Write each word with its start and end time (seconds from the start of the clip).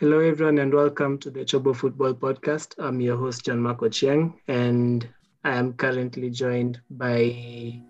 Hello, 0.00 0.20
everyone, 0.20 0.58
and 0.58 0.72
welcome 0.72 1.18
to 1.18 1.28
the 1.28 1.40
Chobo 1.40 1.74
Football 1.74 2.14
Podcast. 2.14 2.76
I'm 2.78 3.00
your 3.00 3.16
host, 3.16 3.44
John 3.44 3.58
Marco 3.58 3.88
Chiang, 3.88 4.40
and 4.46 5.08
I 5.42 5.56
am 5.56 5.72
currently 5.72 6.30
joined 6.30 6.80
by 6.88 7.82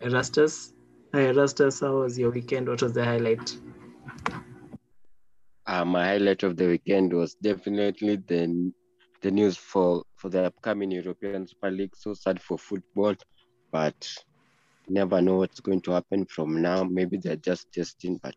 Erastus. 0.00 0.72
Hi, 1.14 1.28
Erastus. 1.28 1.78
How 1.78 1.98
was 1.98 2.18
your 2.18 2.32
weekend? 2.32 2.68
What 2.68 2.82
was 2.82 2.94
the 2.94 3.04
highlight? 3.04 3.56
Uh, 5.64 5.84
my 5.84 6.04
highlight 6.04 6.42
of 6.42 6.56
the 6.56 6.66
weekend 6.66 7.12
was 7.12 7.36
definitely 7.36 8.16
the 8.16 8.72
the 9.20 9.30
news 9.30 9.56
for 9.56 10.02
for 10.16 10.30
the 10.30 10.46
upcoming 10.46 10.90
European 10.90 11.46
Super 11.46 11.70
League. 11.70 11.94
So 11.94 12.12
sad 12.12 12.42
for 12.42 12.58
football, 12.58 13.14
but 13.70 14.12
never 14.88 15.22
know 15.22 15.36
what's 15.36 15.60
going 15.60 15.82
to 15.82 15.92
happen 15.92 16.26
from 16.26 16.60
now. 16.60 16.82
Maybe 16.82 17.18
they're 17.18 17.36
just 17.36 17.72
testing, 17.72 18.18
but 18.20 18.34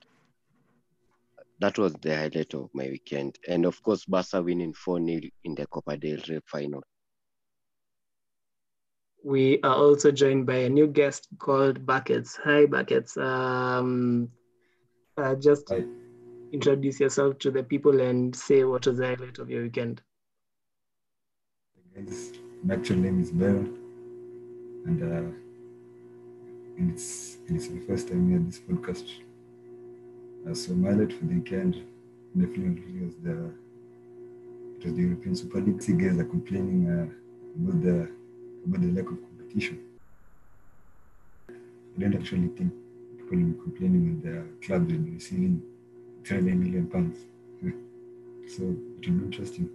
that 1.59 1.77
was 1.77 1.93
the 1.93 2.15
highlight 2.15 2.53
of 2.53 2.69
my 2.73 2.85
weekend. 2.85 3.37
And 3.47 3.65
of 3.65 3.81
course, 3.81 4.05
Barca 4.05 4.41
winning 4.41 4.73
4 4.73 4.99
0 5.05 5.21
in 5.43 5.55
the 5.55 5.67
Copa 5.67 5.97
del 5.97 6.17
Rey 6.27 6.39
final. 6.45 6.83
We 9.23 9.59
are 9.63 9.75
also 9.75 10.11
joined 10.11 10.45
by 10.45 10.57
a 10.57 10.69
new 10.69 10.87
guest 10.87 11.27
called 11.39 11.85
Buckets. 11.85 12.37
Hi, 12.43 12.65
Buckets. 12.67 13.17
Um, 13.17 14.29
uh, 15.17 15.35
just 15.35 15.69
Hi. 15.69 15.83
introduce 16.51 16.99
yourself 16.99 17.39
to 17.39 17.51
the 17.51 17.63
people 17.63 18.01
and 18.01 18.35
say 18.35 18.63
what 18.65 18.85
was 18.85 18.97
the 18.97 19.07
highlight 19.07 19.39
of 19.39 19.49
your 19.49 19.63
weekend. 19.63 20.01
My 21.95 22.73
actual 22.75 22.97
name 22.97 23.21
is 23.21 23.31
Baron, 23.31 23.77
and, 24.85 25.01
uh, 25.01 25.31
and 26.77 26.91
it's, 26.91 27.37
it's 27.47 27.69
the 27.69 27.79
first 27.87 28.09
time 28.09 28.29
here 28.29 28.39
this 28.39 28.59
podcast. 28.59 29.24
Uh, 30.47 30.53
so 30.53 30.73
my 30.73 30.91
highlight 30.91 31.11
for 31.11 31.25
the 31.25 31.33
weekend 31.33 31.73
definitely 32.37 33.01
was 33.03 33.15
the 33.23 33.51
it 34.77 34.85
was 34.85 34.93
the 34.93 35.01
European 35.01 35.35
Super 35.35 35.59
League. 35.59 35.81
See 35.81 35.93
guys 35.93 36.19
are 36.19 36.25
complaining 36.25 36.85
uh, 36.87 37.07
about 37.63 37.81
the 37.81 38.09
about 38.65 38.81
the 38.81 38.91
lack 38.91 39.09
of 39.09 39.17
competition. 39.21 39.79
I 41.49 41.99
don't 41.99 42.13
actually 42.13 42.49
think 42.49 42.71
people 43.17 43.37
will 43.37 43.53
be 43.53 43.61
complaining 43.63 44.03
when 44.05 44.21
their 44.21 44.45
clubs 44.61 44.91
will 44.91 44.99
be 44.99 45.11
receiving 45.11 45.63
20 46.23 46.53
million 46.53 46.87
pounds. 46.87 47.17
so 48.47 48.63
it 48.63 49.07
will 49.09 49.17
be 49.17 49.25
interesting 49.25 49.69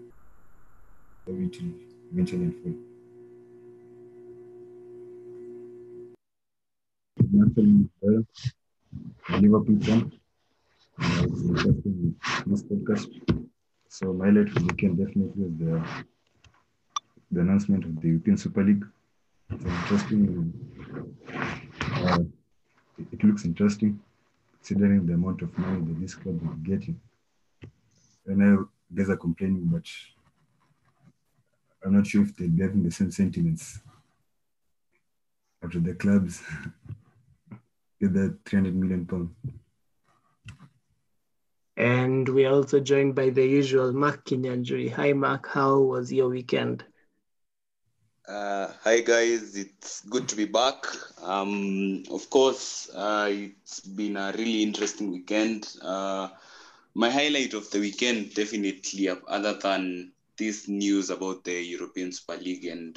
how 1.27 1.33
it 1.33 1.61
will 1.61 1.75
eventually 2.13 2.45
unfold. 2.45 2.77
Liverpool 9.41 10.11
this 11.01 12.63
podcast. 12.63 13.09
So 13.89 14.13
my 14.13 14.27
highlight 14.27 14.51
for 14.51 14.61
the 14.61 14.67
weekend 14.67 14.99
definitely 14.99 15.45
was 15.45 15.53
the 15.59 16.05
the 17.33 17.41
announcement 17.41 17.85
of 17.85 18.01
the 18.01 18.09
European 18.09 18.37
Super 18.37 18.65
League. 18.65 18.85
It's 19.51 19.65
interesting. 19.65 20.53
Uh, 21.95 22.19
it, 23.13 23.25
looks 23.25 23.45
interesting 23.45 24.01
considering 24.53 25.07
the 25.07 25.15
amount 25.15 25.43
of 25.43 25.57
money 25.57 25.81
that 25.87 26.01
this 26.01 26.15
club 26.15 26.41
is 26.43 26.57
getting. 26.63 27.01
I 28.29 28.35
know 28.35 28.69
guys 28.95 29.11
are 29.11 29.17
complaining, 29.17 29.67
but 29.67 29.87
I'm 31.85 31.97
not 31.97 32.07
sure 32.07 32.23
if 32.23 32.37
they'll 32.37 32.49
be 32.49 32.63
having 32.63 32.83
the 32.83 32.91
same 32.91 33.11
sentiments 33.11 33.79
after 35.63 35.81
the 35.81 35.95
clubs 35.95 36.43
get 38.01 38.13
that 38.15 38.39
300 38.45 38.75
million 38.75 39.07
pounds. 39.07 39.31
And 41.77 42.29
we're 42.29 42.51
also 42.51 42.81
joined 42.81 43.15
by 43.15 43.31
the 43.31 43.47
usual 43.47 43.93
Mark 43.93 44.25
Kinyanjui. 44.25 44.93
Hi, 44.93 45.13
Mark. 45.13 45.49
How 45.49 45.79
was 45.79 46.13
your 46.13 46.29
weekend? 46.29 46.85
Uh, 48.31 48.71
hi 48.85 49.01
guys, 49.01 49.57
it's 49.57 50.03
good 50.03 50.29
to 50.29 50.37
be 50.37 50.45
back. 50.45 50.87
Um, 51.21 52.05
of 52.13 52.31
course, 52.31 52.89
uh, 52.95 53.29
it's 53.29 53.81
been 53.81 54.17
a 54.17 54.33
really 54.39 54.63
interesting 54.63 55.11
weekend. 55.11 55.67
Uh, 55.83 56.29
my 56.95 57.11
highlight 57.11 57.55
of 57.55 57.69
the 57.73 57.81
weekend, 57.81 58.33
definitely, 58.35 59.09
other 59.09 59.55
than 59.55 60.13
this 60.39 60.69
news 60.69 61.11
about 61.11 61.43
the 61.43 61.61
European 61.61 62.13
Super 62.13 62.37
League 62.37 62.67
and 62.67 62.97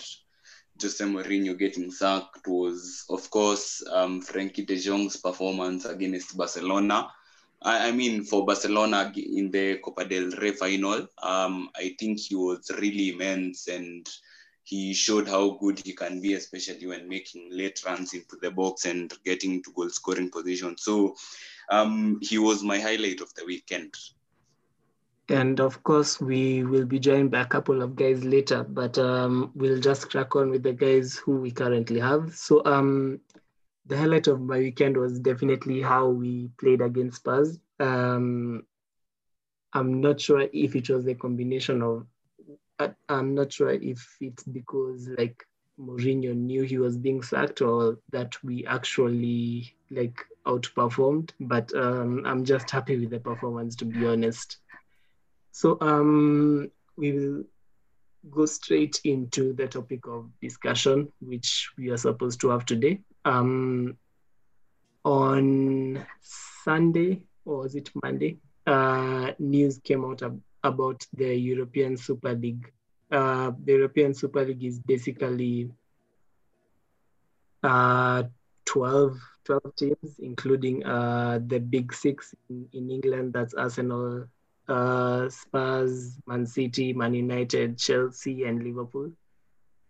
Jose 0.79 1.03
Mourinho 1.03 1.57
getting 1.57 1.89
sacked, 1.89 2.47
was 2.47 3.03
of 3.09 3.27
course 3.31 3.83
um, 3.91 4.21
Frenkie 4.21 4.67
De 4.67 4.77
Jong's 4.77 5.17
performance 5.17 5.85
against 5.85 6.37
Barcelona. 6.37 7.09
I, 7.63 7.89
I, 7.89 7.91
mean, 7.91 8.23
for 8.23 8.45
Barcelona 8.45 9.11
in 9.15 9.49
the 9.49 9.77
Copa 9.77 10.05
del 10.05 10.31
Rey 10.31 10.51
final, 10.51 11.07
um, 11.21 11.69
I 11.75 11.95
think 11.97 12.19
he 12.19 12.35
was 12.35 12.69
really 12.79 13.09
immense 13.09 13.67
and 13.67 14.07
he 14.63 14.93
showed 14.93 15.27
how 15.27 15.57
good 15.61 15.79
he 15.85 15.93
can 15.93 16.21
be, 16.21 16.33
especially 16.33 16.87
when 16.87 17.07
making 17.07 17.49
late 17.51 17.83
runs 17.85 18.13
into 18.13 18.37
the 18.41 18.51
box 18.51 18.85
and 18.85 19.13
getting 19.25 19.61
to 19.63 19.71
goal 19.73 19.89
scoring 19.89 20.29
position. 20.29 20.77
So 20.77 21.15
um, 21.69 22.19
he 22.21 22.37
was 22.37 22.63
my 22.63 22.79
highlight 22.79 23.21
of 23.21 23.33
the 23.35 23.45
weekend. 23.45 23.95
And 25.29 25.61
of 25.61 25.81
course, 25.83 26.19
we 26.19 26.63
will 26.63 26.85
be 26.85 26.99
joined 26.99 27.31
by 27.31 27.41
a 27.41 27.45
couple 27.45 27.81
of 27.81 27.95
guys 27.95 28.25
later, 28.25 28.63
but 28.63 28.97
um, 28.97 29.51
we'll 29.55 29.79
just 29.79 30.09
crack 30.09 30.35
on 30.35 30.49
with 30.49 30.63
the 30.63 30.73
guys 30.73 31.15
who 31.15 31.37
we 31.37 31.49
currently 31.49 31.99
have. 31.99 32.35
So 32.35 32.61
um, 32.65 33.21
the 33.85 33.97
highlight 33.97 34.27
of 34.27 34.41
my 34.41 34.59
weekend 34.59 34.97
was 34.97 35.19
definitely 35.19 35.81
how 35.81 36.07
we 36.07 36.49
played 36.59 36.81
against 36.81 37.17
Spurs. 37.17 37.59
Um, 37.79 38.65
I'm 39.73 40.01
not 40.01 40.21
sure 40.21 40.47
if 40.53 40.75
it 40.75 40.89
was 40.89 41.07
a 41.07 41.15
combination 41.15 41.81
of 41.81 42.05
I'm 43.09 43.35
not 43.35 43.53
sure 43.53 43.69
if 43.69 44.17
it's 44.19 44.43
because 44.43 45.07
like 45.17 45.45
Mourinho 45.79 46.35
knew 46.35 46.63
he 46.63 46.77
was 46.77 46.97
being 46.97 47.21
sacked 47.21 47.61
or 47.61 47.97
that 48.11 48.41
we 48.43 48.65
actually 48.65 49.73
like 49.91 50.25
outperformed. 50.45 51.31
But 51.39 51.73
um, 51.75 52.23
I'm 52.25 52.43
just 52.43 52.69
happy 52.69 52.97
with 52.97 53.11
the 53.11 53.19
performance, 53.19 53.75
to 53.77 53.85
be 53.85 54.05
honest. 54.05 54.57
So 55.51 55.77
um, 55.81 56.71
we 56.97 57.11
will 57.13 57.43
go 58.31 58.45
straight 58.45 58.99
into 59.03 59.53
the 59.53 59.67
topic 59.67 60.07
of 60.07 60.29
discussion, 60.41 61.11
which 61.19 61.69
we 61.77 61.89
are 61.89 61.97
supposed 61.97 62.41
to 62.41 62.49
have 62.49 62.65
today. 62.65 63.01
Um, 63.25 63.97
on 65.05 66.05
Sunday, 66.21 67.23
or 67.45 67.59
was 67.59 67.75
it 67.75 67.89
Monday? 68.01 68.37
Uh, 68.65 69.31
news 69.39 69.79
came 69.83 70.05
out 70.05 70.23
ab- 70.23 70.41
about 70.63 71.05
the 71.13 71.35
European 71.35 71.97
Super 71.97 72.33
League. 72.33 72.71
Uh, 73.11 73.51
the 73.63 73.73
European 73.73 74.13
Super 74.13 74.45
League 74.45 74.63
is 74.63 74.79
basically 74.79 75.69
uh, 77.63 78.23
12, 78.65 79.17
12 79.43 79.75
teams, 79.75 80.19
including 80.19 80.85
uh, 80.85 81.39
the 81.47 81.59
big 81.59 81.93
six 81.93 82.33
in, 82.49 82.67
in 82.73 82.89
England. 82.89 83.33
That's 83.33 83.53
Arsenal, 83.53 84.25
uh, 84.67 85.29
Spurs, 85.29 86.17
Man 86.25 86.45
City, 86.45 86.93
Man 86.93 87.13
United, 87.13 87.77
Chelsea, 87.77 88.45
and 88.45 88.63
Liverpool. 88.63 89.11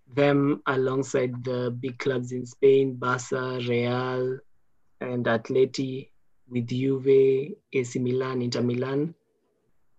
Them 0.07 0.61
alongside 0.67 1.43
the 1.43 1.71
big 1.71 1.97
clubs 1.99 2.31
in 2.31 2.45
Spain, 2.45 2.95
Barca, 2.95 3.59
Real, 3.67 4.39
and 5.01 5.25
Atleti, 5.25 6.09
with 6.49 6.67
Juve, 6.67 7.55
AC 7.71 7.99
Milan, 7.99 8.41
Inter 8.41 8.61
Milan. 8.61 9.15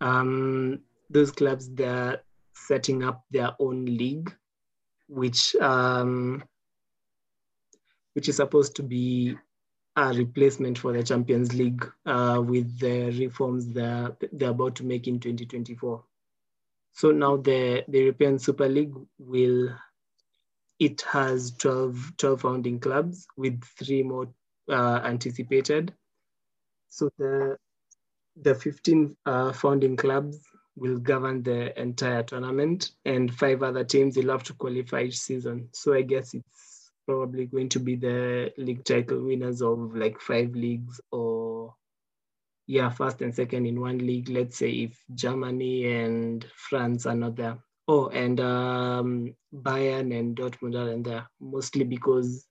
Um, 0.00 0.80
those 1.10 1.30
clubs 1.30 1.70
they're 1.70 2.22
setting 2.54 3.02
up 3.02 3.24
their 3.30 3.50
own 3.58 3.84
league, 3.84 4.34
which 5.08 5.56
um, 5.56 6.44
which 8.14 8.28
is 8.28 8.36
supposed 8.36 8.76
to 8.76 8.82
be 8.82 9.36
a 9.96 10.12
replacement 10.12 10.78
for 10.78 10.92
the 10.92 11.02
Champions 11.02 11.54
League 11.54 11.88
uh, 12.06 12.42
with 12.44 12.78
the 12.80 13.10
reforms 13.18 13.68
they're, 13.68 14.16
they're 14.32 14.50
about 14.50 14.74
to 14.76 14.84
make 14.84 15.06
in 15.06 15.20
2024. 15.20 16.02
So 16.92 17.10
now 17.10 17.36
the, 17.36 17.84
the 17.88 17.98
European 18.00 18.38
Super 18.38 18.68
League 18.68 18.94
will, 19.18 19.70
it 20.78 21.02
has 21.02 21.52
12, 21.52 22.16
12 22.18 22.40
founding 22.40 22.80
clubs 22.80 23.26
with 23.36 23.62
three 23.78 24.02
more 24.02 24.28
uh, 24.70 25.00
anticipated. 25.04 25.94
So 26.88 27.10
the, 27.18 27.56
the 28.40 28.54
15 28.54 29.16
uh, 29.26 29.52
founding 29.52 29.96
clubs 29.96 30.38
will 30.76 30.98
govern 30.98 31.42
the 31.42 31.78
entire 31.80 32.22
tournament, 32.22 32.90
and 33.04 33.32
five 33.32 33.62
other 33.62 33.84
teams 33.84 34.16
will 34.16 34.30
have 34.30 34.42
to 34.44 34.54
qualify 34.54 35.02
each 35.02 35.18
season. 35.18 35.68
So 35.72 35.94
I 35.94 36.02
guess 36.02 36.34
it's 36.34 36.90
probably 37.06 37.46
going 37.46 37.68
to 37.70 37.80
be 37.80 37.96
the 37.96 38.52
league 38.56 38.84
title 38.84 39.24
winners 39.24 39.62
of 39.62 39.94
like 39.94 40.20
five 40.20 40.54
leagues 40.54 41.00
or 41.12 41.74
yeah, 42.66 42.88
first 42.90 43.20
and 43.20 43.34
second 43.34 43.66
in 43.66 43.80
one 43.80 43.98
league. 43.98 44.28
Let's 44.28 44.56
say 44.56 44.70
if 44.70 44.98
Germany 45.14 45.86
and 45.92 46.44
France 46.56 47.06
are 47.06 47.14
not 47.14 47.36
there. 47.36 47.58
Oh, 47.86 48.08
and 48.08 48.40
um, 48.40 49.34
Bayern 49.54 50.18
and 50.18 50.36
Dortmund 50.36 50.74
are 50.74 50.90
in 50.90 51.02
there, 51.02 51.26
mostly 51.40 51.84
because 51.84 52.46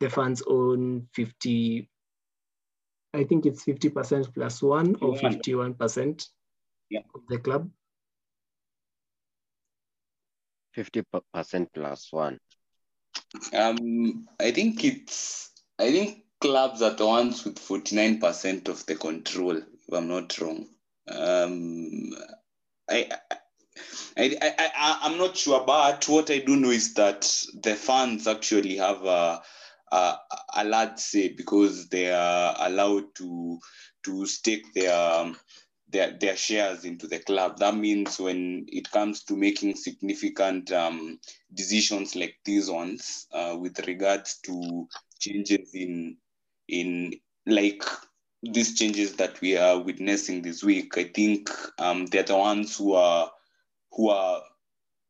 the 0.00 0.08
fans 0.08 0.42
own 0.46 1.08
50 1.12 1.88
I 3.14 3.22
think 3.22 3.46
it's 3.46 3.64
50% 3.64 4.34
plus 4.34 4.60
one 4.60 4.96
or 4.96 5.14
51% 5.14 6.28
Yeah. 6.90 7.00
of 7.14 7.20
the 7.28 7.38
club. 7.38 7.70
50% 10.76 11.68
plus 11.72 12.12
one. 12.12 12.40
Um, 13.52 14.28
I 14.40 14.50
think 14.50 14.84
it's 14.84 15.52
I 15.78 15.92
think 15.92 16.24
clubs 16.40 16.82
are 16.82 16.94
the 16.94 17.06
ones 17.06 17.44
with 17.44 17.58
49% 17.58 18.68
of 18.68 18.84
the 18.86 18.96
control, 18.96 19.56
if 19.56 19.92
I'm 19.92 20.08
not 20.08 20.36
wrong. 20.40 20.68
Um, 21.08 22.10
I, 22.90 23.08
I, 23.30 23.36
I, 24.16 24.36
I, 24.40 24.98
I'm 25.02 25.18
not 25.18 25.36
sure, 25.36 25.64
but 25.66 26.08
what 26.08 26.30
I 26.30 26.38
do 26.38 26.56
know 26.56 26.70
is 26.70 26.94
that 26.94 27.22
the 27.62 27.74
fans 27.74 28.26
actually 28.26 28.76
have 28.76 29.04
a, 29.04 29.42
a, 29.90 30.16
a 30.56 30.64
large 30.64 30.98
say 30.98 31.28
because 31.28 31.88
they 31.88 32.12
are 32.12 32.54
allowed 32.58 33.14
to 33.16 33.58
to 34.04 34.26
stake 34.26 34.72
their 34.74 34.94
um, 34.94 35.36
their 35.88 36.16
their 36.18 36.36
shares 36.36 36.84
into 36.84 37.06
the 37.08 37.18
club. 37.18 37.58
That 37.58 37.76
means 37.76 38.18
when 38.20 38.66
it 38.68 38.90
comes 38.90 39.24
to 39.24 39.36
making 39.36 39.76
significant 39.76 40.70
um, 40.72 41.18
decisions 41.52 42.14
like 42.14 42.36
these 42.44 42.70
ones, 42.70 43.26
uh, 43.32 43.56
with 43.58 43.84
regards 43.86 44.38
to 44.44 44.86
changes 45.18 45.70
in 45.74 46.16
in 46.68 47.14
like 47.46 47.82
these 48.42 48.78
changes 48.78 49.14
that 49.16 49.40
we 49.40 49.56
are 49.56 49.80
witnessing 49.80 50.42
this 50.42 50.62
week, 50.62 50.96
I 50.98 51.04
think 51.04 51.50
um, 51.78 52.06
they're 52.06 52.22
the 52.22 52.36
ones 52.36 52.76
who 52.76 52.92
are 52.92 53.30
who 53.94 54.10
are 54.10 54.42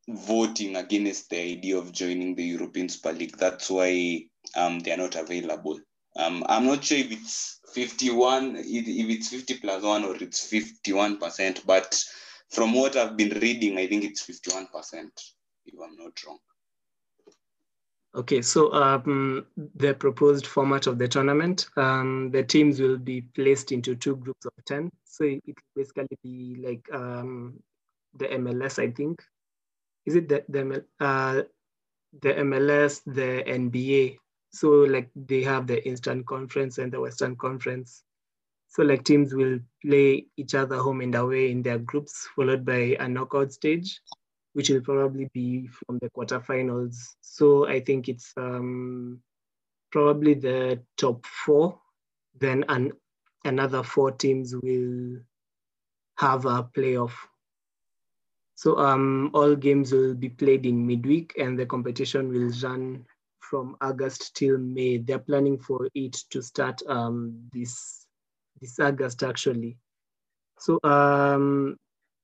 voting 0.09 0.77
against 0.77 1.31
the 1.31 1.41
idea 1.41 1.79
of 1.79 1.93
joining 1.93 2.35
the 2.35 2.45
European 2.45 2.89
Super 2.89 3.13
League. 3.13 3.37
That's 3.39 3.71
why 3.71 4.25
um, 4.57 4.81
they 4.81 4.93
are 4.93 4.99
not 4.99 5.15
available. 5.15 5.81
Um, 6.17 6.45
I'm 6.49 6.67
not 6.67 6.85
sure 6.85 6.99
if 6.99 7.11
it's 7.11 7.61
51, 7.73 8.57
if 8.57 8.65
it's 8.67 9.29
50 9.31 9.59
plus 9.59 9.83
one 9.83 10.05
or 10.05 10.15
it's 10.17 10.53
51%, 10.53 11.67
but 11.67 12.05
from 12.51 12.73
what 12.73 12.97
I've 12.97 13.17
been 13.17 13.39
reading, 13.41 13.79
I 13.79 13.89
think 13.89 14.05
it's 14.05 14.25
51%, 14.27 14.67
if 15.67 15.75
I'm 15.83 15.97
not 15.97 16.23
wrong. 16.25 16.39
Okay, 18.15 18.43
so 18.43 18.73
um, 18.73 19.45
the 19.75 19.93
proposed 19.93 20.47
format 20.47 20.87
of 20.87 20.99
the 20.99 21.09
tournament, 21.09 21.67
um, 21.77 22.31
the 22.31 22.45
teams 22.45 22.81
will 22.81 22.99
be 22.99 23.23
placed 23.23 23.73
into 23.73 23.97
two 23.97 24.15
groups 24.15 24.47
of 24.47 24.53
10. 24.67 24.93
So 25.05 25.25
it 25.25 25.43
will 25.47 25.55
basically 25.75 26.19
be 26.23 26.63
like 26.65 26.89
um, 26.93 27.55
the 28.19 28.27
MLS, 28.27 28.79
I 28.79 28.91
think. 28.91 29.23
Is 30.07 30.17
it 30.17 30.29
the, 30.29 30.45
the, 30.49 30.85
uh, 31.01 31.43
the 32.21 32.35
MLS, 32.35 33.03
the 33.07 33.43
NBA? 33.47 34.19
So 34.53 34.69
like 34.69 35.11
they 35.17 35.43
have 35.43 35.67
the 35.67 35.87
Eastern 35.89 36.25
Conference 36.25 36.79
and 36.79 36.93
the 36.93 37.01
Western 37.01 37.37
Conference. 37.37 38.03
So 38.69 38.83
like 38.83 39.05
teams 39.05 39.35
will 39.35 39.59
play 39.85 40.27
each 40.37 40.55
other 40.55 40.77
home 40.77 41.01
and 41.01 41.15
away 41.15 41.51
in 41.51 41.63
their 41.63 41.79
groups, 41.79 42.29
followed 42.37 42.65
by 42.65 42.97
a 43.01 43.09
knockout 43.09 43.53
stage 43.53 44.01
which 44.55 44.71
will 44.71 44.81
probably 44.81 45.29
be 45.35 45.67
from 45.67 45.99
the 45.99 46.09
quarterfinals. 46.11 46.97
So 47.21 47.67
I 47.69 47.81
think 47.81 48.09
it's 48.09 48.33
um, 48.37 49.21
probably 49.93 50.35
the 50.35 50.81
top 50.97 51.27
four. 51.27 51.79
Then 52.39 52.65
an, 52.69 52.93
another 53.45 53.83
four 53.83 54.13
teams 54.13 54.55
will 54.55 55.19
have 56.19 56.47
a 56.47 56.63
playoff. 56.63 57.13
So 58.57 58.79
um, 58.79 59.31
all 59.35 59.57
games 59.57 59.93
will 59.93 60.15
be 60.15 60.29
played 60.29 60.65
in 60.65 60.87
midweek 60.87 61.35
and 61.39 61.59
the 61.59 61.67
competition 61.67 62.29
will 62.29 62.51
run 62.63 63.05
from 63.41 63.77
August 63.81 64.35
till 64.37 64.59
May. 64.59 64.99
They're 64.99 65.19
planning 65.19 65.59
for 65.59 65.89
it 65.95 66.13
to 66.31 66.43
start 66.43 66.81
um, 66.89 67.49
this, 67.53 68.07
this 68.61 68.79
August 68.79 69.23
actually. 69.23 69.77
So 70.59 70.79
um, 70.85 71.77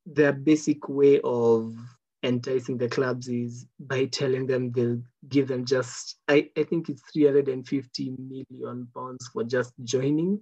their 0.06 0.32
basic 0.32 0.88
way 0.88 1.20
of 1.24 1.74
enticing 2.22 2.76
the 2.76 2.88
clubs 2.88 3.28
is 3.28 3.66
by 3.78 4.04
telling 4.06 4.46
them 4.46 4.70
they'll 4.72 5.00
give 5.28 5.48
them 5.48 5.64
just 5.64 6.16
I, 6.28 6.50
I 6.56 6.64
think 6.64 6.90
it's 6.90 7.02
350 7.12 8.14
million 8.18 8.88
pounds 8.94 9.30
for 9.32 9.42
just 9.42 9.72
joining 9.84 10.38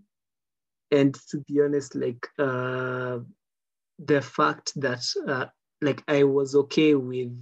and 0.91 1.15
to 1.31 1.39
be 1.47 1.61
honest 1.61 1.95
like 1.95 2.27
uh 2.39 3.19
the 4.01 4.21
fact 4.21 4.73
that 4.81 5.05
uh, 5.29 5.47
like 5.81 6.03
i 6.09 6.23
was 6.25 6.55
okay 6.55 6.95
with 6.95 7.37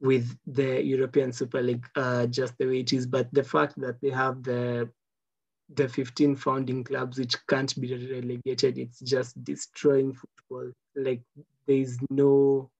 with 0.00 0.36
the 0.46 0.82
european 0.82 1.32
super 1.32 1.62
league 1.62 1.86
uh 1.96 2.26
just 2.26 2.56
the 2.58 2.66
way 2.66 2.80
it 2.80 2.92
is 2.92 3.06
but 3.06 3.32
the 3.32 3.44
fact 3.44 3.80
that 3.80 4.00
they 4.00 4.10
have 4.10 4.42
the 4.42 4.88
the 5.74 5.88
15 5.88 6.36
founding 6.36 6.84
clubs 6.84 7.18
which 7.18 7.36
can't 7.46 7.80
be 7.80 7.94
relegated 7.94 8.78
it's 8.78 9.00
just 9.00 9.42
destroying 9.44 10.12
football 10.12 10.70
like 10.96 11.22
there 11.66 11.76
is 11.76 11.98
no 12.10 12.70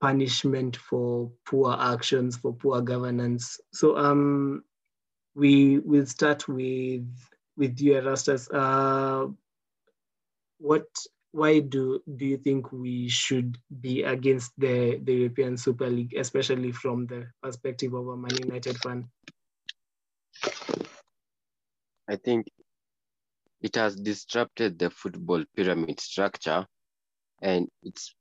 punishment 0.00 0.76
for 0.76 1.30
poor 1.44 1.76
actions, 1.78 2.36
for 2.36 2.52
poor 2.54 2.80
governance. 2.80 3.60
So 3.72 3.96
um, 3.96 4.64
we 5.34 5.78
will 5.78 6.06
start 6.06 6.48
with 6.48 7.06
with 7.56 7.80
you, 7.80 7.96
Erastus. 7.96 8.48
Uh, 8.52 9.26
what? 10.58 10.86
Why 11.32 11.60
do 11.60 12.02
do 12.16 12.26
you 12.26 12.38
think 12.38 12.72
we 12.72 13.08
should 13.08 13.56
be 13.80 14.02
against 14.02 14.52
the 14.58 14.98
the 15.02 15.14
European 15.14 15.56
Super 15.56 15.88
League, 15.88 16.14
especially 16.14 16.72
from 16.72 17.06
the 17.06 17.30
perspective 17.42 17.94
of 17.94 18.08
a 18.08 18.16
Man 18.16 18.36
United 18.42 18.76
fan? 18.78 19.08
I 22.08 22.16
think 22.16 22.48
it 23.62 23.76
has 23.76 23.94
disrupted 23.94 24.78
the 24.78 24.90
football 24.90 25.44
pyramid 25.54 26.00
structure, 26.00 26.66
and 27.40 27.68
it's 27.82 28.14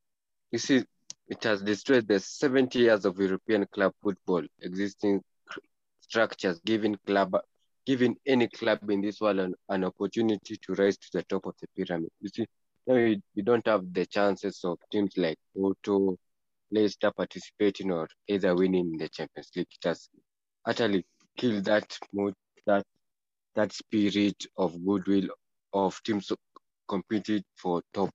you 0.51 0.59
see 0.59 0.83
it 1.27 1.43
has 1.43 1.61
destroyed 1.61 2.07
the 2.07 2.19
70 2.19 2.79
years 2.79 3.05
of 3.05 3.19
European 3.19 3.65
club 3.67 3.93
football 4.03 4.43
existing 4.61 5.21
structures, 6.01 6.59
giving 6.65 6.95
club, 7.05 7.37
giving 7.85 8.15
any 8.25 8.47
club 8.47 8.89
in 8.89 9.01
this 9.01 9.21
world 9.21 9.39
an, 9.39 9.55
an 9.69 9.83
opportunity 9.83 10.57
to 10.57 10.73
rise 10.73 10.97
to 10.97 11.07
the 11.13 11.23
top 11.23 11.45
of 11.45 11.53
the 11.61 11.67
pyramid. 11.75 12.09
You 12.19 12.29
see, 12.29 12.45
we, 12.95 13.21
we 13.35 13.41
don't 13.43 13.65
have 13.67 13.93
the 13.93 14.05
chances 14.05 14.61
of 14.63 14.79
teams 14.91 15.13
like 15.17 15.37
Porto, 15.55 16.17
Leicester 16.71 17.11
participating 17.11 17.91
or 17.91 18.07
either 18.27 18.55
winning 18.55 18.97
the 18.97 19.09
Champions 19.09 19.49
League. 19.55 19.67
It 19.71 19.87
has 19.87 20.09
utterly 20.65 21.05
killed 21.37 21.65
that 21.65 21.97
mood, 22.13 22.33
that 22.65 22.83
that 23.55 23.71
spirit 23.73 24.45
of 24.57 24.83
goodwill 24.85 25.27
of 25.73 26.01
teams 26.03 26.31
competing 26.87 27.43
for 27.55 27.81
top 27.93 28.09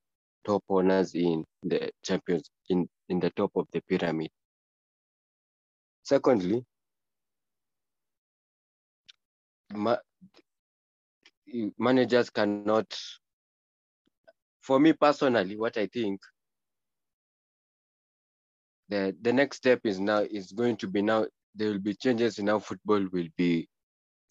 top 0.44 0.62
honors 0.68 1.14
in 1.14 1.44
the 1.62 1.90
champions 2.04 2.50
in, 2.68 2.86
in 3.08 3.18
the 3.20 3.30
top 3.30 3.50
of 3.56 3.66
the 3.72 3.80
pyramid. 3.88 4.30
Secondly, 6.02 6.64
ma 9.72 9.96
managers 11.78 12.30
cannot 12.30 12.86
for 14.64 14.80
me 14.80 14.92
personally, 14.94 15.56
what 15.56 15.76
I 15.76 15.86
think 15.86 16.20
the 18.88 19.16
the 19.22 19.32
next 19.32 19.58
step 19.58 19.80
is 19.84 20.00
now 20.00 20.18
is 20.20 20.52
going 20.52 20.76
to 20.78 20.88
be 20.88 21.02
now 21.02 21.26
there 21.54 21.70
will 21.70 21.80
be 21.80 21.94
changes 21.94 22.38
in 22.38 22.48
how 22.48 22.58
football 22.58 23.06
will 23.12 23.28
be 23.36 23.68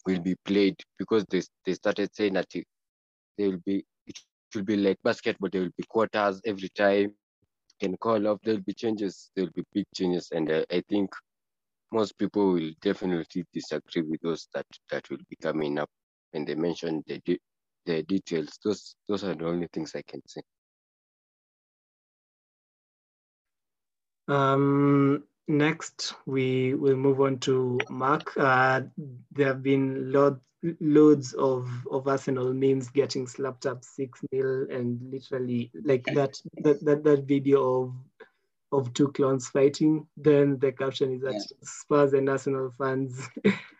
will 0.06 0.20
be 0.20 0.36
played 0.44 0.76
because 0.98 1.24
they 1.30 1.42
they 1.64 1.74
started 1.74 2.14
saying 2.14 2.34
that 2.34 2.46
it, 2.54 2.66
there 3.38 3.50
will 3.50 3.62
be 3.64 3.84
it 4.06 4.18
will 4.54 4.64
be 4.64 4.76
like 4.76 4.98
basketball 5.04 5.50
there 5.50 5.62
will 5.62 5.76
be 5.76 5.84
quarters 5.88 6.40
every 6.44 6.68
time 6.70 7.12
can 7.80 7.96
call 7.98 8.26
off 8.28 8.38
there 8.44 8.54
will 8.54 8.62
be 8.62 8.74
changes 8.74 9.30
there 9.36 9.44
will 9.44 9.52
be 9.54 9.64
big 9.72 9.86
changes. 9.94 10.30
And 10.32 10.50
uh, 10.50 10.64
I 10.70 10.82
think 10.88 11.10
most 11.92 12.18
people 12.18 12.52
will 12.54 12.72
definitely 12.82 13.44
disagree 13.52 14.02
with 14.02 14.20
those 14.22 14.48
that 14.54 14.66
that 14.90 15.08
will 15.10 15.24
be 15.30 15.36
coming 15.42 15.78
up. 15.78 15.90
When 16.32 16.44
they 16.44 16.54
mention 16.56 17.02
the 17.06 17.20
the 17.86 18.02
details 18.02 18.58
those 18.64 18.96
those 19.08 19.24
are 19.24 19.34
the 19.34 19.46
only 19.46 19.68
things 19.72 19.92
I 19.94 20.02
can 20.02 20.20
say 20.26 20.40
Um, 24.28 25.24
next, 25.48 26.14
we 26.26 26.74
will 26.74 26.96
move 26.96 27.20
on 27.20 27.38
to 27.40 27.78
Mark. 27.90 28.32
Uh, 28.36 28.82
there 29.32 29.48
have 29.48 29.62
been 29.62 30.12
loads, 30.12 30.40
loads 30.80 31.34
of, 31.34 31.68
of 31.90 32.08
Arsenal 32.08 32.52
memes 32.54 32.88
getting 32.88 33.26
slapped 33.26 33.66
up 33.66 33.84
6 33.84 34.20
0 34.34 34.66
and 34.70 34.98
literally 35.10 35.70
like 35.84 36.04
that, 36.06 36.40
that, 36.62 36.82
that, 36.84 37.04
that 37.04 37.24
video 37.24 37.82
of 37.82 37.94
of 38.72 38.92
two 38.92 39.12
clones 39.12 39.46
fighting. 39.48 40.04
Then 40.16 40.58
the 40.58 40.72
caption 40.72 41.14
is 41.14 41.22
that 41.22 41.34
Yeah. 41.34 41.56
Spurs 41.62 42.12
and 42.12 42.28
Arsenal 42.28 42.72
fans, 42.76 43.28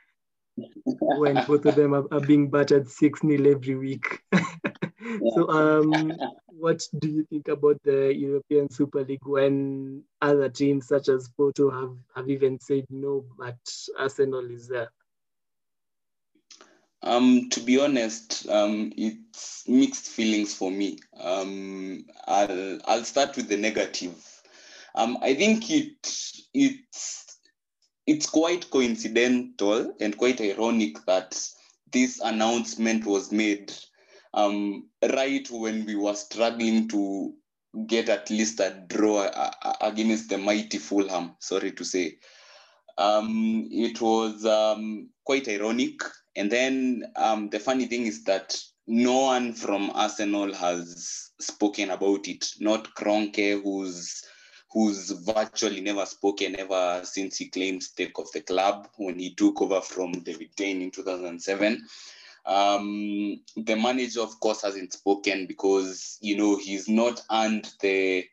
when 0.84 1.44
both 1.46 1.66
of 1.66 1.74
them 1.74 1.94
are, 1.94 2.04
are 2.12 2.20
being 2.20 2.50
battered 2.50 2.88
6 2.88 3.20
0 3.20 3.50
every 3.50 3.74
week. 3.74 4.22
so, 5.34 5.48
um, 5.48 6.12
what 6.46 6.82
do 6.98 7.08
you 7.08 7.24
think 7.24 7.48
about 7.48 7.82
the 7.82 8.14
European 8.14 8.70
Super 8.70 9.04
League 9.04 9.26
when 9.26 10.02
other 10.22 10.48
teams 10.48 10.88
such 10.88 11.08
as 11.08 11.28
Porto 11.36 11.70
have, 11.70 11.96
have 12.16 12.30
even 12.30 12.58
said 12.60 12.84
no, 12.90 13.24
but 13.38 13.58
Arsenal 13.98 14.50
is 14.50 14.68
there? 14.68 14.90
Um, 17.02 17.50
to 17.50 17.60
be 17.60 17.78
honest, 17.78 18.48
um, 18.48 18.92
it's 18.96 19.68
mixed 19.68 20.08
feelings 20.08 20.54
for 20.54 20.70
me. 20.70 20.98
Um, 21.20 22.06
I'll 22.26 22.78
I'll 22.86 23.04
start 23.04 23.36
with 23.36 23.48
the 23.48 23.58
negative. 23.58 24.16
Um, 24.94 25.18
I 25.20 25.34
think 25.34 25.70
it 25.70 26.18
it's 26.54 27.23
it's 28.06 28.26
quite 28.26 28.70
coincidental 28.70 29.94
and 30.00 30.16
quite 30.16 30.40
ironic 30.40 30.96
that 31.06 31.40
this 31.92 32.20
announcement 32.20 33.06
was 33.06 33.32
made 33.32 33.72
um, 34.34 34.88
right 35.02 35.48
when 35.50 35.86
we 35.86 35.94
were 35.94 36.14
struggling 36.14 36.88
to 36.88 37.32
get 37.86 38.08
at 38.08 38.30
least 38.30 38.60
a 38.60 38.84
draw 38.88 39.28
against 39.80 40.28
the 40.28 40.38
mighty 40.38 40.78
Fulham. 40.78 41.36
Sorry 41.40 41.72
to 41.72 41.84
say, 41.84 42.18
um, 42.98 43.68
it 43.70 44.00
was 44.00 44.44
um, 44.44 45.08
quite 45.24 45.48
ironic 45.48 46.00
and 46.36 46.50
then 46.50 47.04
um, 47.16 47.48
the 47.50 47.60
funny 47.60 47.86
thing 47.86 48.06
is 48.06 48.24
that 48.24 48.56
no 48.86 49.22
one 49.22 49.54
from 49.54 49.90
Arsenal 49.94 50.52
has 50.52 51.30
spoken 51.40 51.90
about 51.90 52.26
it. 52.28 52.46
Not 52.60 52.94
Kroenke, 52.94 53.62
who's 53.62 54.22
who's 54.74 55.10
virtually 55.10 55.80
never 55.80 56.04
spoken 56.04 56.58
ever 56.58 57.00
since 57.04 57.38
he 57.38 57.48
claimed 57.48 57.82
stake 57.82 58.18
of 58.18 58.30
the 58.32 58.40
club 58.40 58.88
when 58.96 59.18
he 59.18 59.32
took 59.32 59.62
over 59.62 59.80
from 59.80 60.10
David 60.12 60.50
Dein 60.56 60.82
in 60.82 60.90
2007. 60.90 61.80
Um, 62.44 63.40
the 63.56 63.76
manager, 63.76 64.20
of 64.20 64.38
course, 64.40 64.62
hasn't 64.62 64.92
spoken 64.92 65.46
because 65.46 66.18
you 66.20 66.36
know 66.36 66.58
he's 66.58 66.88
not 66.88 67.22
earned 67.30 67.72
the 67.80 68.24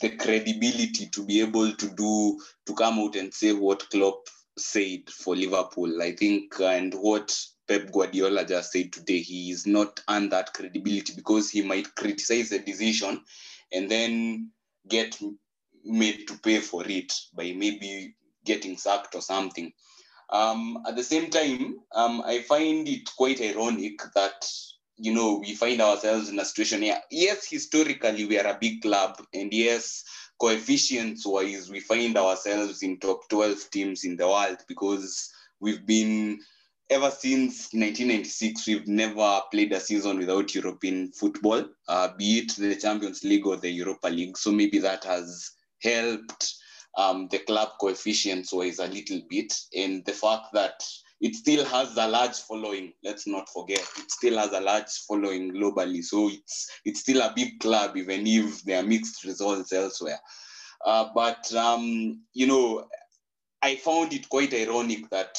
the 0.00 0.10
credibility 0.10 1.08
to 1.08 1.26
be 1.26 1.40
able 1.40 1.72
to 1.72 1.88
do 1.88 2.40
to 2.66 2.74
come 2.74 3.00
out 3.00 3.16
and 3.16 3.34
say 3.34 3.52
what 3.52 3.90
Klopp 3.90 4.28
said 4.56 5.10
for 5.10 5.34
Liverpool. 5.34 6.00
I 6.00 6.12
think, 6.14 6.54
and 6.60 6.94
what 6.94 7.36
Pep 7.66 7.90
Guardiola 7.90 8.44
just 8.44 8.72
said 8.72 8.92
today, 8.92 9.18
he 9.18 9.50
is 9.50 9.66
not 9.66 10.00
on 10.06 10.28
that 10.28 10.54
credibility 10.54 11.12
because 11.14 11.50
he 11.50 11.62
might 11.62 11.92
criticize 11.96 12.50
the 12.50 12.60
decision 12.60 13.20
and 13.72 13.90
then 13.90 14.50
get 14.88 15.20
made 15.88 16.28
to 16.28 16.38
pay 16.38 16.60
for 16.60 16.84
it 16.86 17.12
by 17.34 17.52
maybe 17.56 18.14
getting 18.44 18.76
sacked 18.76 19.14
or 19.14 19.22
something. 19.22 19.72
Um, 20.30 20.78
at 20.86 20.96
the 20.96 21.02
same 21.02 21.30
time, 21.30 21.76
um, 21.94 22.22
I 22.24 22.42
find 22.42 22.86
it 22.86 23.08
quite 23.16 23.40
ironic 23.40 24.00
that 24.14 24.46
you 24.96 25.14
know 25.14 25.38
we 25.38 25.54
find 25.54 25.80
ourselves 25.80 26.28
in 26.28 26.38
a 26.38 26.44
situation 26.44 26.82
here. 26.82 27.00
Yes, 27.10 27.46
historically 27.48 28.26
we 28.26 28.38
are 28.38 28.48
a 28.48 28.58
big 28.60 28.82
club, 28.82 29.22
and 29.32 29.52
yes, 29.52 30.04
coefficients 30.38 31.26
wise, 31.26 31.70
we 31.70 31.80
find 31.80 32.16
ourselves 32.16 32.82
in 32.82 32.98
top 32.98 33.28
12 33.28 33.70
teams 33.70 34.04
in 34.04 34.16
the 34.16 34.26
world 34.26 34.58
because 34.68 35.32
we've 35.60 35.86
been 35.86 36.40
ever 36.90 37.10
since 37.10 37.74
1996 37.74 38.66
we've 38.66 38.88
never 38.88 39.42
played 39.50 39.72
a 39.72 39.80
season 39.80 40.16
without 40.16 40.54
european 40.54 41.12
football 41.12 41.62
uh, 41.88 42.08
be 42.16 42.38
it 42.38 42.52
the 42.56 42.74
champions 42.76 43.22
league 43.24 43.46
or 43.46 43.56
the 43.56 43.68
europa 43.68 44.08
league 44.08 44.38
so 44.38 44.50
maybe 44.50 44.78
that 44.78 45.04
has 45.04 45.50
helped 45.82 46.54
um, 46.96 47.28
the 47.30 47.38
club 47.40 47.70
coefficients 47.80 48.52
wise 48.52 48.78
a 48.78 48.86
little 48.86 49.20
bit 49.28 49.52
and 49.76 50.04
the 50.04 50.12
fact 50.12 50.46
that 50.52 50.82
it 51.20 51.34
still 51.34 51.64
has 51.64 51.96
a 51.96 52.06
large 52.06 52.36
following 52.36 52.92
let's 53.02 53.26
not 53.26 53.48
forget 53.48 53.84
it 53.98 54.10
still 54.10 54.38
has 54.38 54.52
a 54.52 54.60
large 54.60 54.90
following 55.06 55.52
globally. 55.52 56.02
So 56.02 56.28
it's 56.28 56.68
it's 56.84 57.00
still 57.00 57.22
a 57.22 57.32
big 57.34 57.60
club 57.60 57.96
even 57.96 58.26
if 58.26 58.62
there 58.62 58.80
are 58.82 58.86
mixed 58.86 59.24
results 59.24 59.72
elsewhere. 59.72 60.18
Uh, 60.84 61.08
but 61.14 61.52
um, 61.54 62.22
you 62.34 62.46
know 62.46 62.86
i 63.62 63.74
found 63.74 64.12
it 64.12 64.28
quite 64.28 64.54
ironic 64.54 65.10
that 65.10 65.36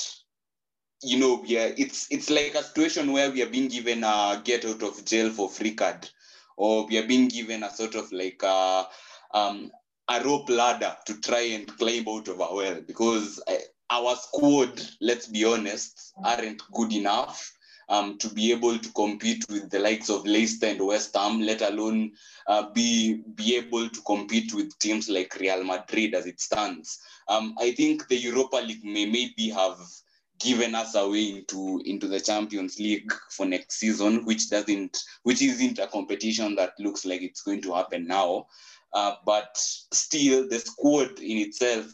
you 1.01 1.17
know 1.17 1.41
yeah 1.45 1.71
it's 1.77 2.07
it's 2.11 2.29
like 2.29 2.53
a 2.55 2.63
situation 2.63 3.11
where 3.11 3.31
we 3.31 3.41
are 3.41 3.49
being 3.49 3.69
given 3.69 4.03
a 4.03 4.41
get 4.43 4.65
out 4.65 4.83
of 4.83 5.05
jail 5.05 5.29
for 5.29 5.49
free 5.49 5.73
card 5.73 6.09
or 6.57 6.85
we 6.87 6.97
are 6.97 7.07
being 7.07 7.29
given 7.29 7.63
a 7.63 7.71
sort 7.71 7.95
of 7.95 8.11
like 8.11 8.41
a, 8.43 8.85
um, 9.33 9.71
a 10.09 10.23
rope 10.23 10.49
ladder 10.49 10.95
to 11.05 11.19
try 11.21 11.41
and 11.41 11.67
climb 11.77 12.07
out 12.07 12.27
of 12.27 12.41
our 12.41 12.55
well 12.55 12.81
because 12.85 13.41
I, 13.47 13.59
our 13.89 14.15
squad, 14.15 14.81
let's 15.01 15.27
be 15.27 15.45
honest, 15.45 16.13
aren't 16.23 16.61
good 16.71 16.93
enough 16.93 17.51
um, 17.89 18.17
to 18.19 18.29
be 18.29 18.51
able 18.51 18.77
to 18.77 18.91
compete 18.93 19.43
with 19.49 19.69
the 19.69 19.79
likes 19.79 20.09
of 20.09 20.25
Leicester 20.25 20.67
and 20.67 20.85
West 20.85 21.15
Ham, 21.15 21.41
let 21.41 21.61
alone 21.61 22.11
uh, 22.47 22.69
be 22.71 23.21
be 23.35 23.55
able 23.55 23.89
to 23.89 24.01
compete 24.01 24.53
with 24.53 24.77
teams 24.79 25.09
like 25.09 25.39
Real 25.39 25.63
Madrid 25.63 26.13
as 26.13 26.27
it 26.27 26.39
stands. 26.39 26.99
Um, 27.27 27.55
I 27.59 27.71
think 27.71 28.07
the 28.07 28.17
Europa 28.17 28.57
League 28.57 28.83
may 28.83 29.05
maybe 29.05 29.49
have 29.49 29.77
given 30.39 30.73
us 30.73 30.95
a 30.95 31.07
way 31.07 31.29
into 31.29 31.81
into 31.85 32.07
the 32.07 32.19
Champions 32.19 32.79
League 32.79 33.11
for 33.29 33.45
next 33.45 33.79
season, 33.79 34.25
which 34.25 34.49
doesn't 34.49 34.97
which 35.23 35.41
isn't 35.41 35.79
a 35.79 35.87
competition 35.87 36.55
that 36.55 36.73
looks 36.79 37.05
like 37.05 37.21
it's 37.21 37.41
going 37.41 37.61
to 37.61 37.73
happen 37.73 38.07
now. 38.07 38.47
Uh, 38.91 39.13
but 39.23 39.49
still, 39.55 40.47
the 40.49 40.57
squad 40.57 41.19
in 41.19 41.37
itself 41.37 41.85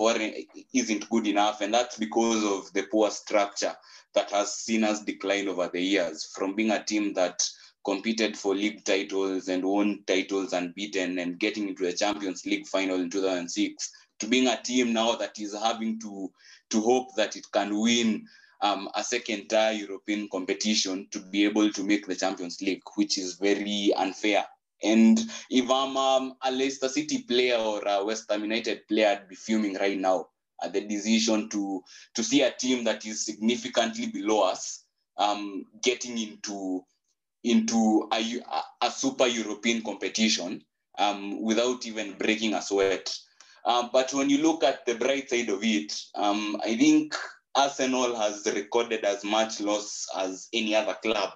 isn't 0.74 1.10
good 1.10 1.28
enough, 1.28 1.60
and 1.60 1.74
that's 1.74 1.98
because 1.98 2.44
of 2.46 2.72
the 2.74 2.84
poor 2.84 3.12
structure 3.12 3.76
that 4.14 4.32
has 4.32 4.54
seen 4.54 4.84
us 4.86 5.04
decline 5.04 5.50
over 5.50 5.68
the 5.68 5.82
years. 5.82 6.32
From 6.34 6.56
being 6.56 6.72
a 6.72 6.84
team 6.84 7.14
that 7.16 7.46
competed 7.86 8.38
for 8.38 8.56
league 8.56 8.86
titles 8.86 9.50
and 9.50 9.66
won 9.66 10.04
titles 10.08 10.54
unbeaten, 10.54 11.20
and 11.20 11.38
getting 11.38 11.68
into 11.68 11.84
the 11.84 11.92
Champions 11.92 12.46
League 12.46 12.66
final 12.66 13.02
in 13.02 13.10
2006, 13.10 13.92
to 14.20 14.28
being 14.28 14.48
a 14.48 14.62
team 14.62 14.94
now 14.94 15.16
that 15.16 15.38
is 15.38 15.54
having 15.54 16.00
to 16.00 16.32
to 16.70 16.82
hope 16.82 17.16
that 17.16 17.36
it 17.36 17.46
can 17.52 17.80
win 17.80 18.26
um, 18.62 18.90
a 18.96 19.04
second 19.04 19.48
tier 19.50 19.72
European 19.72 20.28
competition 20.30 21.08
to 21.12 21.20
be 21.20 21.46
able 21.46 21.72
to 21.72 21.84
make 21.84 22.08
the 22.08 22.16
Champions 22.16 22.62
League, 22.62 22.84
which 22.96 23.18
is 23.18 23.36
very 23.36 23.94
unfair 23.96 24.46
and 24.84 25.20
if 25.50 25.70
I'm 25.70 25.98
um, 25.98 26.36
a 26.44 26.52
Leicester 26.52 26.90
City 26.90 27.24
player 27.24 27.58
or 27.58 27.82
a 27.88 28.04
West 28.04 28.26
Ham 28.30 28.44
United 28.44 28.88
player, 28.88 29.08
I'd 29.08 29.30
be 29.30 29.36
fuming 29.36 29.76
right 29.76 29.98
now 29.98 30.28
at 30.64 30.74
the 30.74 30.82
decision 30.82 31.50
to 31.50 31.84
to 32.14 32.24
see 32.24 32.42
a 32.42 32.52
team 32.52 32.84
that 32.86 33.06
is 33.06 33.26
significantly 33.26 34.08
below 34.08 34.50
us 34.50 34.84
um, 35.18 35.66
getting 35.82 36.18
into 36.18 36.84
into 37.44 38.08
a, 38.12 38.42
a 38.82 38.92
super 38.92 39.28
European 39.28 39.82
competition 39.82 40.64
um, 40.98 41.42
without 41.42 41.86
even 41.86 42.14
breaking 42.14 42.54
a 42.54 42.62
sweat. 42.62 43.16
Um, 43.66 43.90
but 43.92 44.14
when 44.14 44.30
you 44.30 44.38
look 44.40 44.64
at 44.64 44.86
the 44.86 44.96
bright 44.96 45.30
side 45.30 45.50
of 45.50 45.64
it, 45.64 46.00
um, 46.14 46.62
I 46.64 46.76
think 46.78 47.16
Arsenal 47.56 48.16
has 48.16 48.46
recorded 48.54 49.04
as 49.04 49.24
much 49.24 49.60
loss 49.60 50.08
as 50.16 50.48
any 50.54 50.76
other 50.76 50.94
club. 51.02 51.32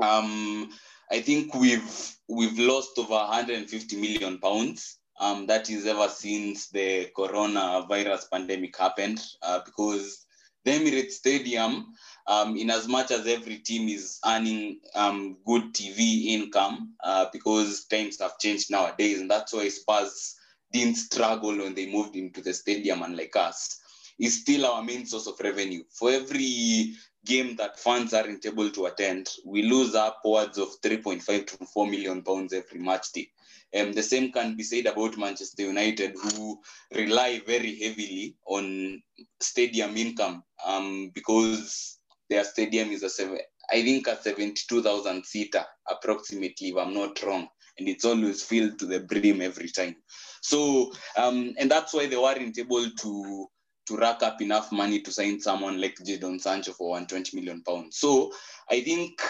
Um, 0.00 0.70
I 1.10 1.20
think 1.20 1.54
we've 1.54 2.16
we've 2.28 2.58
lost 2.58 2.98
over 2.98 3.12
150 3.12 4.00
million 4.00 4.38
pounds. 4.38 4.98
Um, 5.20 5.46
that 5.46 5.68
is 5.68 5.86
ever 5.86 6.08
since 6.08 6.70
the 6.70 7.10
coronavirus 7.16 8.30
pandemic 8.32 8.76
happened, 8.78 9.20
uh, 9.42 9.60
because 9.64 10.24
the 10.64 10.70
Emirates 10.72 11.12
Stadium, 11.12 11.92
um, 12.26 12.56
in 12.56 12.70
as 12.70 12.88
much 12.88 13.10
as 13.10 13.26
every 13.26 13.58
team 13.58 13.88
is 13.88 14.18
earning 14.26 14.80
um, 14.94 15.36
good 15.46 15.74
TV 15.74 16.26
income, 16.28 16.94
uh, 17.04 17.26
because 17.32 17.84
times 17.84 18.18
have 18.20 18.38
changed 18.38 18.70
nowadays, 18.70 19.20
and 19.20 19.30
that's 19.30 19.52
why 19.52 19.68
Spurs 19.68 20.36
didn't 20.72 20.96
struggle 20.96 21.56
when 21.58 21.74
they 21.74 21.90
moved 21.90 22.16
into 22.16 22.40
the 22.40 22.52
stadium, 22.52 23.02
unlike 23.02 23.36
us, 23.36 23.80
is 24.18 24.40
still 24.40 24.66
our 24.66 24.82
main 24.82 25.06
source 25.06 25.26
of 25.26 25.38
revenue. 25.40 25.82
For 25.90 26.10
every 26.10 26.94
game 27.24 27.56
that 27.56 27.78
fans 27.78 28.14
aren't 28.14 28.44
able 28.46 28.70
to 28.70 28.86
attend, 28.86 29.28
we 29.44 29.62
lose 29.62 29.94
upwards 29.94 30.58
of 30.58 30.68
3.5 30.82 31.46
to 31.46 31.66
4 31.66 31.86
million 31.86 32.22
pounds 32.22 32.52
every 32.52 32.80
match 32.80 33.12
day. 33.12 33.28
Um, 33.74 33.92
the 33.92 34.02
same 34.02 34.32
can 34.32 34.54
be 34.54 34.62
said 34.64 34.86
about 34.86 35.16
Manchester 35.16 35.62
United, 35.62 36.14
who 36.22 36.60
rely 36.94 37.40
very 37.46 37.78
heavily 37.78 38.36
on 38.46 39.02
stadium 39.40 39.96
income 39.96 40.44
um, 40.66 41.10
because 41.14 41.98
their 42.28 42.44
stadium 42.44 42.90
is 42.90 43.02
a 43.02 43.08
seven, 43.08 43.38
I 43.70 43.82
think 43.82 44.06
a 44.06 44.20
72,000 44.20 45.24
seater 45.24 45.64
approximately, 45.88 46.68
if 46.68 46.76
I'm 46.76 46.92
not 46.92 47.22
wrong, 47.22 47.48
and 47.78 47.88
it's 47.88 48.04
always 48.04 48.42
filled 48.42 48.78
to 48.80 48.86
the 48.86 49.00
brim 49.00 49.40
every 49.40 49.68
time. 49.68 49.96
So, 50.42 50.92
um, 51.16 51.54
and 51.58 51.70
that's 51.70 51.94
why 51.94 52.06
they 52.06 52.16
weren't 52.16 52.58
able 52.58 52.90
to 52.90 53.46
to 53.86 53.96
rack 53.96 54.22
up 54.22 54.40
enough 54.40 54.70
money 54.70 55.00
to 55.00 55.10
sign 55.10 55.40
someone 55.40 55.80
like 55.80 55.96
Jadon 55.96 56.40
Sancho 56.40 56.72
for 56.72 56.90
120 56.90 57.36
million 57.36 57.62
pounds. 57.62 57.98
So 57.98 58.30
I 58.70 58.80
think 58.80 59.20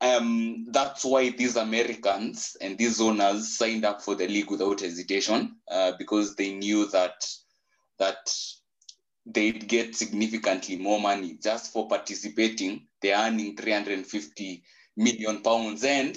um, 0.00 0.66
that's 0.70 1.04
why 1.04 1.30
these 1.30 1.56
Americans 1.56 2.56
and 2.60 2.76
these 2.76 3.00
owners 3.00 3.56
signed 3.56 3.84
up 3.84 4.02
for 4.02 4.14
the 4.14 4.28
league 4.28 4.50
without 4.50 4.80
hesitation 4.80 5.56
uh, 5.70 5.92
because 5.98 6.34
they 6.36 6.52
knew 6.52 6.86
that 6.88 7.24
that 7.98 8.30
they'd 9.24 9.66
get 9.66 9.96
significantly 9.96 10.76
more 10.76 11.00
money 11.00 11.38
just 11.42 11.72
for 11.72 11.88
participating. 11.88 12.86
They're 13.00 13.18
earning 13.18 13.56
350 13.56 14.62
million 14.96 15.42
pounds, 15.42 15.82
and 15.84 16.16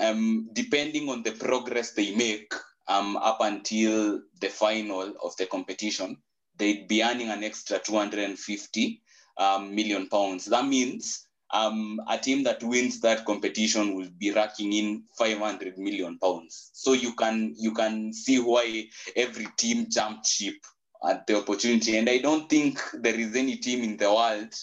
um, 0.00 0.48
depending 0.52 1.08
on 1.08 1.22
the 1.22 1.32
progress 1.32 1.92
they 1.92 2.14
make 2.14 2.52
um, 2.88 3.16
up 3.18 3.38
until 3.40 4.20
the 4.40 4.48
final 4.48 5.12
of 5.22 5.36
the 5.36 5.46
competition, 5.46 6.16
they'd 6.56 6.88
be 6.88 7.02
earning 7.02 7.28
an 7.28 7.44
extra 7.44 7.78
250 7.78 9.02
um, 9.38 9.74
million 9.74 10.08
pounds. 10.08 10.46
That 10.46 10.66
means 10.66 11.26
um, 11.52 12.00
a 12.08 12.18
team 12.18 12.42
that 12.44 12.62
wins 12.62 13.00
that 13.00 13.24
competition 13.24 13.94
will 13.94 14.08
be 14.18 14.32
racking 14.32 14.72
in 14.72 15.04
500 15.18 15.78
million 15.78 16.18
pounds. 16.18 16.70
So 16.72 16.92
you 16.92 17.14
can 17.14 17.54
you 17.56 17.72
can 17.72 18.12
see 18.12 18.38
why 18.38 18.86
every 19.16 19.46
team 19.56 19.86
jumped 19.90 20.26
ship 20.26 20.56
at 21.08 21.26
the 21.26 21.38
opportunity. 21.38 21.96
And 21.96 22.08
I 22.08 22.18
don't 22.18 22.48
think 22.50 22.80
there 22.94 23.18
is 23.18 23.34
any 23.36 23.56
team 23.56 23.82
in 23.82 23.96
the 23.96 24.12
world 24.12 24.54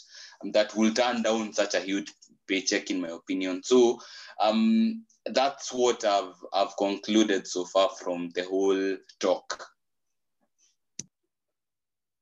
that 0.53 0.75
will 0.75 0.93
turn 0.93 1.23
down 1.23 1.53
such 1.53 1.73
a 1.73 1.79
huge 1.79 2.13
paycheck, 2.47 2.89
in 2.89 3.01
my 3.01 3.09
opinion. 3.09 3.61
So 3.63 3.99
um, 4.41 5.05
that's 5.25 5.73
what 5.73 6.03
I've 6.05 6.35
I've 6.53 6.75
concluded 6.77 7.47
so 7.47 7.65
far 7.65 7.89
from 8.01 8.31
the 8.35 8.43
whole 8.43 8.97
talk. 9.19 9.65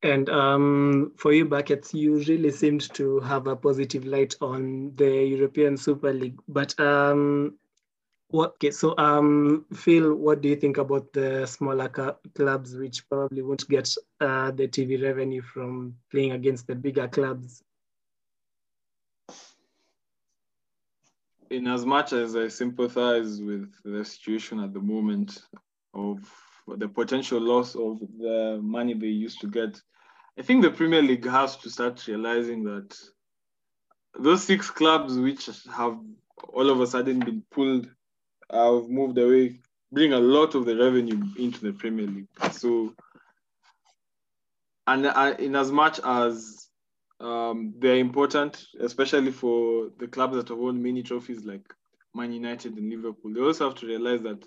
And 0.04 0.30
um, 0.30 1.14
for 1.18 1.32
you, 1.32 1.46
Buckets, 1.46 1.94
you 1.94 2.20
really 2.24 2.52
seemed 2.52 2.94
to 2.94 3.22
have 3.22 3.48
a 3.48 3.56
positive 3.56 4.06
light 4.06 4.36
on 4.42 4.92
the 4.96 5.24
European 5.24 5.78
Super 5.78 6.12
League. 6.12 6.40
But 6.50 6.78
um, 6.78 7.58
what? 8.28 8.56
Okay, 8.56 8.72
so 8.72 8.96
um, 8.98 9.66
Phil, 9.74 10.14
what 10.16 10.42
do 10.42 10.50
you 10.50 10.58
think 10.58 10.78
about 10.78 11.14
the 11.14 11.46
smaller 11.46 11.88
clubs, 12.36 12.76
which 12.76 13.08
probably 13.08 13.44
won't 13.44 13.68
get 13.70 13.96
uh, 14.20 14.52
the 14.52 14.68
TV 14.68 15.02
revenue 15.02 15.42
from 15.42 15.96
playing 16.12 16.34
against 16.34 16.68
the 16.68 16.76
bigger 16.76 17.08
clubs? 17.08 17.64
In 21.54 21.68
as 21.68 21.86
much 21.86 22.14
as 22.14 22.36
I 22.36 22.48
sympathize 22.48 23.42
with 23.42 23.72
the 23.84 24.04
situation 24.04 24.60
at 24.60 24.74
the 24.74 24.80
moment 24.80 25.44
of 25.94 26.18
the 26.68 26.88
potential 26.88 27.40
loss 27.40 27.76
of 27.76 28.00
the 28.18 28.60
money 28.62 28.94
they 28.94 29.08
used 29.26 29.40
to 29.42 29.48
get 29.48 29.82
I 30.38 30.42
think 30.42 30.64
the 30.64 30.72
Premier 30.72 31.02
League 31.02 31.28
has 31.28 31.58
to 31.58 31.70
start 31.70 32.08
realizing 32.08 32.64
that 32.64 32.98
those 34.20 34.44
six 34.44 34.72
clubs 34.72 35.18
which 35.18 35.48
have 35.72 36.00
all 36.50 36.70
of 36.70 36.82
a 36.82 36.88
sudden 36.88 37.20
been 37.20 37.44
pulled 37.52 37.88
have 38.52 38.90
moved 38.90 39.18
away, 39.18 39.60
bring 39.92 40.14
a 40.14 40.20
lot 40.20 40.56
of 40.56 40.66
the 40.66 40.76
revenue 40.76 41.22
into 41.38 41.60
the 41.62 41.74
Premier 41.74 42.08
League. 42.08 42.28
So, 42.52 42.94
and 44.88 45.06
uh, 45.06 45.36
in 45.38 45.56
as 45.56 45.72
much 45.72 46.00
as 46.04 46.68
um, 47.24 47.74
they're 47.80 47.98
important, 47.98 48.66
especially 48.80 49.32
for 49.32 49.90
the 49.98 50.08
clubs 50.08 50.36
that 50.36 50.50
have 50.50 50.58
won 50.58 50.84
many 50.84 51.02
trophies 51.02 51.46
like 51.46 51.74
Man 52.14 52.34
United 52.34 52.78
and 52.78 52.90
Liverpool, 52.90 53.34
they 53.34 53.40
also 53.42 53.70
have 53.70 53.80
to 53.80 53.88
realize 53.88 54.22
that 54.24 54.44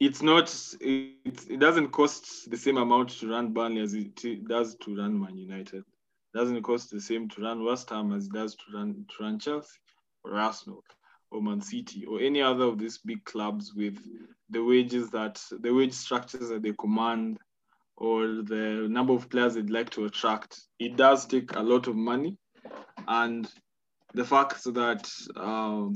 it's 0.00 0.20
not 0.20 0.54
it, 0.80 1.44
it 1.48 1.60
doesn't 1.60 1.88
cost 1.88 2.50
the 2.50 2.56
same 2.56 2.76
amount 2.76 3.10
to 3.10 3.30
run 3.30 3.52
Burnley 3.52 3.80
as 3.80 3.94
it 3.94 4.46
does 4.48 4.76
to 4.82 4.96
run 4.96 5.18
Man 5.18 5.36
United. 5.36 5.84
It 6.34 6.38
doesn't 6.38 6.62
cost 6.62 6.90
the 6.90 7.00
same 7.00 7.28
to 7.30 7.42
run 7.42 7.64
West 7.64 7.88
Ham 7.90 8.12
as 8.12 8.26
it 8.26 8.32
does 8.32 8.56
to 8.56 8.64
run 8.74 9.06
to 9.08 9.22
run 9.22 9.38
Chelsea 9.38 9.78
or 10.24 10.34
Arsenal 10.34 10.82
or 11.30 11.40
Man 11.40 11.60
City 11.60 12.04
or 12.04 12.20
any 12.20 12.42
other 12.42 12.64
of 12.64 12.78
these 12.78 12.98
big 12.98 13.24
clubs 13.24 13.74
with 13.74 13.96
the 14.50 14.62
wages 14.62 15.08
that 15.10 15.40
the 15.60 15.72
wage 15.72 15.94
structures 15.94 16.48
that 16.48 16.62
they 16.62 16.72
command 16.72 17.38
or 17.96 18.26
the 18.26 18.86
number 18.90 19.12
of 19.14 19.28
players 19.30 19.54
they'd 19.54 19.70
like 19.70 19.90
to 19.90 20.04
attract. 20.04 20.60
It 20.78 20.96
does 20.96 21.26
take 21.26 21.54
a 21.56 21.62
lot 21.62 21.86
of 21.86 21.96
money, 21.96 22.36
and 23.08 23.50
the 24.14 24.24
fact 24.24 24.64
that 24.64 25.10
um, 25.36 25.94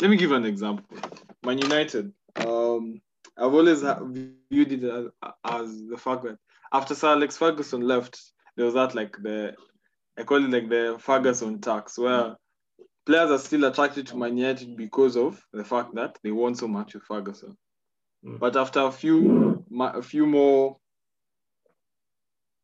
let 0.00 0.10
me 0.10 0.16
give 0.16 0.32
an 0.32 0.44
example. 0.44 0.86
Man 1.44 1.58
United 1.58 2.12
um, 2.36 3.00
I've 3.36 3.54
always 3.54 3.80
viewed 4.50 4.72
it 4.72 4.84
as, 4.84 5.06
as, 5.44 5.86
the 5.88 5.96
fact 5.96 6.24
that 6.24 6.38
after 6.72 6.94
Sir 6.94 7.08
Alex 7.08 7.36
Ferguson 7.36 7.80
left, 7.80 8.20
there 8.56 8.66
was 8.66 8.74
that 8.74 8.94
like 8.94 9.16
the 9.22 9.54
I 10.18 10.24
call 10.24 10.44
it 10.44 10.50
like 10.50 10.68
the 10.68 10.96
Ferguson 10.98 11.60
tax, 11.60 11.98
where 11.98 12.36
players 13.06 13.30
are 13.30 13.38
still 13.38 13.64
attracted 13.64 14.06
to 14.08 14.16
Man 14.16 14.36
United 14.36 14.76
because 14.76 15.16
of 15.16 15.42
the 15.52 15.64
fact 15.64 15.94
that 15.94 16.18
they 16.22 16.30
won 16.30 16.54
so 16.54 16.68
much 16.68 16.94
with 16.94 17.04
Ferguson. 17.04 17.56
Mm. 18.24 18.38
But 18.38 18.56
after 18.56 18.80
a 18.80 18.92
few 18.92 19.59
a 19.78 20.02
few 20.02 20.26
more 20.26 20.76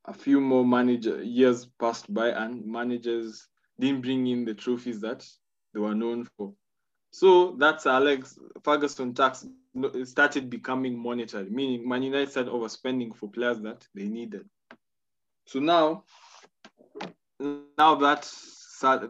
a 0.07 0.13
few 0.13 0.41
more 0.41 0.65
manager 0.65 1.23
years 1.23 1.67
passed 1.81 2.13
by 2.13 2.29
and 2.29 2.65
managers 2.65 3.49
didn't 3.81 4.03
bring 4.03 4.27
in 4.27 4.45
the 4.45 4.55
trophies 4.55 5.01
that 5.01 5.27
they 5.75 5.81
were 5.81 5.95
known 5.95 6.29
for. 6.37 6.53
So 7.11 7.57
that's 7.59 7.87
Alex 7.87 8.39
Ferguson 8.63 9.15
tax 9.15 9.47
started 10.05 10.49
becoming 10.49 10.99
monetary, 10.99 11.51
meaning 11.51 11.89
Man 11.89 12.03
United 12.03 12.31
started 12.31 12.53
overspending 12.53 13.15
for 13.15 13.29
players 13.29 13.61
that 13.61 13.87
they 13.95 14.05
needed. 14.05 14.49
So 15.47 15.59
now, 15.61 16.05
now 17.41 17.95
that 17.97 18.31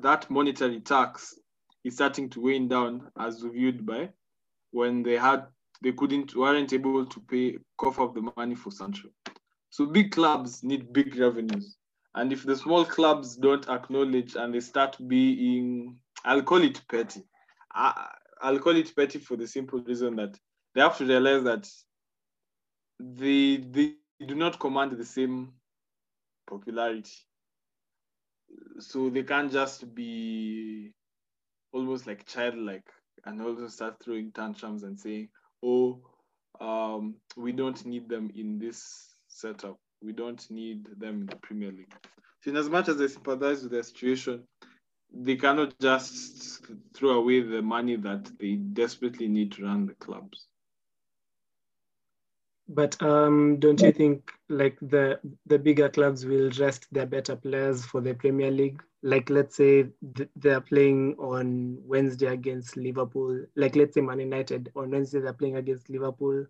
that 0.02 0.26
monetary 0.30 0.80
tax 0.80 1.38
is 1.84 1.94
starting 1.94 2.28
to 2.30 2.40
weigh 2.40 2.58
down 2.60 3.10
as 3.18 3.42
viewed 3.42 3.86
by 3.86 4.10
when 4.70 5.02
they 5.02 5.16
had 5.16 5.46
they 5.82 5.92
couldn't 5.92 6.34
weren't 6.34 6.72
able 6.72 7.06
to 7.06 7.20
pay 7.20 7.58
cough 7.78 8.00
up 8.00 8.14
the 8.14 8.32
money 8.36 8.54
for 8.54 8.70
Sancho. 8.70 9.08
So 9.70 9.86
big 9.86 10.12
clubs 10.12 10.62
need 10.62 10.92
big 10.92 11.16
revenues. 11.16 11.76
And 12.14 12.32
if 12.32 12.44
the 12.44 12.56
small 12.56 12.84
clubs 12.84 13.36
don't 13.36 13.68
acknowledge 13.68 14.36
and 14.36 14.54
they 14.54 14.60
start 14.60 14.96
being, 15.06 15.96
I'll 16.24 16.42
call 16.42 16.62
it 16.62 16.80
petty, 16.90 17.22
I, 17.72 18.08
I'll 18.40 18.58
call 18.58 18.76
it 18.76 18.96
petty 18.96 19.18
for 19.18 19.36
the 19.36 19.46
simple 19.46 19.80
reason 19.80 20.16
that 20.16 20.38
they 20.74 20.80
have 20.80 20.96
to 20.98 21.04
realize 21.04 21.44
that 21.44 21.68
they 22.98 23.58
they 23.58 23.94
do 24.26 24.34
not 24.34 24.58
command 24.58 24.92
the 24.92 25.04
same 25.04 25.52
popularity. 26.48 27.12
So 28.78 29.10
they 29.10 29.22
can't 29.22 29.52
just 29.52 29.94
be 29.94 30.92
almost 31.72 32.06
like 32.06 32.26
childlike 32.26 32.88
and 33.26 33.42
also 33.42 33.68
start 33.68 33.96
throwing 34.02 34.32
tantrums 34.32 34.82
and 34.84 34.98
saying, 34.98 35.28
"Oh, 35.66 36.00
um, 36.60 37.16
we 37.36 37.52
don't 37.52 37.84
need 37.86 38.08
them 38.08 38.30
in 38.34 38.58
this 38.58 38.80
setup. 39.28 39.78
We 40.02 40.12
don't 40.12 40.44
need 40.50 40.86
them 40.98 41.22
in 41.22 41.26
the 41.26 41.36
Premier 41.36 41.72
League." 41.72 41.94
So, 42.42 42.50
in 42.50 42.56
as 42.56 42.68
much 42.70 42.88
as 42.88 43.00
I 43.00 43.08
sympathize 43.08 43.62
with 43.62 43.72
the 43.72 43.82
situation, 43.82 44.44
they 45.12 45.36
cannot 45.36 45.78
just 45.80 46.66
throw 46.94 47.12
away 47.20 47.40
the 47.40 47.62
money 47.62 47.96
that 47.96 48.30
they 48.38 48.54
desperately 48.56 49.28
need 49.28 49.52
to 49.52 49.64
run 49.64 49.86
the 49.86 49.94
clubs. 49.94 50.46
But 52.68 53.00
um, 53.00 53.58
don't 53.60 53.80
you 53.80 53.92
think 53.92 54.32
like 54.48 54.76
the 54.80 55.20
the 55.46 55.58
bigger 55.58 55.88
clubs 55.88 56.26
will 56.26 56.50
rest 56.58 56.86
their 56.92 57.06
better 57.06 57.36
players 57.36 57.84
for 57.84 58.00
the 58.00 58.14
Premier 58.14 58.50
League? 58.50 58.82
Like 59.02 59.30
let's 59.30 59.56
say 59.56 59.86
th- 60.16 60.30
they're 60.34 60.60
playing 60.60 61.14
on 61.18 61.78
Wednesday 61.86 62.26
against 62.26 62.76
Liverpool. 62.76 63.46
Like 63.54 63.76
let's 63.76 63.94
say 63.94 64.00
Man 64.00 64.18
United 64.20 64.72
on 64.74 64.90
Wednesday 64.90 65.20
they're 65.20 65.32
playing 65.32 65.56
against 65.56 65.88
Liverpool. 65.90 66.46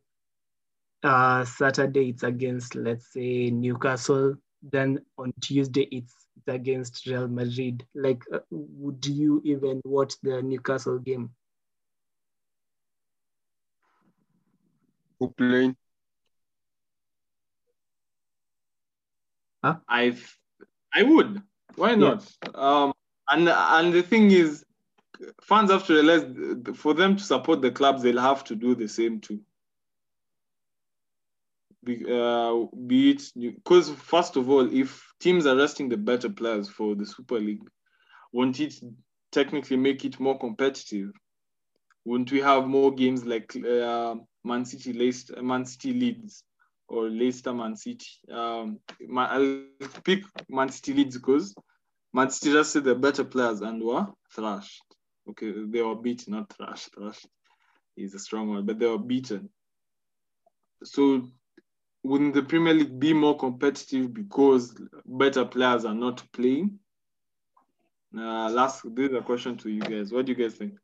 Uh, 1.02 1.44
Saturday 1.44 2.08
it's 2.10 2.22
against 2.22 2.74
let's 2.74 3.12
say 3.12 3.50
Newcastle. 3.50 4.36
Then 4.62 5.04
on 5.18 5.32
Tuesday 5.42 5.86
it's 5.92 6.14
against 6.46 7.06
Real 7.06 7.28
Madrid. 7.28 7.86
Like, 7.94 8.22
uh, 8.32 8.38
would 8.50 9.04
you 9.06 9.42
even 9.44 9.80
watch 9.84 10.14
the 10.22 10.42
Newcastle 10.42 10.98
game? 10.98 11.30
Who 15.18 15.28
playing? 15.30 15.76
Huh? 19.64 19.76
I 19.88 20.16
I 20.94 21.02
would. 21.02 21.42
Why 21.76 21.94
not? 21.94 22.24
Yeah. 22.44 22.50
Um, 22.54 22.94
and 23.30 23.48
and 23.48 23.92
the 23.92 24.02
thing 24.02 24.30
is, 24.30 24.64
fans 25.42 25.70
have 25.70 25.86
to 25.86 25.94
realize 25.94 26.24
for 26.74 26.94
them 26.94 27.16
to 27.16 27.22
support 27.22 27.60
the 27.62 27.70
clubs, 27.70 28.02
they'll 28.02 28.20
have 28.20 28.44
to 28.44 28.54
do 28.54 28.74
the 28.74 28.88
same 28.88 29.20
too 29.20 29.40
be, 31.86 32.04
uh, 32.04 32.66
be 32.86 33.10
it 33.10 33.22
because 33.34 33.90
first 33.90 34.36
of 34.36 34.50
all, 34.50 34.70
if 34.70 35.10
teams 35.20 35.46
are 35.46 35.56
resting 35.56 35.88
the 35.88 35.96
better 35.96 36.28
players 36.28 36.68
for 36.68 36.94
the 36.94 37.06
Super 37.06 37.40
League, 37.40 37.62
won't 38.32 38.60
it 38.60 38.74
technically 39.32 39.76
make 39.78 40.04
it 40.04 40.20
more 40.20 40.38
competitive? 40.38 41.12
Wouldn't 42.04 42.32
we 42.32 42.40
have 42.40 42.66
more 42.66 42.92
games 42.92 43.24
like 43.24 43.56
uh, 43.56 44.16
Man 44.44 44.64
City, 44.64 44.92
Leicester, 44.92 45.42
Man 45.42 45.64
City 45.64 45.92
Leeds, 45.94 46.44
or 46.88 47.08
Leicester, 47.08 47.52
Man 47.52 47.76
City? 47.76 48.06
Um, 48.30 48.78
I'll 49.16 49.64
pick 50.04 50.24
Man 50.48 50.68
City 50.70 50.94
Leeds 50.94 51.18
because 51.18 51.54
Man 52.12 52.30
City 52.30 52.54
rested 52.54 52.84
the 52.84 52.94
better 52.94 53.24
players 53.24 53.60
and 53.60 53.82
were 53.82 54.06
thrashed. 54.34 54.82
Okay, 55.28 55.52
they 55.66 55.82
were 55.82 55.96
beaten, 55.96 56.34
not 56.34 56.52
thrashed. 56.52 56.94
Thrashed 56.94 57.26
is 57.96 58.14
a 58.14 58.18
strong 58.18 58.50
word, 58.50 58.66
but 58.66 58.78
they 58.78 58.86
were 58.86 58.98
beaten. 58.98 59.48
So 60.84 61.22
wouldn't 62.02 62.34
the 62.34 62.42
Premier 62.42 62.74
League 62.74 62.98
be 62.98 63.12
more 63.12 63.36
competitive 63.36 64.14
because 64.14 64.78
better 65.04 65.44
players 65.44 65.84
are 65.84 65.94
not 65.94 66.22
playing? 66.32 66.78
Uh, 68.16 68.48
last, 68.50 68.82
this 68.94 69.10
is 69.10 69.16
a 69.16 69.22
question 69.22 69.56
to 69.58 69.68
you 69.68 69.80
guys. 69.80 70.12
What 70.12 70.26
do 70.26 70.32
you 70.32 70.38
guys 70.38 70.54
think? 70.54 70.74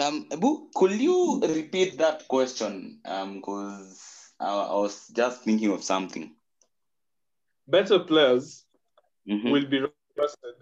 Um, 0.00 0.26
Abu, 0.30 0.68
could 0.74 0.92
you 0.92 1.40
repeat 1.40 1.98
that 1.98 2.28
question? 2.28 3.00
Um, 3.04 3.36
because 3.36 4.32
I, 4.38 4.46
I 4.46 4.74
was 4.74 5.08
just 5.08 5.42
thinking 5.42 5.70
of 5.72 5.82
something. 5.82 6.34
better 7.70 7.98
players 7.98 8.64
Mhm. 9.28 9.52
will 9.52 9.66
be 9.66 9.78
requested 9.80 10.54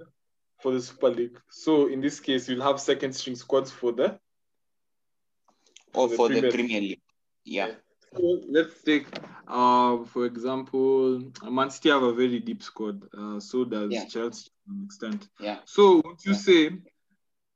for 0.61 0.73
the 0.73 0.81
Super 0.81 1.09
League. 1.11 1.39
So 1.51 1.87
in 1.87 2.01
this 2.01 2.19
case, 2.19 2.49
you'll 2.49 2.65
have 2.65 2.81
second 2.81 3.13
string 3.15 3.37
squads 3.37 3.71
for 3.71 3.93
the 3.93 4.19
or 5.95 6.09
the 6.09 6.17
for 6.17 6.29
the 6.29 6.41
Premier- 6.41 6.51
Premier 6.51 6.81
League. 6.81 7.03
Yeah. 7.45 7.77
So 8.13 8.43
let's 8.49 8.83
take, 8.83 9.07
uh, 9.47 10.05
for 10.07 10.27
example, 10.27 11.31
Man 11.45 11.71
City 11.71 11.91
have 11.91 12.03
a 12.03 12.13
very 12.13 12.41
deep 12.41 12.61
squad. 12.65 13.07
Uh, 13.17 13.39
so 13.39 13.65
does 13.65 13.93
Yeah. 13.93 14.07
Chelsea 14.07 14.51
to 14.51 14.73
an 14.73 14.83
extent. 14.87 15.29
Yeah. 15.39 15.61
So 15.65 16.03
would 16.05 16.25
you 16.25 16.33
Yeah. 16.33 16.39
say 16.49 16.71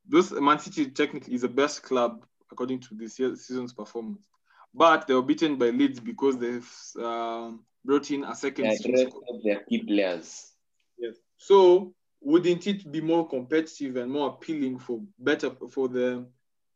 those 0.08 0.32
Man 0.32 0.58
City 0.58 0.90
technically 0.90 1.34
is 1.34 1.42
the 1.42 1.48
best 1.48 1.82
club 1.82 2.24
according 2.50 2.80
to 2.80 2.94
this 2.94 3.18
year, 3.18 3.34
season's 3.36 3.72
performance, 3.72 4.26
but 4.74 5.06
they 5.06 5.14
were 5.14 5.22
beaten 5.22 5.56
by 5.56 5.70
Leeds 5.70 6.00
because 6.00 6.36
they've 6.36 6.70
um, 7.02 7.64
brought 7.84 8.10
in 8.10 8.24
a 8.24 8.34
second 8.34 8.66
addressed 8.66 9.14
their 9.44 9.60
key 9.60 9.82
players. 9.82 10.52
Yes. 10.98 11.16
So 11.36 11.94
wouldn't 12.20 12.66
it 12.66 12.90
be 12.90 13.00
more 13.00 13.28
competitive 13.28 13.96
and 13.96 14.10
more 14.10 14.28
appealing 14.30 14.78
for 14.78 15.00
better 15.18 15.50
for 15.70 15.88
the 15.88 16.26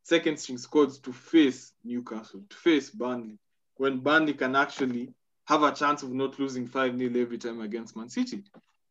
second 0.03 0.39
string 0.39 0.59
squads 0.59 0.99
to 0.99 1.13
face 1.13 1.73
Newcastle, 1.85 2.43
to 2.49 2.57
face 2.57 2.91
Burnley, 2.91 3.39
when 3.77 3.99
Burnley 3.99 4.35
can 4.35 4.57
actually 4.57 5.13
have 5.47 5.63
a 5.63 5.73
chance 5.73 6.03
of 6.03 6.13
not 6.13 6.39
losing 6.39 6.67
5 6.67 6.99
0 6.99 7.13
every 7.17 7.39
time 7.39 7.61
against 7.61 7.97
Man 7.97 8.09
City? 8.09 8.43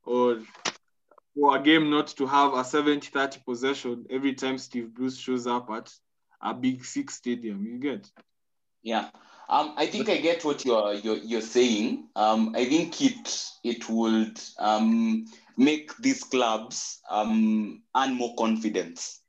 Or 0.05 0.39
for 1.35 1.55
a 1.57 1.61
game 1.61 1.89
not 1.89 2.07
to 2.07 2.25
have 2.25 2.53
a 2.53 2.63
70 2.63 3.07
30 3.09 3.39
possession 3.45 4.05
every 4.09 4.33
time 4.33 4.57
Steve 4.57 4.93
Bruce 4.93 5.17
shows 5.17 5.47
up 5.47 5.69
at 5.71 5.91
a 6.41 6.53
big 6.53 6.83
six 6.85 7.15
stadium. 7.15 7.65
You 7.65 7.79
get? 7.79 8.09
Yeah. 8.81 9.09
Um, 9.49 9.73
I 9.77 9.87
think 9.87 10.09
I 10.09 10.17
get 10.17 10.45
what 10.45 10.65
you're 10.65 10.93
you're, 10.93 11.17
you're 11.17 11.41
saying. 11.41 12.07
Um, 12.15 12.53
I 12.55 12.65
think 12.65 13.01
it 13.01 13.45
it 13.63 13.89
would 13.89 14.39
um, 14.59 15.25
make 15.57 15.95
these 15.97 16.23
clubs 16.23 16.99
um, 17.09 17.83
earn 17.95 18.13
more 18.13 18.35
confidence 18.35 19.21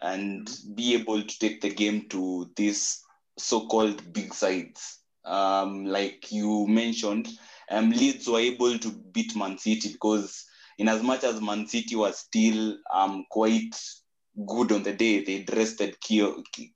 and 0.00 0.48
be 0.74 0.94
able 0.94 1.22
to 1.22 1.38
take 1.38 1.60
the 1.60 1.70
game 1.70 2.08
to 2.08 2.50
these 2.56 3.02
so-called 3.38 4.12
big 4.12 4.32
sides. 4.32 4.98
Um, 5.24 5.84
like 5.86 6.30
you 6.30 6.66
mentioned, 6.66 7.28
um, 7.70 7.90
Leeds 7.90 8.28
were 8.28 8.38
able 8.38 8.78
to 8.78 8.90
beat 8.90 9.36
Man 9.36 9.58
City 9.58 9.92
because, 9.92 10.44
in 10.78 10.88
as 10.88 11.02
much 11.02 11.24
as 11.24 11.40
Man 11.40 11.66
City 11.66 11.96
was 11.96 12.18
still 12.18 12.76
um, 12.92 13.24
quite 13.30 13.76
good 14.46 14.70
on 14.72 14.82
the 14.84 14.92
day, 14.92 15.24
they 15.24 15.44
rested 15.54 16.00
key, 16.00 16.24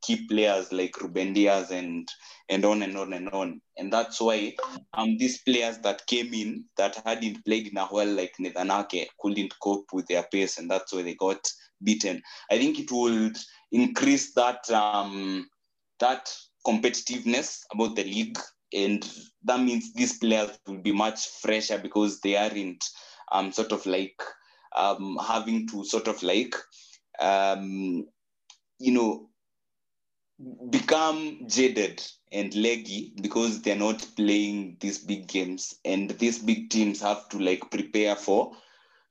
key 0.03 0.27
players 0.29 0.73
like 0.73 1.01
Ruben 1.01 1.33
Dias 1.33 1.71
and 1.71 2.09
and 2.49 2.65
on 2.65 2.83
and 2.83 2.97
on 2.99 3.13
and 3.13 3.29
on. 3.31 3.61
And 3.79 3.93
that's 3.93 4.21
why 4.21 4.55
um 4.95 5.17
these 5.19 5.43
players 5.43 5.79
that 5.81 6.07
came 6.07 6.35
in 6.35 6.65
that 6.77 7.01
hadn't 7.05 7.45
played 7.45 7.69
in 7.69 7.79
a 7.79 7.87
while, 7.87 8.09
like 8.13 8.35
Nathan 8.39 8.71
Ake, 8.71 9.09
couldn't 9.21 9.55
cope 9.63 9.87
with 9.93 10.07
their 10.09 10.25
pace, 10.25 10.59
and 10.59 10.71
that's 10.71 10.93
why 10.93 11.03
they 11.03 11.15
got 11.15 11.47
beaten. 11.83 12.23
I 12.51 12.59
think 12.59 12.79
it 12.81 12.91
would 12.91 13.37
increase 13.71 14.35
that 14.35 14.69
um 14.71 15.49
that 16.01 16.29
competitiveness 16.67 17.61
about 17.73 17.95
the 17.95 18.05
league, 18.05 18.39
and 18.73 19.09
that 19.45 19.61
means 19.61 19.93
these 19.95 20.19
players 20.19 20.59
will 20.67 20.79
be 20.83 20.93
much 20.93 21.27
fresher 21.41 21.79
because 21.79 22.21
they 22.21 22.37
aren't 22.37 22.85
um 23.33 23.53
sort 23.53 23.73
of 23.73 23.85
like 23.87 24.23
um 24.77 25.19
having 25.27 25.67
to 25.69 25.85
sort 25.85 26.09
of 26.09 26.23
like 26.23 26.55
um 27.21 28.07
you 28.79 28.93
know 28.93 29.29
become 30.71 31.47
jaded 31.47 32.03
and 32.33 32.55
leggy 32.55 33.13
because 33.21 33.63
they're 33.63 33.77
not 33.77 34.05
playing 34.17 34.77
these 34.81 34.99
big 34.99 35.29
games. 35.29 35.75
And 35.85 36.11
these 36.11 36.39
big 36.39 36.71
teams 36.71 37.01
have 37.01 37.29
to 37.31 37.39
like 37.39 37.71
prepare 37.71 38.17
for 38.17 38.53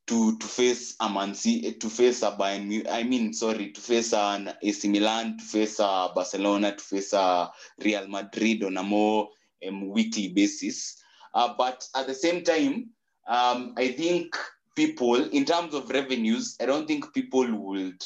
to 0.07 0.37
to 0.37 0.47
face 0.47 0.95
a 0.99 1.09
Man 1.09 1.35
City, 1.35 1.73
to 1.73 1.89
face 1.89 2.23
a 2.23 2.31
Bayern 2.31 2.87
I 2.89 3.03
mean 3.03 3.33
sorry 3.33 3.71
to 3.71 3.81
face 3.81 4.13
an 4.13 4.53
AC 4.61 4.89
Milan 4.89 5.37
to 5.37 5.43
face 5.43 5.79
a 5.79 6.09
Barcelona 6.13 6.75
to 6.75 6.83
face 6.83 7.13
a 7.13 7.51
Real 7.83 8.07
Madrid 8.07 8.63
on 8.63 8.77
a 8.77 8.83
more 8.83 9.29
um, 9.67 9.89
weekly 9.89 10.29
basis. 10.29 10.97
Uh, 11.33 11.53
but 11.57 11.87
at 11.95 12.07
the 12.07 12.15
same 12.15 12.43
time 12.43 12.89
um, 13.27 13.73
I 13.77 13.91
think 13.91 14.35
people 14.75 15.15
in 15.29 15.45
terms 15.45 15.73
of 15.73 15.89
revenues 15.89 16.55
I 16.61 16.65
don't 16.65 16.87
think 16.87 17.13
people 17.13 17.45
would 17.55 18.01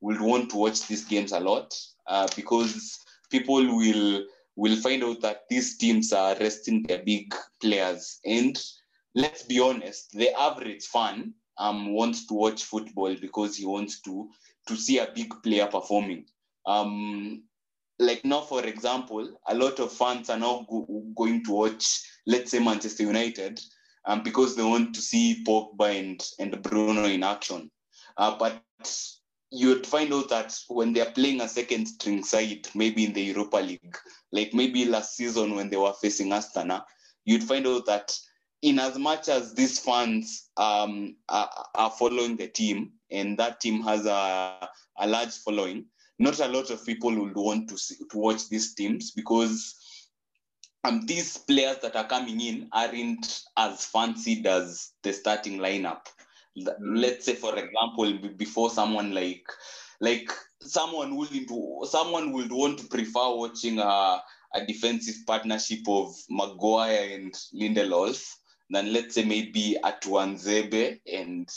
would 0.00 0.20
want 0.20 0.50
to 0.50 0.56
watch 0.56 0.86
these 0.86 1.04
games 1.04 1.32
a 1.32 1.40
lot 1.40 1.74
uh, 2.06 2.28
because 2.36 2.98
people 3.30 3.64
will 3.76 4.24
will 4.56 4.76
find 4.76 5.02
out 5.04 5.20
that 5.22 5.42
these 5.48 5.78
teams 5.78 6.12
are 6.12 6.36
resting 6.38 6.82
their 6.82 7.02
big 7.04 7.34
players. 7.62 8.18
And 8.24 8.60
let's 9.14 9.42
be 9.42 9.60
honest, 9.60 10.10
the 10.12 10.32
average 10.38 10.84
fan 10.84 11.34
um, 11.58 11.92
wants 11.94 12.26
to 12.26 12.34
watch 12.34 12.64
football 12.64 13.14
because 13.20 13.56
he 13.56 13.64
wants 13.66 14.00
to 14.02 14.28
to 14.68 14.76
see 14.76 14.98
a 14.98 15.10
big 15.14 15.32
player 15.42 15.66
performing. 15.66 16.26
Um, 16.66 17.44
like 17.98 18.24
now, 18.24 18.40
for 18.40 18.64
example, 18.64 19.28
a 19.48 19.54
lot 19.54 19.78
of 19.80 19.92
fans 19.92 20.30
are 20.30 20.38
now 20.38 20.66
go- 20.68 21.04
going 21.16 21.44
to 21.44 21.52
watch, 21.52 22.02
let's 22.26 22.50
say, 22.50 22.58
Manchester 22.58 23.04
United, 23.04 23.60
um, 24.10 24.24
because 24.24 24.56
they 24.56 24.62
want 24.64 24.92
to 24.92 25.00
see 25.00 25.44
Pogba 25.46 25.98
and, 25.98 26.20
and 26.40 26.60
Bruno 26.62 27.04
in 27.04 27.22
action. 27.22 27.70
Uh, 28.16 28.36
but 28.36 28.60
you'd 29.52 29.86
find 29.86 30.12
out 30.12 30.28
that 30.30 30.52
when 30.68 30.92
they're 30.92 31.12
playing 31.12 31.40
a 31.40 31.48
second 31.48 31.86
string 31.86 32.24
side, 32.24 32.66
maybe 32.74 33.04
in 33.04 33.12
the 33.12 33.22
Europa 33.22 33.58
League, 33.58 33.96
like 34.32 34.52
maybe 34.52 34.84
last 34.84 35.16
season 35.16 35.54
when 35.54 35.70
they 35.70 35.76
were 35.76 35.92
facing 35.92 36.30
Astana, 36.30 36.82
you'd 37.24 37.44
find 37.44 37.66
out 37.68 37.86
that 37.86 38.12
in 38.62 38.80
as 38.80 38.98
much 38.98 39.28
as 39.28 39.54
these 39.54 39.78
fans 39.78 40.50
um, 40.56 41.14
are, 41.28 41.48
are 41.76 41.90
following 41.90 42.36
the 42.36 42.48
team 42.48 42.90
and 43.12 43.38
that 43.38 43.60
team 43.60 43.80
has 43.80 44.06
a, 44.06 44.68
a 44.98 45.06
large 45.06 45.34
following, 45.36 45.84
not 46.18 46.40
a 46.40 46.48
lot 46.48 46.70
of 46.70 46.84
people 46.84 47.14
would 47.14 47.36
want 47.36 47.68
to 47.68 47.78
see, 47.78 47.94
to 48.10 48.18
watch 48.18 48.48
these 48.48 48.74
teams 48.74 49.12
because 49.12 49.79
um, 50.84 51.04
these 51.06 51.36
players 51.36 51.78
that 51.78 51.96
are 51.96 52.06
coming 52.06 52.40
in 52.40 52.68
aren't 52.72 53.42
as 53.56 53.84
fancied 53.86 54.46
as 54.46 54.92
the 55.02 55.12
starting 55.12 55.58
lineup. 55.58 56.06
Let's 56.80 57.26
say, 57.26 57.34
for 57.34 57.54
example, 57.56 58.30
before 58.36 58.70
someone 58.70 59.12
like 59.12 59.44
like 60.00 60.30
someone 60.62 61.16
wouldn't 61.16 61.50
someone 61.88 62.32
would 62.32 62.50
want 62.50 62.78
to 62.78 62.88
prefer 62.88 63.34
watching 63.34 63.78
a, 63.78 64.20
a 64.54 64.66
defensive 64.66 65.14
partnership 65.26 65.80
of 65.88 66.14
Maguire 66.28 67.14
and 67.14 67.34
Lindelof 67.54 68.22
than 68.70 68.92
let's 68.92 69.14
say 69.14 69.24
maybe 69.24 69.76
Atuanzebe 69.84 70.98
and 71.12 71.48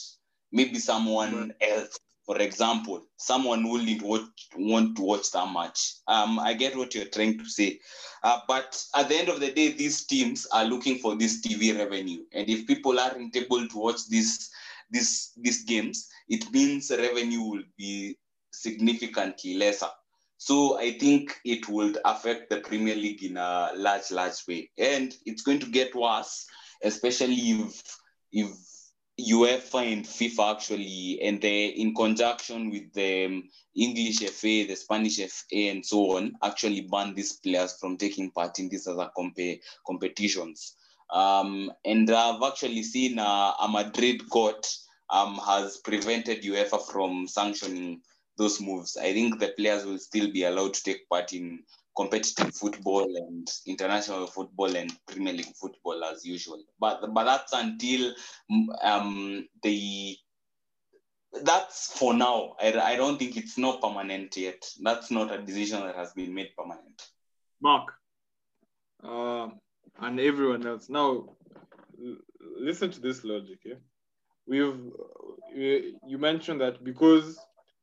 maybe 0.51 0.79
someone 0.79 1.53
else. 1.61 1.99
For 2.25 2.37
example, 2.37 3.05
someone 3.17 3.67
wouldn't 3.67 4.01
watch, 4.01 4.47
want 4.55 4.95
to 4.95 5.01
watch 5.01 5.29
that 5.31 5.47
much. 5.47 5.95
Um, 6.07 6.39
I 6.39 6.53
get 6.53 6.75
what 6.75 6.95
you're 6.95 7.05
trying 7.05 7.37
to 7.37 7.45
say, 7.45 7.79
uh, 8.23 8.39
but 8.47 8.81
at 8.95 9.09
the 9.09 9.15
end 9.15 9.29
of 9.29 9.41
the 9.41 9.51
day, 9.51 9.73
these 9.73 10.05
teams 10.05 10.47
are 10.53 10.63
looking 10.63 10.99
for 10.99 11.15
this 11.15 11.41
TV 11.41 11.77
revenue, 11.77 12.23
and 12.31 12.49
if 12.49 12.65
people 12.65 12.97
aren't 12.97 13.35
able 13.35 13.67
to 13.67 13.77
watch 13.77 14.07
these 14.07 14.49
these 14.89 15.33
these 15.35 15.63
games, 15.65 16.07
it 16.29 16.49
means 16.51 16.91
revenue 16.91 17.41
will 17.41 17.63
be 17.77 18.17
significantly 18.51 19.55
lesser. 19.55 19.89
So 20.37 20.77
I 20.79 20.97
think 20.97 21.39
it 21.43 21.67
would 21.67 21.97
affect 22.05 22.49
the 22.49 22.59
Premier 22.61 22.95
League 22.95 23.23
in 23.23 23.37
a 23.37 23.71
large, 23.75 24.11
large 24.11 24.47
way, 24.47 24.69
and 24.77 25.15
it's 25.25 25.41
going 25.41 25.59
to 25.59 25.69
get 25.69 25.95
worse, 25.95 26.45
especially 26.83 27.35
if 27.35 27.81
if 28.31 28.49
UEFA 29.19 29.91
and 29.93 30.05
FIFA 30.05 30.55
actually, 30.55 31.19
and 31.21 31.39
they 31.39 31.65
in 31.67 31.93
conjunction 31.93 32.71
with 32.71 32.91
the 32.93 33.25
um, 33.25 33.49
English 33.75 34.19
FA, 34.19 34.65
the 34.67 34.75
Spanish 34.75 35.17
FA, 35.17 35.69
and 35.69 35.85
so 35.85 36.17
on, 36.17 36.33
actually 36.41 36.81
ban 36.81 37.13
these 37.13 37.33
players 37.33 37.77
from 37.79 37.97
taking 37.97 38.31
part 38.31 38.57
in 38.57 38.69
these 38.69 38.87
other 38.87 39.09
compa- 39.15 39.59
competitions. 39.85 40.75
Um, 41.11 41.71
and 41.85 42.09
I've 42.09 42.41
actually 42.41 42.81
seen 42.81 43.19
uh, 43.19 43.53
a 43.61 43.67
Madrid 43.69 44.27
court 44.29 44.67
um, 45.11 45.39
has 45.45 45.77
prevented 45.77 46.41
UEFA 46.41 46.81
from 46.91 47.27
sanctioning 47.27 48.01
those 48.37 48.59
moves. 48.59 48.97
I 48.97 49.13
think 49.13 49.39
the 49.39 49.49
players 49.49 49.85
will 49.85 49.99
still 49.99 50.31
be 50.31 50.43
allowed 50.43 50.73
to 50.73 50.83
take 50.83 51.07
part 51.07 51.33
in 51.33 51.63
competitive 51.95 52.53
football 52.55 53.03
and 53.15 53.47
international 53.67 54.27
football 54.27 54.75
and 54.75 54.91
Premier 55.07 55.33
League 55.33 55.55
football 55.59 56.03
as 56.03 56.25
usual. 56.25 56.63
But 56.79 57.13
but 57.13 57.23
that's 57.23 57.53
until 57.53 58.13
um, 58.81 59.47
the 59.61 60.17
that's 61.43 61.97
for 61.97 62.13
now. 62.13 62.55
I, 62.61 62.73
I 62.79 62.95
don't 62.95 63.17
think 63.17 63.37
it's 63.37 63.57
not 63.57 63.81
permanent 63.81 64.35
yet. 64.37 64.63
That's 64.81 65.11
not 65.11 65.33
a 65.33 65.41
decision 65.41 65.81
that 65.81 65.95
has 65.95 66.13
been 66.13 66.33
made 66.33 66.49
permanent. 66.57 67.01
Mark, 67.61 67.93
uh, 69.03 69.49
and 69.99 70.19
everyone 70.19 70.65
else. 70.65 70.89
Now, 70.89 71.35
l- 72.03 72.17
listen 72.59 72.91
to 72.91 72.99
this 72.99 73.23
logic. 73.23 73.59
Yeah? 73.65 73.75
We've 74.47 74.91
you 75.55 75.99
you 76.07 76.17
mentioned 76.17 76.61
that 76.61 76.83
because 76.83 77.39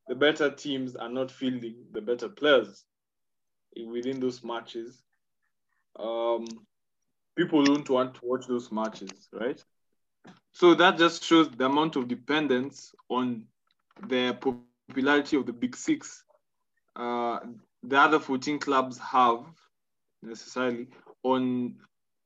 the 0.08 0.14
better 0.14 0.50
teams 0.50 0.96
are 0.96 1.08
not 1.08 1.30
fielding 1.30 1.76
the 1.92 2.00
better 2.00 2.28
players 2.28 2.84
within 3.76 4.20
those 4.20 4.42
matches, 4.44 5.02
um, 5.98 6.66
people 7.36 7.64
don't 7.64 7.88
want 7.88 8.14
to 8.14 8.20
watch 8.24 8.46
those 8.46 8.70
matches, 8.72 9.28
right? 9.32 9.62
so 10.52 10.74
that 10.74 10.98
just 10.98 11.24
shows 11.24 11.48
the 11.50 11.64
amount 11.66 11.96
of 11.96 12.08
dependence 12.08 12.94
on 13.08 13.44
the 14.08 14.34
popularity 14.34 15.00
of 15.00 15.10
the 15.10 15.16
big 15.16 15.42
six. 15.44 15.86
Uh, 16.68 17.12
the 17.58 17.76
other 17.78 18.00
14 18.00 18.40
clubs 18.48 18.86
have 18.86 19.44
necessarily 20.22 20.88
on 21.22 21.74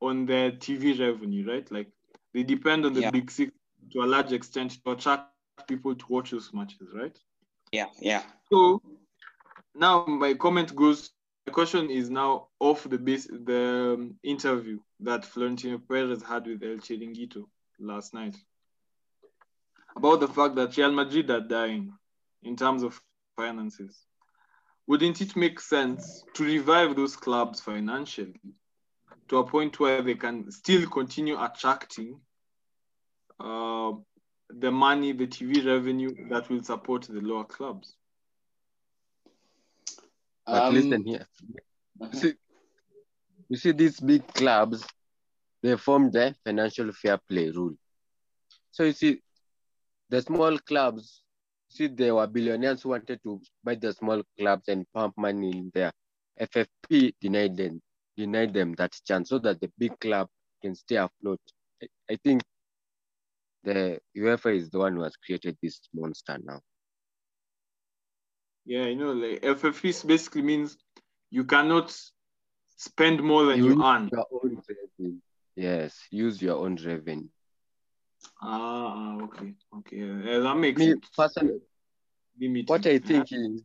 on 0.01 0.25
their 0.25 0.51
TV 0.51 0.93
revenue, 0.99 1.47
right? 1.49 1.69
Like 1.71 1.87
they 2.33 2.43
depend 2.43 2.85
on 2.85 2.93
the 2.93 3.01
Yeah. 3.01 3.11
big 3.11 3.31
six 3.31 3.51
to 3.91 4.01
a 4.01 4.05
large 4.07 4.33
extent 4.33 4.77
to 4.83 4.91
attract 4.91 5.29
people 5.29 5.55
to 5.55 5.65
watch 5.69 5.85
those 5.85 6.09
matches, 6.11 6.49
right? 6.59 7.17
Yeah, 7.71 7.87
yeah. 7.99 8.23
So 8.51 8.81
now 9.75 10.05
my 10.05 10.33
comment 10.33 10.75
goes. 10.75 11.11
Question 11.51 11.89
is 11.89 12.09
now 12.09 12.47
off 12.59 12.83
the 12.89 12.97
base 12.97 13.27
the 13.27 13.93
um, 13.93 14.15
interview 14.23 14.79
that 14.99 15.23
Florentino 15.23 15.77
Perez 15.77 16.23
had 16.23 16.47
with 16.47 16.63
El 16.63 16.77
Chiringuito 16.77 17.45
last 17.79 18.13
night 18.13 18.35
about 19.95 20.19
the 20.19 20.27
fact 20.27 20.55
that 20.55 20.75
Real 20.75 20.91
Madrid 20.91 21.29
are 21.29 21.41
dying 21.41 21.93
in 22.43 22.55
terms 22.55 22.83
of 22.83 22.99
finances. 23.37 24.05
Wouldn't 24.87 25.21
it 25.21 25.35
make 25.35 25.59
sense 25.59 26.23
to 26.33 26.43
revive 26.43 26.95
those 26.95 27.15
clubs 27.15 27.59
financially 27.59 28.35
to 29.29 29.37
a 29.37 29.47
point 29.47 29.79
where 29.79 30.01
they 30.01 30.15
can 30.15 30.51
still 30.51 30.87
continue 30.87 31.41
attracting 31.41 32.19
uh, 33.39 33.91
the 34.49 34.71
money, 34.71 35.11
the 35.13 35.27
TV 35.27 35.65
revenue 35.65 36.13
that 36.29 36.49
will 36.49 36.63
support 36.63 37.03
the 37.03 37.21
lower 37.21 37.45
clubs? 37.45 37.95
But 40.45 40.63
Um, 40.63 40.73
listen 40.73 41.05
here. 41.05 41.27
You 41.99 42.19
see, 42.19 42.33
you 43.49 43.57
see 43.57 43.71
these 43.71 43.99
big 43.99 44.27
clubs, 44.27 44.85
they 45.61 45.75
form 45.77 46.11
the 46.11 46.35
financial 46.43 46.91
fair 46.91 47.17
play 47.17 47.49
rule. 47.49 47.75
So 48.71 48.83
you 48.83 48.91
see, 48.91 49.21
the 50.09 50.21
small 50.21 50.57
clubs, 50.59 51.23
see, 51.69 51.87
there 51.87 52.15
were 52.15 52.27
billionaires 52.27 52.83
who 52.83 52.89
wanted 52.89 53.21
to 53.23 53.41
buy 53.63 53.75
the 53.75 53.93
small 53.93 54.21
clubs 54.37 54.67
and 54.67 54.85
pump 54.93 55.17
money 55.17 55.49
in 55.49 55.71
there. 55.73 55.91
FFP 56.39 57.15
denied 57.19 57.57
them, 57.57 57.81
denied 58.17 58.53
them 58.53 58.73
that 58.73 58.93
chance 59.05 59.29
so 59.29 59.39
that 59.39 59.59
the 59.61 59.71
big 59.77 59.97
club 59.99 60.27
can 60.61 60.75
stay 60.75 60.97
afloat. 60.97 61.39
I, 61.81 61.87
I 62.11 62.15
think 62.23 62.43
the 63.63 63.99
UEFA 64.15 64.55
is 64.55 64.69
the 64.69 64.79
one 64.79 64.95
who 64.95 65.03
has 65.03 65.15
created 65.15 65.57
this 65.61 65.79
monster 65.93 66.37
now. 66.43 66.59
Yeah, 68.65 68.85
you 68.85 68.95
know, 68.95 69.11
like 69.13 69.43
FFP 69.43 69.93
basically 70.07 70.41
means 70.41 70.77
you 71.29 71.43
cannot 71.43 71.95
spend 72.77 73.21
more 73.21 73.45
than 73.45 73.63
you, 73.63 73.83
earn. 73.83 74.09
your 74.11 74.25
own 74.31 74.61
revenue. 74.67 75.17
Yes, 75.55 75.99
use 76.09 76.41
your 76.41 76.57
own 76.57 76.77
revenue. 76.83 77.27
Ah, 78.41 79.17
okay, 79.21 79.53
okay, 79.77 79.97
yeah, 79.97 80.39
that 80.39 80.55
makes 80.57 80.81
Me 80.81 80.87
sense. 80.87 81.09
personally, 81.15 81.59
Limited. 82.39 82.69
what 82.69 82.85
I 82.87 82.97
think 82.99 83.31
is, 83.31 83.61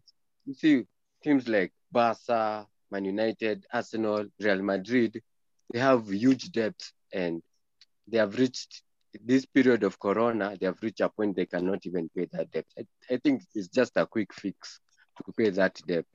you 0.46 0.54
see, 0.54 0.84
teams 1.24 1.48
like 1.48 1.72
Barca, 1.90 2.66
Man 2.90 3.04
United, 3.06 3.64
Arsenal, 3.72 4.26
Real 4.38 4.62
Madrid, 4.62 5.20
they 5.72 5.78
have 5.78 6.08
huge 6.12 6.52
debts 6.52 6.92
and 7.12 7.42
they 8.06 8.18
have 8.18 8.38
reached 8.38 8.82
this 9.24 9.44
period 9.46 9.82
of 9.82 9.98
Corona, 9.98 10.56
they 10.60 10.66
have 10.66 10.80
reached 10.82 11.00
a 11.00 11.08
point 11.08 11.36
they 11.36 11.46
cannot 11.46 11.84
even 11.84 12.08
pay 12.14 12.26
that 12.32 12.50
debt. 12.50 12.66
I, 12.78 13.14
I 13.14 13.16
think 13.16 13.42
it's 13.54 13.68
just 13.68 13.96
a 13.96 14.06
quick 14.06 14.32
fix 14.32 14.78
to 15.24 15.32
pay 15.32 15.50
that 15.50 15.80
debt. 15.86 16.06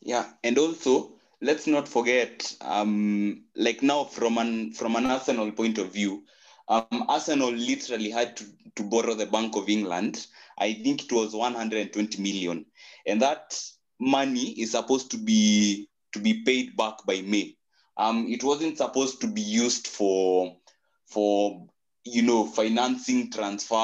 Yeah, 0.00 0.30
and 0.44 0.58
also 0.58 1.12
let's 1.40 1.66
not 1.66 1.88
forget, 1.88 2.54
um, 2.60 3.44
like 3.54 3.82
now 3.82 4.04
from 4.04 4.38
an 4.38 4.72
from 4.72 4.96
an 4.96 5.06
Arsenal 5.06 5.50
point 5.52 5.78
of 5.78 5.92
view, 5.92 6.24
um, 6.68 7.04
Arsenal 7.08 7.52
literally 7.52 8.10
had 8.10 8.36
to, 8.36 8.44
to 8.76 8.82
borrow 8.82 9.14
the 9.14 9.26
Bank 9.26 9.56
of 9.56 9.68
England. 9.68 10.26
I 10.58 10.74
think 10.74 11.04
it 11.04 11.12
was 11.12 11.34
120 11.34 12.22
million, 12.22 12.66
and 13.06 13.20
that 13.22 13.58
money 14.00 14.50
is 14.60 14.72
supposed 14.72 15.10
to 15.12 15.18
be 15.18 15.88
to 16.12 16.18
be 16.18 16.42
paid 16.44 16.76
back 16.76 17.04
by 17.06 17.20
May. 17.22 17.56
Um, 17.96 18.26
it 18.28 18.44
wasn't 18.44 18.78
supposed 18.78 19.20
to 19.22 19.26
be 19.26 19.42
used 19.42 19.86
for 19.86 20.56
for 21.06 21.66
you 22.04 22.22
know 22.22 22.46
financing 22.46 23.30
transfer 23.30 23.74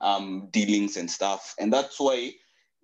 um, 0.00 0.48
dealings 0.50 0.96
and 0.96 1.10
stuff, 1.10 1.54
and 1.58 1.72
that's 1.72 1.98
why 1.98 2.32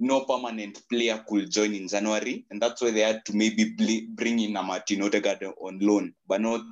no 0.01 0.25
permanent 0.25 0.83
player 0.89 1.23
could 1.29 1.51
join 1.51 1.75
in 1.75 1.87
January, 1.87 2.47
and 2.51 2.61
that's 2.61 2.81
why 2.81 2.91
they 2.91 3.01
had 3.01 3.25
to 3.27 3.37
maybe 3.37 3.75
bring 4.09 4.41
in 4.41 4.57
a 4.57 4.63
Martin 4.63 5.03
Odegaard 5.03 5.45
on 5.61 5.79
loan, 5.79 6.15
but 6.27 6.41
not 6.41 6.63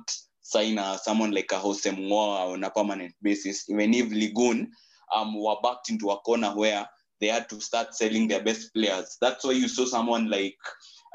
sign 0.41 0.79
a, 0.79 0.97
someone 0.97 1.31
like 1.31 1.51
a 1.51 1.55
Houssem 1.55 1.97
Aouar 2.09 2.53
on 2.53 2.63
a 2.63 2.71
permanent 2.71 3.13
basis. 3.21 3.69
Even 3.69 3.93
if 3.93 4.11
Ligue 4.11 4.37
1 4.37 4.67
um, 5.15 5.39
were 5.39 5.55
backed 5.61 5.89
into 5.89 6.09
a 6.09 6.17
corner 6.17 6.49
where 6.49 6.87
they 7.21 7.27
had 7.27 7.47
to 7.49 7.61
start 7.61 7.93
selling 7.93 8.27
their 8.27 8.43
best 8.43 8.73
players. 8.73 9.17
That's 9.21 9.43
why 9.43 9.51
you 9.51 9.67
saw 9.67 9.85
someone 9.85 10.29
like 10.29 10.57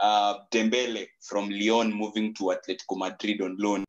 uh, 0.00 0.38
Dembele 0.52 1.06
from 1.20 1.50
Lyon 1.50 1.92
moving 1.92 2.34
to 2.34 2.54
Atletico 2.54 2.96
Madrid 2.96 3.40
on 3.40 3.56
loan. 3.58 3.84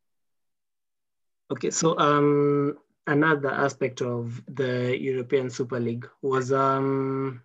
Okay, 1.52 1.70
so 1.70 1.96
um, 1.98 2.76
another 3.06 3.50
aspect 3.50 4.02
of 4.02 4.42
the 4.48 4.98
European 4.98 5.48
Super 5.48 5.78
League 5.78 6.08
was 6.22 6.52
um, 6.52 7.42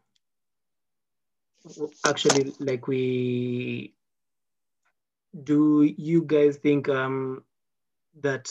actually 2.06 2.54
like 2.60 2.88
we 2.88 3.94
do 5.44 5.84
you 5.98 6.24
guys 6.24 6.58
think 6.58 6.90
um, 6.90 7.44
that 8.22 8.50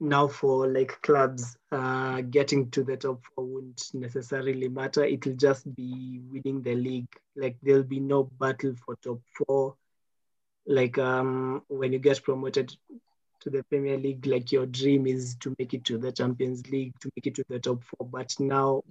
now 0.00 0.28
for 0.28 0.68
like 0.68 1.00
clubs 1.02 1.56
uh, 1.72 2.20
getting 2.20 2.70
to 2.70 2.84
the 2.84 2.96
top 2.96 3.20
four 3.34 3.44
wouldn't 3.44 3.82
necessarily 3.94 4.68
matter? 4.68 5.04
It'll 5.04 5.34
just 5.34 5.74
be 5.74 6.20
winning 6.30 6.62
the 6.62 6.74
league. 6.74 7.12
Like 7.36 7.56
there'll 7.62 7.82
be 7.82 8.00
no 8.00 8.24
battle 8.24 8.74
for 8.84 8.96
top 9.02 9.20
four. 9.36 9.76
Like 10.66 10.98
um, 10.98 11.62
when 11.68 11.92
you 11.92 11.98
get 11.98 12.22
promoted 12.22 12.76
to 13.40 13.50
the 13.50 13.62
Premier 13.64 13.96
League, 13.96 14.26
like 14.26 14.52
your 14.52 14.66
dream 14.66 15.06
is 15.06 15.36
to 15.36 15.54
make 15.58 15.72
it 15.72 15.84
to 15.86 15.96
the 15.96 16.12
Champions 16.12 16.68
League, 16.68 16.92
to 17.00 17.10
make 17.16 17.26
it 17.26 17.34
to 17.36 17.44
the 17.48 17.58
top 17.58 17.82
four. 17.84 18.06
But 18.06 18.34
now, 18.38 18.82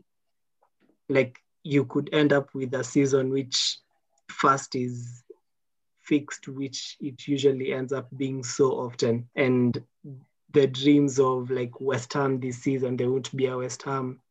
like 1.07 1.39
you 1.63 1.85
could 1.85 2.09
end 2.13 2.33
up 2.33 2.53
with 2.53 2.73
a 2.73 2.83
season 2.83 3.29
which 3.29 3.77
first 4.29 4.75
is 4.75 5.23
fixed, 6.01 6.47
which 6.47 6.97
it 6.99 7.27
usually 7.27 7.73
ends 7.73 7.91
up 7.91 8.07
being 8.15 8.43
so 8.43 8.71
often. 8.71 9.29
And 9.35 9.81
the 10.51 10.67
dreams 10.67 11.19
of 11.19 11.51
like 11.51 11.79
West 11.81 12.13
Ham 12.13 12.39
this 12.39 12.59
season, 12.59 12.97
there 12.97 13.09
won't 13.09 13.35
be 13.35 13.47
a 13.47 13.57
West 13.57 13.83
Ham. 13.83 14.21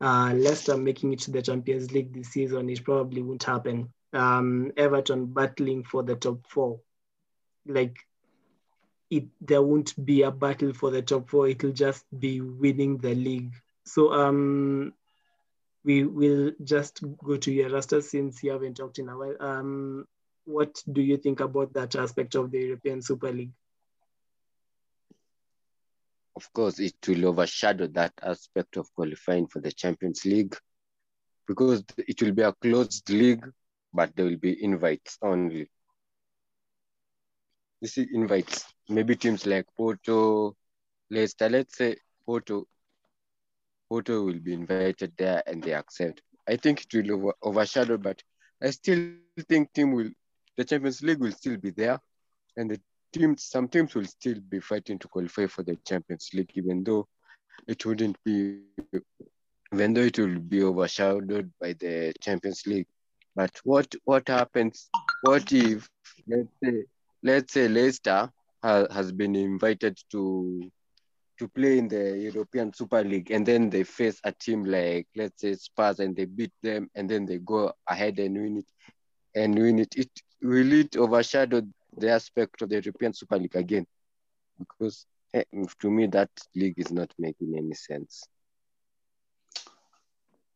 Uh, 0.00 0.34
Leicester 0.34 0.76
making 0.76 1.14
it 1.14 1.20
to 1.20 1.30
the 1.30 1.40
Champions 1.40 1.90
League 1.92 2.12
this 2.12 2.28
season, 2.28 2.68
it 2.68 2.84
probably 2.84 3.22
won't 3.22 3.44
happen. 3.44 3.92
Um, 4.12 4.72
Everton 4.76 5.26
battling 5.26 5.84
for 5.84 6.02
the 6.02 6.16
top 6.16 6.46
four. 6.46 6.80
Like 7.66 7.96
it 9.10 9.24
there 9.40 9.62
won't 9.62 9.92
be 10.04 10.22
a 10.22 10.30
battle 10.30 10.72
for 10.72 10.90
the 10.90 11.02
top 11.02 11.28
four 11.28 11.48
it'll 11.48 11.70
just 11.70 12.04
be 12.18 12.40
winning 12.40 12.98
the 12.98 13.14
league 13.14 13.52
so 13.84 14.12
um 14.12 14.92
we 15.86 16.04
will 16.04 16.52
just 16.64 17.02
go 17.24 17.36
to 17.38 17.52
you 17.52 17.68
Rasta 17.68 18.02
since 18.02 18.42
you 18.44 18.52
haven't 18.52 18.76
talked 18.76 18.98
in 18.98 19.08
a 19.08 19.16
while 19.18 19.36
um 19.40 20.06
what 20.44 20.82
do 20.92 21.02
you 21.02 21.16
think 21.18 21.40
about 21.40 21.72
that 21.74 21.96
aspect 21.96 22.34
of 22.36 22.50
the 22.52 22.60
European 22.60 23.02
Super 23.02 23.32
League 23.32 23.52
Of 26.36 26.52
course, 26.52 26.78
it 26.80 26.96
will 27.08 27.26
overshadow 27.26 27.86
that 27.88 28.12
aspect 28.22 28.76
of 28.76 28.92
qualifying 28.94 29.46
for 29.46 29.60
the 29.60 29.72
Champions 29.72 30.24
League 30.26 30.56
because 31.48 31.84
it 31.98 32.20
will 32.22 32.32
be 32.32 32.42
a 32.42 32.52
closed 32.52 33.08
league, 33.08 33.44
but 33.92 34.14
there 34.14 34.26
will 34.26 34.36
be 34.36 34.62
invites 34.62 35.18
only. 35.22 35.68
You 37.80 37.88
see, 37.88 38.06
invites. 38.12 38.64
Maybe 38.88 39.16
teams 39.16 39.46
like 39.46 39.66
Porto, 39.76 40.56
Leicester, 41.10 41.48
let's 41.48 41.76
say 41.76 41.96
Porto, 42.26 42.66
Porto 43.88 44.24
will 44.24 44.38
be 44.38 44.54
invited 44.54 45.12
there 45.16 45.42
and 45.46 45.62
they 45.62 45.72
accept. 45.74 46.22
I 46.48 46.56
think 46.56 46.82
it 46.82 46.94
will 46.94 47.12
over, 47.14 47.34
overshadow, 47.42 47.96
but 47.98 48.22
I 48.62 48.70
still 48.70 48.98
think 49.48 49.72
team 49.72 49.92
will, 49.92 50.10
the 50.56 50.64
Champions 50.64 51.02
League 51.02 51.20
will 51.20 51.32
still 51.32 51.56
be 51.56 51.70
there, 51.70 52.00
and 52.56 52.70
the 52.70 52.80
teams, 53.12 53.44
some 53.44 53.68
teams 53.68 53.94
will 53.94 54.04
still 54.06 54.38
be 54.48 54.60
fighting 54.60 54.98
to 54.98 55.08
qualify 55.08 55.46
for 55.46 55.62
the 55.62 55.76
Champions 55.86 56.30
League, 56.34 56.50
even 56.54 56.84
though 56.84 57.06
it 57.68 57.84
wouldn't 57.84 58.16
be, 58.24 58.62
even 59.72 59.94
though 59.94 60.00
it 60.02 60.18
will 60.18 60.38
be 60.38 60.62
overshadowed 60.62 61.50
by 61.60 61.72
the 61.74 62.12
Champions 62.20 62.62
League. 62.66 62.86
But 63.34 63.50
what 63.64 63.94
what 64.04 64.28
happens? 64.28 64.88
What 65.22 65.52
if 65.52 65.88
let's 66.26 66.48
say 66.62 66.84
let's 67.22 67.52
say 67.52 67.68
Leicester 67.68 68.30
ha, 68.62 68.86
has 68.90 69.12
been 69.12 69.36
invited 69.36 69.98
to 70.12 70.70
to 71.38 71.48
play 71.48 71.78
in 71.78 71.88
the 71.88 72.16
European 72.18 72.72
Super 72.72 73.02
League, 73.04 73.30
and 73.30 73.46
then 73.46 73.70
they 73.70 73.84
face 73.84 74.20
a 74.24 74.32
team 74.32 74.64
like 74.64 75.06
let's 75.16 75.40
say 75.40 75.54
Spurs, 75.54 76.00
and 76.00 76.16
they 76.16 76.24
beat 76.26 76.52
them, 76.62 76.88
and 76.94 77.08
then 77.08 77.26
they 77.26 77.38
go 77.38 77.72
ahead 77.88 78.18
and 78.18 78.34
win 78.36 78.58
it, 78.58 78.66
and 79.34 79.54
win 79.54 79.78
it. 79.80 79.94
It 79.96 80.10
will 80.42 80.72
it 80.72 80.96
overshadow 80.96 81.62
the 81.96 82.10
aspect 82.10 82.62
of 82.62 82.68
the 82.70 82.76
European 82.76 83.12
Super 83.14 83.38
League 83.38 83.56
again, 83.56 83.86
because 84.58 85.06
Eh, 85.34 85.44
to 85.80 85.90
me, 85.90 86.06
that 86.06 86.30
league 86.54 86.78
is 86.78 86.90
not 86.90 87.12
making 87.18 87.56
any 87.58 87.74
sense. 87.74 88.26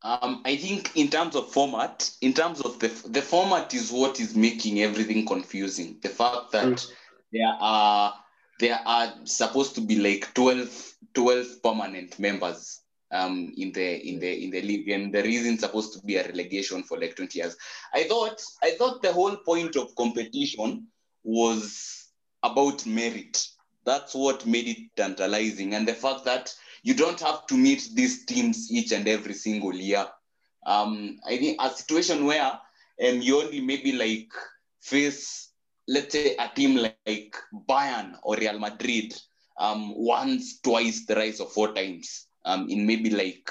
Um, 0.03 0.43
I 0.47 0.57
think 0.57 0.97
in 0.97 1.09
terms 1.09 1.37
of 1.37 1.53
format, 1.53 2.11
in 2.23 2.33
terms 2.33 2.61
of 2.61 2.79
the 2.79 2.88
the 3.09 3.21
format 3.23 3.75
is 3.75 3.93
what 3.93 4.21
is 4.21 4.35
making 4.35 4.81
everything 4.81 5.27
confusing. 5.27 5.99
The 6.03 6.09
fact 6.09 6.53
that 6.53 6.66
Mm. 6.66 6.93
there 7.33 7.57
are 7.61 8.14
there 8.61 8.81
are 8.87 9.12
supposed 9.25 9.75
to 9.77 9.81
be 9.81 9.96
like 9.99 10.33
12, 10.35 10.94
12 11.14 11.62
permanent 11.62 12.18
members 12.18 12.81
um 13.12 13.53
in 13.57 13.73
the 13.73 14.09
in 14.09 14.20
the 14.20 14.44
in 14.44 14.51
the 14.51 14.62
league, 14.62 14.88
and 14.88 15.12
the 15.12 15.23
reason 15.23 15.59
supposed 15.59 15.92
to 15.92 16.07
be 16.07 16.16
a 16.16 16.27
relegation 16.29 16.85
for 16.85 16.99
like 16.99 17.16
20 17.16 17.38
years. 17.38 17.57
I 17.92 18.05
thought 18.05 18.40
I 18.62 18.73
thought 18.73 19.03
the 19.03 19.12
whole 19.12 19.37
point 19.38 19.77
of 19.77 19.94
competition 19.96 20.87
was 21.25 22.07
about 22.42 22.87
merit. 22.87 23.44
That's 23.85 24.14
what 24.14 24.46
made 24.46 24.68
it 24.68 24.79
tantalizing, 24.96 25.75
and 25.75 25.88
the 25.88 25.94
fact 25.94 26.25
that 26.27 26.55
you 26.83 26.94
don't 26.94 27.20
have 27.20 27.46
to 27.49 27.55
meet 27.55 27.88
these 27.94 28.25
teams 28.27 28.70
each 28.70 28.92
and 28.92 29.09
every 29.09 29.35
single 29.35 29.75
year. 29.75 30.07
Um, 30.66 31.18
I 31.27 31.37
think 31.37 31.57
a 31.61 31.70
situation 31.70 32.27
where 32.27 32.53
um, 32.53 33.20
you 33.20 33.42
only 33.42 33.61
maybe 33.61 33.92
like 33.92 34.29
face, 34.81 35.49
let's 35.90 36.12
say, 36.12 36.37
a 36.38 36.48
team 36.55 36.76
like 36.76 37.35
Bayern 37.68 38.14
or 38.22 38.37
Real 38.37 38.59
Madrid 38.61 39.12
um, 39.59 39.92
once, 39.96 40.61
twice, 40.61 41.05
thrice, 41.05 41.40
or 41.40 41.48
four 41.48 41.72
times 41.74 42.29
um, 42.44 42.68
in 42.68 42.87
maybe 42.87 43.11
like 43.11 43.50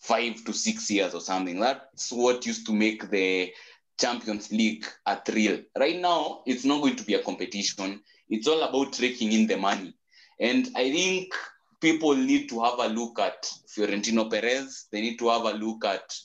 five 0.00 0.42
to 0.44 0.52
six 0.54 0.90
years 0.90 1.14
or 1.14 1.20
something. 1.20 1.60
That's 1.60 2.10
what 2.10 2.46
used 2.46 2.66
to 2.66 2.72
make 2.72 3.10
the 3.10 3.52
Champions 4.00 4.50
League 4.50 4.86
a 5.04 5.20
thrill. 5.20 5.60
Right 5.78 6.00
now, 6.00 6.42
it's 6.46 6.64
not 6.64 6.80
going 6.80 6.96
to 6.96 7.04
be 7.04 7.14
a 7.14 7.22
competition. 7.22 8.00
It's 8.30 8.48
all 8.48 8.62
about 8.62 8.98
raking 8.98 9.32
in 9.32 9.46
the 9.46 9.58
money. 9.58 9.94
And 10.40 10.66
I 10.74 10.90
think 10.90 11.34
people 11.82 12.16
need 12.16 12.48
to 12.48 12.62
have 12.64 12.78
a 12.78 12.88
look 12.88 13.18
at 13.18 13.46
Florentino 13.68 14.30
Perez. 14.30 14.86
They 14.90 15.02
need 15.02 15.18
to 15.18 15.28
have 15.28 15.42
a 15.42 15.52
look 15.52 15.84
at 15.84 16.16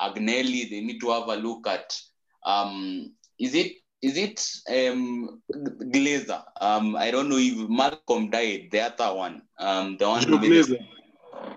Agnelli. 0.00 0.68
They 0.68 0.80
need 0.80 1.00
to 1.00 1.10
have 1.12 1.28
a 1.28 1.36
look 1.36 1.68
at 1.68 1.96
um, 2.44 3.14
is 3.38 3.54
it 3.54 3.72
is 4.04 4.18
it 4.18 4.38
um, 4.68 5.40
Glazer? 5.94 6.42
Um, 6.60 6.94
I 6.94 7.10
don't 7.10 7.30
know 7.30 7.38
if 7.38 7.68
Malcolm 7.70 8.28
died. 8.28 8.68
The 8.70 8.80
other 8.80 9.14
one, 9.14 9.42
um, 9.58 9.96
the 9.96 10.06
one 10.06 10.22
Joel 10.22 10.38
Glazer. 10.38 10.86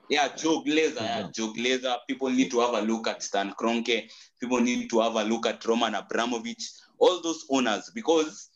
yeah, 0.10 0.30
Joel 0.34 0.64
Glazer. 0.64 1.02
Yeah, 1.02 1.28
Joel 1.34 1.54
Glazer. 1.54 1.98
People 2.08 2.30
need 2.30 2.50
to 2.52 2.62
have 2.62 2.74
a 2.74 2.82
look 2.82 3.08
at 3.08 3.22
Stan 3.22 3.54
Kroenke. 3.60 4.10
People 4.40 4.62
need 4.62 4.90
to 4.90 5.02
have 5.02 5.16
a 5.16 5.24
look 5.26 5.46
at 5.46 5.66
Roman 5.66 5.96
Abramovich. 5.96 6.70
All 7.00 7.22
those 7.22 7.46
owners, 7.50 7.92
because 7.94 8.50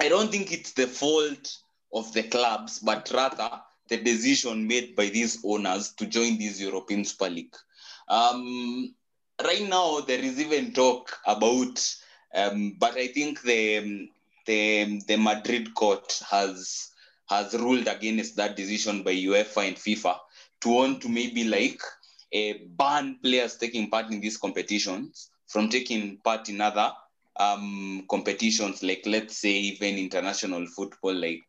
I 0.00 0.08
don't 0.08 0.30
think 0.30 0.50
it's 0.50 0.72
the 0.72 0.86
fault 0.86 1.56
of 1.92 2.10
the 2.14 2.22
clubs, 2.22 2.78
but 2.78 3.10
rather 3.14 3.50
the 3.88 3.98
decision 3.98 4.66
made 4.66 4.96
by 4.96 5.06
these 5.06 5.38
owners 5.44 5.92
to 5.98 6.06
join 6.06 6.38
this 6.38 6.58
European 6.58 7.04
Super 7.04 7.28
League. 7.28 7.54
Um, 8.08 8.94
right 9.44 9.68
now, 9.68 10.00
there 10.00 10.18
is 10.18 10.40
even 10.40 10.72
talk 10.72 11.16
about, 11.26 11.78
um, 12.34 12.76
but 12.78 12.96
I 12.96 13.08
think 13.08 13.42
the 13.42 14.08
the 14.46 15.00
the 15.06 15.16
Madrid 15.16 15.74
court 15.74 16.20
has 16.30 16.90
has 17.28 17.54
ruled 17.54 17.88
against 17.88 18.36
that 18.36 18.56
decision 18.56 19.02
by 19.02 19.14
UEFA 19.14 19.68
and 19.68 19.76
FIFA 19.76 20.18
to 20.60 20.68
want 20.68 21.02
to 21.02 21.08
maybe 21.08 21.44
like 21.44 21.80
uh, 22.34 22.54
ban 22.76 23.18
players 23.22 23.56
taking 23.56 23.88
part 23.90 24.10
in 24.10 24.20
these 24.20 24.36
competitions 24.36 25.30
from 25.46 25.68
taking 25.68 26.18
part 26.18 26.48
in 26.48 26.60
other 26.60 26.92
um, 27.36 28.04
competitions, 28.10 28.82
like 28.82 29.02
let's 29.06 29.38
say 29.38 29.50
even 29.52 29.96
international 29.96 30.66
football, 30.66 31.14
like 31.14 31.42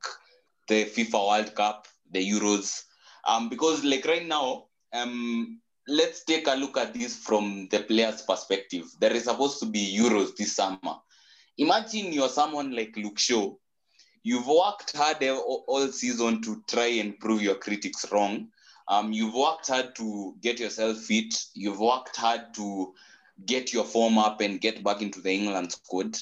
the 0.67 0.85
FIFA 0.85 1.27
World 1.27 1.55
Cup, 1.55 1.87
the 2.11 2.19
Euros. 2.31 2.83
Um, 3.27 3.49
because 3.49 3.83
like 3.83 4.05
right 4.05 4.25
now, 4.25 4.65
um, 4.93 5.61
let's 5.87 6.23
take 6.23 6.47
a 6.47 6.55
look 6.55 6.77
at 6.77 6.93
this 6.93 7.15
from 7.15 7.67
the 7.71 7.79
player's 7.79 8.21
perspective. 8.21 8.85
There 8.99 9.13
is 9.13 9.25
supposed 9.25 9.59
to 9.59 9.65
be 9.65 9.97
Euros 9.97 10.35
this 10.35 10.55
summer. 10.55 10.97
Imagine 11.57 12.11
you're 12.11 12.29
someone 12.29 12.75
like 12.75 12.97
Luke 12.97 13.19
Shaw. 13.19 13.53
You've 14.23 14.47
worked 14.47 14.95
hard 14.95 15.23
all 15.23 15.87
season 15.91 16.41
to 16.41 16.63
try 16.67 16.87
and 16.87 17.19
prove 17.19 17.41
your 17.41 17.55
critics 17.55 18.05
wrong. 18.11 18.47
Um, 18.87 19.13
you've 19.13 19.35
worked 19.35 19.67
hard 19.67 19.95
to 19.95 20.35
get 20.41 20.59
yourself 20.59 20.97
fit. 20.97 21.35
You've 21.53 21.79
worked 21.79 22.15
hard 22.15 22.53
to 22.55 22.93
get 23.45 23.71
your 23.71 23.85
form 23.85 24.17
up 24.17 24.41
and 24.41 24.61
get 24.61 24.83
back 24.83 25.01
into 25.01 25.21
the 25.21 25.31
England 25.31 25.71
squad. 25.71 26.17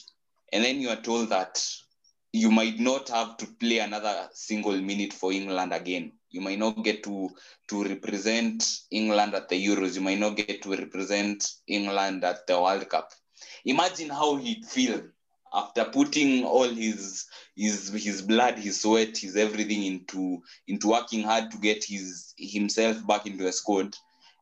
And 0.52 0.64
then 0.64 0.82
you 0.82 0.90
are 0.90 1.02
told 1.02 1.30
that 1.30 1.66
you 2.34 2.52
might 2.52 2.80
not 2.80 3.10
have 3.10 3.38
to 3.38 3.48
play 3.60 3.80
another 3.80 4.28
single 4.34 4.80
minute 4.80 5.14
for 5.14 5.32
England 5.32 5.74
again. 5.74 6.12
You 6.34 6.42
might 6.42 6.58
not 6.60 6.84
get 6.84 7.04
to 7.04 7.30
to 7.70 7.84
represent 7.84 8.66
England 8.90 9.36
at 9.36 9.50
the 9.50 9.66
Euros. 9.68 9.96
You 9.96 10.02
might 10.02 10.20
not 10.20 10.36
get 10.36 10.64
to 10.64 10.76
represent 10.76 11.48
England 11.68 12.24
at 12.24 12.48
the 12.48 12.60
World 12.60 12.90
Cup. 12.90 13.12
Imagine 13.66 14.10
how 14.10 14.36
he'd 14.36 14.66
feel 14.66 15.02
after 15.54 15.86
putting 15.86 16.44
all 16.44 16.68
his 16.68 17.28
his 17.56 17.90
his 17.94 18.24
blood, 18.24 18.58
his 18.58 18.82
sweat, 18.82 19.16
his 19.16 19.36
everything 19.36 19.84
into 19.86 20.42
into 20.68 20.90
working 20.90 21.22
hard 21.22 21.52
to 21.52 21.58
get 21.60 21.84
his 21.84 22.34
himself 22.38 23.06
back 23.06 23.28
into 23.28 23.44
the 23.44 23.52
squad, 23.52 23.96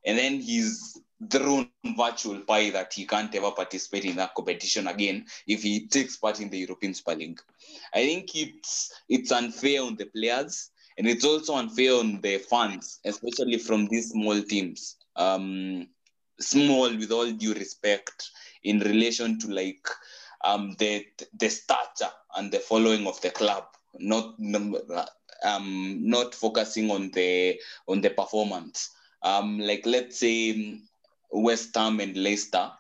and 0.06 0.18
then 0.18 0.40
he's 0.40 0.98
thrown 1.30 1.70
virtual 1.98 2.40
pie 2.42 2.72
that 2.72 2.94
he 2.94 3.06
can't 3.06 3.36
ever 3.36 3.52
participate 3.52 4.06
in 4.06 4.16
that 4.16 4.34
competition 4.34 4.88
again 4.88 5.24
if 5.46 5.62
he 5.62 5.88
takes 5.88 6.18
part 6.18 6.40
in 6.40 6.50
the 6.50 6.58
European 6.58 6.94
Super 6.94 7.16
League. 7.16 7.40
I 7.94 8.06
think 8.06 8.34
it's 8.34 8.92
it's 9.10 9.32
unfair 9.32 9.84
on 9.84 9.98
the 9.98 10.06
players 10.06 10.71
and 10.98 11.08
it's 11.08 11.26
also 11.26 11.56
unfair 11.56 11.94
on 11.96 12.22
the 12.22 12.38
fans, 12.38 13.00
especially 13.06 13.58
from 13.58 13.88
these 13.88 14.10
small 14.12 14.42
teams. 14.42 14.98
Um, 15.16 15.88
small 16.40 16.96
with 16.98 17.12
all 17.12 17.32
due 17.32 17.54
respect 17.54 18.32
in 18.64 18.80
relation 18.80 19.40
to 19.40 19.48
like 19.48 19.88
um, 20.44 20.76
the 20.80 21.06
the 21.38 21.50
stature 21.50 22.12
and 22.36 22.52
the 22.52 22.60
following 22.60 23.08
of 23.08 23.20
the 23.22 23.30
club, 23.30 23.66
not 24.00 24.36
um, 25.44 26.00
not 26.02 26.36
focusing 26.36 26.92
on 26.92 27.12
the 27.12 27.60
on 27.88 28.02
the 28.02 28.10
performance. 28.10 28.90
Um, 29.24 29.60
like 29.60 29.86
let's 29.86 30.20
say 30.20 30.80
West 31.32 31.76
Ham 31.76 32.00
and 32.00 32.18
Leicester, 32.18 32.72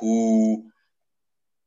who 0.00 0.70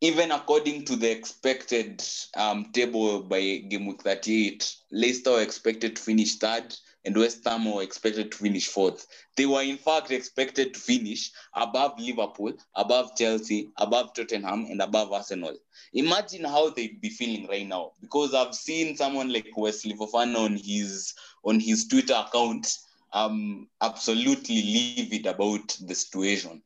even 0.02 0.32
according 0.32 0.86
to 0.86 0.96
the 0.96 1.10
expected 1.12 2.04
um, 2.36 2.72
table 2.72 3.24
by 3.24 3.42
game 3.70 3.86
week 3.88 4.02
38, 4.04 4.76
Leicester 4.92 5.32
were 5.32 5.42
expected 5.42 5.96
to 5.96 6.02
finish 6.02 6.36
third 6.36 6.76
and 7.06 7.16
West 7.16 7.44
Ham 7.46 7.66
were 7.74 7.82
expected 7.82 8.32
to 8.32 8.38
finish 8.38 8.68
fourth. 8.68 9.08
They 9.36 9.46
were 9.46 9.62
in 9.62 9.78
fact 9.78 10.12
expected 10.12 10.74
to 10.74 10.80
finish 10.80 11.32
above 11.56 11.98
Liverpool, 12.00 12.54
above 12.76 13.12
Chelsea, 13.18 13.70
above 13.78 14.14
Tottenham, 14.14 14.66
and 14.70 14.82
above 14.82 15.14
Arsenal. 15.14 15.56
Imagine 15.94 16.44
how 16.44 16.70
they'd 16.70 17.00
be 17.00 17.10
feeling 17.10 17.48
right 17.48 17.68
now. 17.68 17.94
Because 18.02 18.34
I've 18.34 18.54
seen 18.54 18.98
someone 18.98 19.32
like 19.32 19.48
Wesley 19.56 19.94
Fofana 19.96 20.38
on 20.38 20.58
his 20.58 21.14
on 21.44 21.60
his 21.60 21.88
Twitter 21.88 22.14
account 22.14 22.78
um 23.14 23.70
absolutely 23.82 24.62
livid 24.62 25.26
about 25.28 25.78
the 25.82 25.96
situation. 25.96 26.62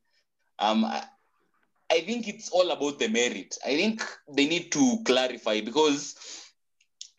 Um 0.59 0.83
I, 1.91 2.01
think 2.01 2.27
it's 2.27 2.49
all 2.49 2.71
about 2.71 2.99
the 2.99 3.07
merit. 3.07 3.57
I 3.65 3.75
think 3.75 4.03
they 4.33 4.47
need 4.47 4.71
to 4.71 4.97
clarify 5.05 5.61
because 5.61 6.15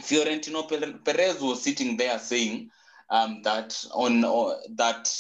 Florentino 0.00 0.62
Perez 0.62 1.40
was 1.40 1.62
sitting 1.62 1.96
there 1.96 2.18
saying 2.18 2.70
um, 3.10 3.42
that 3.42 3.84
on 3.92 4.24
uh, 4.24 4.54
that 4.76 5.14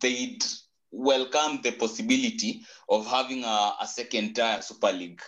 they'd 0.00 0.42
welcome 0.90 1.60
the 1.62 1.72
possibility 1.72 2.64
of 2.88 3.06
having 3.06 3.44
a, 3.44 3.72
a 3.80 3.86
second 3.86 4.34
tier 4.34 4.60
Super 4.62 4.92
League, 4.92 5.20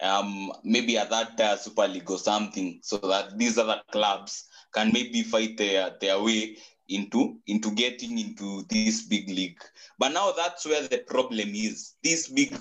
um, 0.00 0.52
maybe 0.62 0.96
a 0.96 1.04
third 1.04 1.36
tier 1.36 1.56
Super 1.56 1.88
League 1.88 2.10
or 2.10 2.18
something, 2.18 2.78
so 2.82 2.96
that 2.98 3.36
these 3.36 3.58
other 3.58 3.80
clubs 3.90 4.46
can 4.72 4.92
maybe 4.92 5.22
fight 5.22 5.56
their, 5.56 5.92
their 6.00 6.22
way 6.22 6.56
into 6.90 7.38
into 7.46 7.70
getting 7.72 8.18
into 8.18 8.64
this 8.68 9.02
big 9.02 9.28
league. 9.28 9.60
But 9.98 10.12
now 10.12 10.32
that's 10.32 10.66
where 10.66 10.86
the 10.88 10.98
problem 10.98 11.50
is. 11.54 11.94
This 12.02 12.28
big 12.28 12.54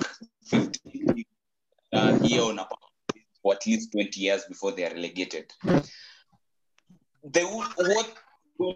15 0.45 1.25
uh, 1.91 2.19
here 2.19 2.43
on 2.43 2.59
a 2.59 2.67
for 3.41 3.53
at 3.53 3.65
least 3.65 3.91
20 3.93 4.19
years 4.19 4.43
before 4.45 4.71
they 4.71 4.85
are 4.85 4.93
relegated. 4.93 5.51
They 7.23 7.43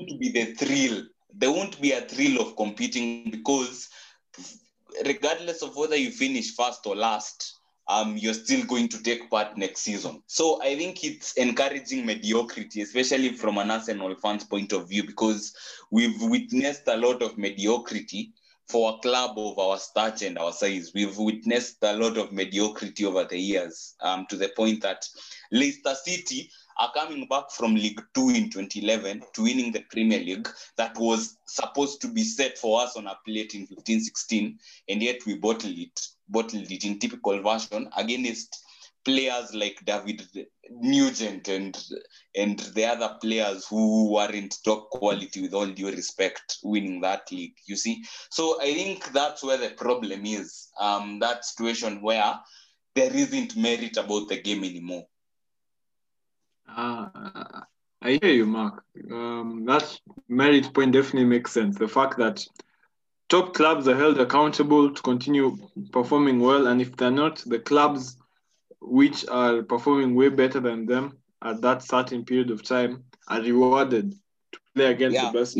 to 0.09 0.17
be 0.17 0.31
the 0.31 0.53
thrill? 0.53 1.03
There 1.33 1.51
won't 1.51 1.81
be 1.81 1.91
a 1.91 2.01
thrill 2.01 2.41
of 2.41 2.55
competing 2.55 3.29
because 3.31 3.89
regardless 5.05 5.61
of 5.61 5.75
whether 5.75 5.95
you 5.95 6.11
finish 6.11 6.55
first 6.55 6.85
or 6.85 6.95
last, 6.95 7.59
um, 7.87 8.15
you're 8.17 8.33
still 8.33 8.65
going 8.65 8.87
to 8.89 9.03
take 9.03 9.29
part 9.29 9.57
next 9.57 9.81
season. 9.81 10.21
So 10.27 10.61
I 10.61 10.75
think 10.75 11.03
it's 11.03 11.33
encouraging 11.33 12.05
mediocrity, 12.05 12.81
especially 12.81 13.33
from 13.33 13.57
an 13.57 13.71
Arsenal 13.71 14.15
fans' 14.15 14.45
point 14.45 14.71
of 14.71 14.89
view, 14.89 15.05
because 15.05 15.53
we've 15.91 16.21
witnessed 16.21 16.87
a 16.87 16.97
lot 16.97 17.21
of 17.21 17.37
mediocrity 17.37 18.33
for 18.69 18.93
a 18.93 18.97
club 18.99 19.37
of 19.37 19.59
our 19.59 19.77
stature 19.77 20.27
and 20.27 20.37
our 20.37 20.53
size. 20.53 20.91
We've 20.95 21.17
witnessed 21.17 21.77
a 21.81 21.93
lot 21.93 22.17
of 22.17 22.31
mediocrity 22.31 23.05
over 23.05 23.25
the 23.25 23.37
years, 23.37 23.95
um, 23.99 24.25
to 24.29 24.37
the 24.37 24.49
point 24.55 24.81
that 24.83 25.05
Leicester 25.51 25.95
City 25.95 26.49
are 26.77 26.91
coming 26.93 27.27
back 27.27 27.51
from 27.51 27.75
League 27.75 28.01
Two 28.13 28.29
in 28.29 28.49
2011 28.49 29.23
to 29.33 29.43
winning 29.43 29.71
the 29.71 29.83
Premier 29.91 30.19
League 30.19 30.49
that 30.77 30.97
was 30.97 31.37
supposed 31.45 32.01
to 32.01 32.07
be 32.07 32.23
set 32.23 32.57
for 32.57 32.81
us 32.81 32.95
on 32.95 33.07
a 33.07 33.17
plate 33.25 33.53
in 33.53 33.67
15 33.67 34.01
16, 34.01 34.59
and 34.89 35.01
yet 35.01 35.19
we 35.25 35.35
bottled 35.35 35.77
it, 35.77 35.99
bottled 36.29 36.71
it 36.71 36.85
in 36.85 36.99
typical 36.99 37.41
version 37.41 37.89
against 37.97 38.63
players 39.05 39.53
like 39.53 39.83
David 39.85 40.27
Nugent 40.69 41.47
and 41.47 41.77
and 42.35 42.59
the 42.59 42.85
other 42.85 43.17
players 43.21 43.67
who 43.67 44.11
weren't 44.11 44.55
top 44.63 44.89
quality 44.89 45.41
with 45.41 45.53
all 45.53 45.67
due 45.67 45.91
respect 45.91 46.57
winning 46.63 47.01
that 47.01 47.31
league 47.31 47.55
you 47.65 47.75
see? 47.75 48.03
So 48.29 48.61
i 48.61 48.73
think 48.73 49.11
that's 49.11 49.43
where 49.43 49.57
the 49.57 49.71
problem 49.71 50.25
is 50.25 50.69
um 50.79 51.19
that 51.19 51.45
situation 51.45 52.01
where 52.01 52.39
there 52.95 53.13
isn't 53.13 53.55
merit 53.57 53.97
about 53.97 54.29
the 54.29 54.41
game 54.41 54.63
anymore 54.63 55.05
Uh, 56.67 57.61
I 58.01 58.19
hear 58.21 58.31
you, 58.31 58.45
Mark. 58.45 58.83
Um, 59.11 59.63
that 59.65 59.99
merit 60.27 60.73
point 60.73 60.93
definitely 60.93 61.25
makes 61.25 61.51
sense. 61.51 61.77
The 61.77 61.87
fact 61.87 62.17
that 62.17 62.45
top 63.29 63.53
clubs 63.53 63.87
are 63.87 63.95
held 63.95 64.19
accountable 64.19 64.93
to 64.93 65.01
continue 65.01 65.57
performing 65.91 66.39
well, 66.39 66.67
and 66.67 66.81
if 66.81 66.95
they're 66.97 67.11
not, 67.11 67.43
the 67.45 67.59
clubs 67.59 68.17
which 68.81 69.25
are 69.29 69.63
performing 69.63 70.15
way 70.15 70.29
better 70.29 70.59
than 70.59 70.85
them 70.85 71.17
at 71.41 71.61
that 71.61 71.81
certain 71.83 72.25
period 72.25 72.51
of 72.51 72.63
time 72.63 73.03
are 73.27 73.41
rewarded 73.41 74.11
to 74.51 74.59
play 74.75 74.85
against 74.85 75.15
Yeah. 75.15 75.31
the 75.31 75.39
best. 75.39 75.57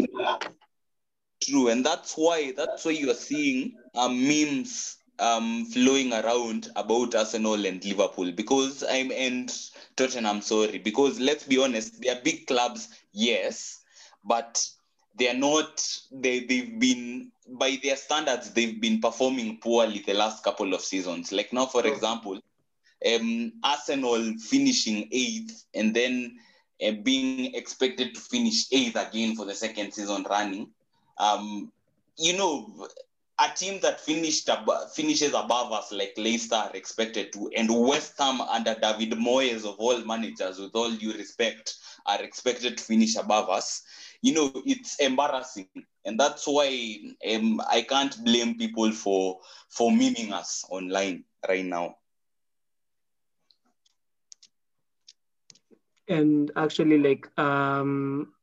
True, 1.41 1.67
and 1.67 1.85
that's 1.85 2.13
why 2.15 2.53
that's 2.55 2.85
why 2.85 2.91
you 2.91 3.11
are 3.11 3.15
seeing 3.15 3.73
um, 3.95 4.27
memes 4.27 4.97
um, 5.23 5.65
flowing 5.65 6.13
around 6.13 6.69
about 6.75 7.15
Arsenal 7.15 7.65
and 7.65 7.83
Liverpool 7.85 8.31
because 8.33 8.83
I'm 8.83 9.11
and 9.11 9.51
Tottenham. 9.97 10.41
Sorry, 10.41 10.79
because 10.79 11.19
let's 11.19 11.45
be 11.45 11.59
honest, 11.59 12.01
they 12.01 12.09
are 12.09 12.21
big 12.23 12.47
clubs, 12.47 12.89
yes, 13.13 13.83
but 14.23 14.67
they 15.17 15.29
are 15.29 15.37
not. 15.37 15.85
They 16.11 16.41
they've 16.45 16.79
been 16.79 17.31
by 17.47 17.77
their 17.83 17.97
standards 17.97 18.51
they've 18.53 18.79
been 18.81 19.01
performing 19.01 19.59
poorly 19.59 19.99
the 20.05 20.13
last 20.13 20.43
couple 20.43 20.73
of 20.73 20.81
seasons. 20.81 21.31
Like 21.31 21.53
now, 21.53 21.65
for 21.67 21.85
Oh. 21.85 21.87
example, 21.87 22.39
um, 23.15 23.53
Arsenal 23.63 24.33
finishing 24.39 25.09
eighth 25.11 25.65
and 25.73 25.95
then 25.95 26.37
uh, 26.85 26.91
being 27.03 27.55
expected 27.55 28.13
to 28.15 28.21
finish 28.21 28.53
eighth 28.71 28.95
again 28.95 29.35
for 29.35 29.45
the 29.45 29.55
second 29.55 29.91
season 29.93 30.25
running 30.29 30.67
um, 31.17 31.71
you 32.17 32.37
know, 32.37 32.87
a 33.39 33.49
team 33.55 33.79
that 33.81 33.99
finished 33.99 34.49
ab- 34.49 34.89
finishes 34.95 35.33
above 35.33 35.71
us 35.71 35.91
like 35.91 36.13
Leicester 36.17 36.55
are 36.55 36.75
expected 36.75 37.31
to, 37.33 37.49
and 37.55 37.69
West 37.69 38.13
Ham 38.19 38.41
under 38.41 38.75
David 38.75 39.11
Moyes 39.11 39.65
of 39.65 39.75
all 39.79 39.99
managers, 40.05 40.59
with 40.59 40.75
all 40.75 40.91
due 40.91 41.13
respect, 41.13 41.75
are 42.05 42.21
expected 42.23 42.77
to 42.77 42.83
finish 42.83 43.15
above 43.15 43.49
us. 43.49 43.83
You 44.21 44.33
know, 44.35 44.51
it's 44.59 44.99
embarrassing, 44.99 45.69
and 46.05 46.19
that's 46.19 46.45
why 46.47 46.67
um, 47.33 47.61
I 47.69 47.81
can't 47.81 48.15
blame 48.23 48.57
people 48.57 48.91
for 48.91 49.39
for 49.69 49.91
memeing 49.91 50.31
us 50.31 50.63
online 50.69 51.25
right 51.47 51.65
now. 51.65 51.95
and 56.07 56.51
actually 56.55 56.97
like 56.99 57.27
um 57.39 58.33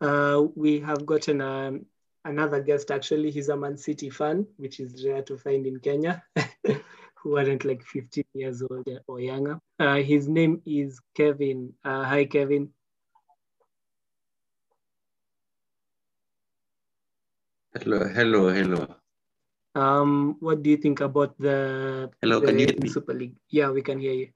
uh 0.00 0.42
we 0.54 0.80
have 0.80 1.04
gotten 1.06 1.40
um 1.40 1.86
another 2.28 2.60
guest 2.60 2.90
actually 2.90 3.30
he's 3.30 3.48
a 3.48 3.56
man 3.56 3.76
city 3.76 4.10
fan 4.10 4.46
which 4.56 4.80
is 4.80 5.04
rare 5.06 5.22
to 5.22 5.36
find 5.38 5.66
in 5.66 5.78
kenya 5.80 6.22
who 7.22 7.36
aren't 7.36 7.64
like 7.64 7.82
15 7.84 8.24
years 8.34 8.62
old 8.62 8.86
or 9.08 9.20
younger. 9.20 9.58
Uh, 9.80 9.96
his 9.96 10.28
name 10.28 10.62
is 10.64 11.00
kevin. 11.14 11.72
Uh, 11.84 12.04
hi 12.04 12.24
kevin. 12.24 12.68
Hello, 17.74 17.98
hello, 18.16 18.48
hello. 18.50 18.82
um 19.74 20.36
what 20.40 20.62
do 20.62 20.70
you 20.70 20.76
think 20.76 21.00
about 21.00 21.36
the 21.38 22.10
Hello, 22.22 22.40
the 22.40 22.46
can 22.46 22.58
you 22.58 22.66
hear 22.66 22.78
me? 22.80 22.88
super 22.88 23.14
league? 23.14 23.36
Yeah 23.48 23.70
we 23.70 23.82
can 23.82 23.98
hear 23.98 24.12
you 24.12 24.28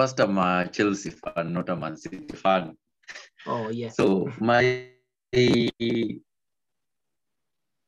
First, 0.00 0.20
I'm 0.20 0.38
a 0.38 0.66
Chelsea 0.72 1.10
fan, 1.10 1.52
not 1.52 1.68
a 1.68 1.76
Man 1.76 1.94
City 1.98 2.32
fan. 2.34 2.74
oh 3.46 3.68
yes 3.70 3.96
So 3.96 4.32
my 4.40 4.62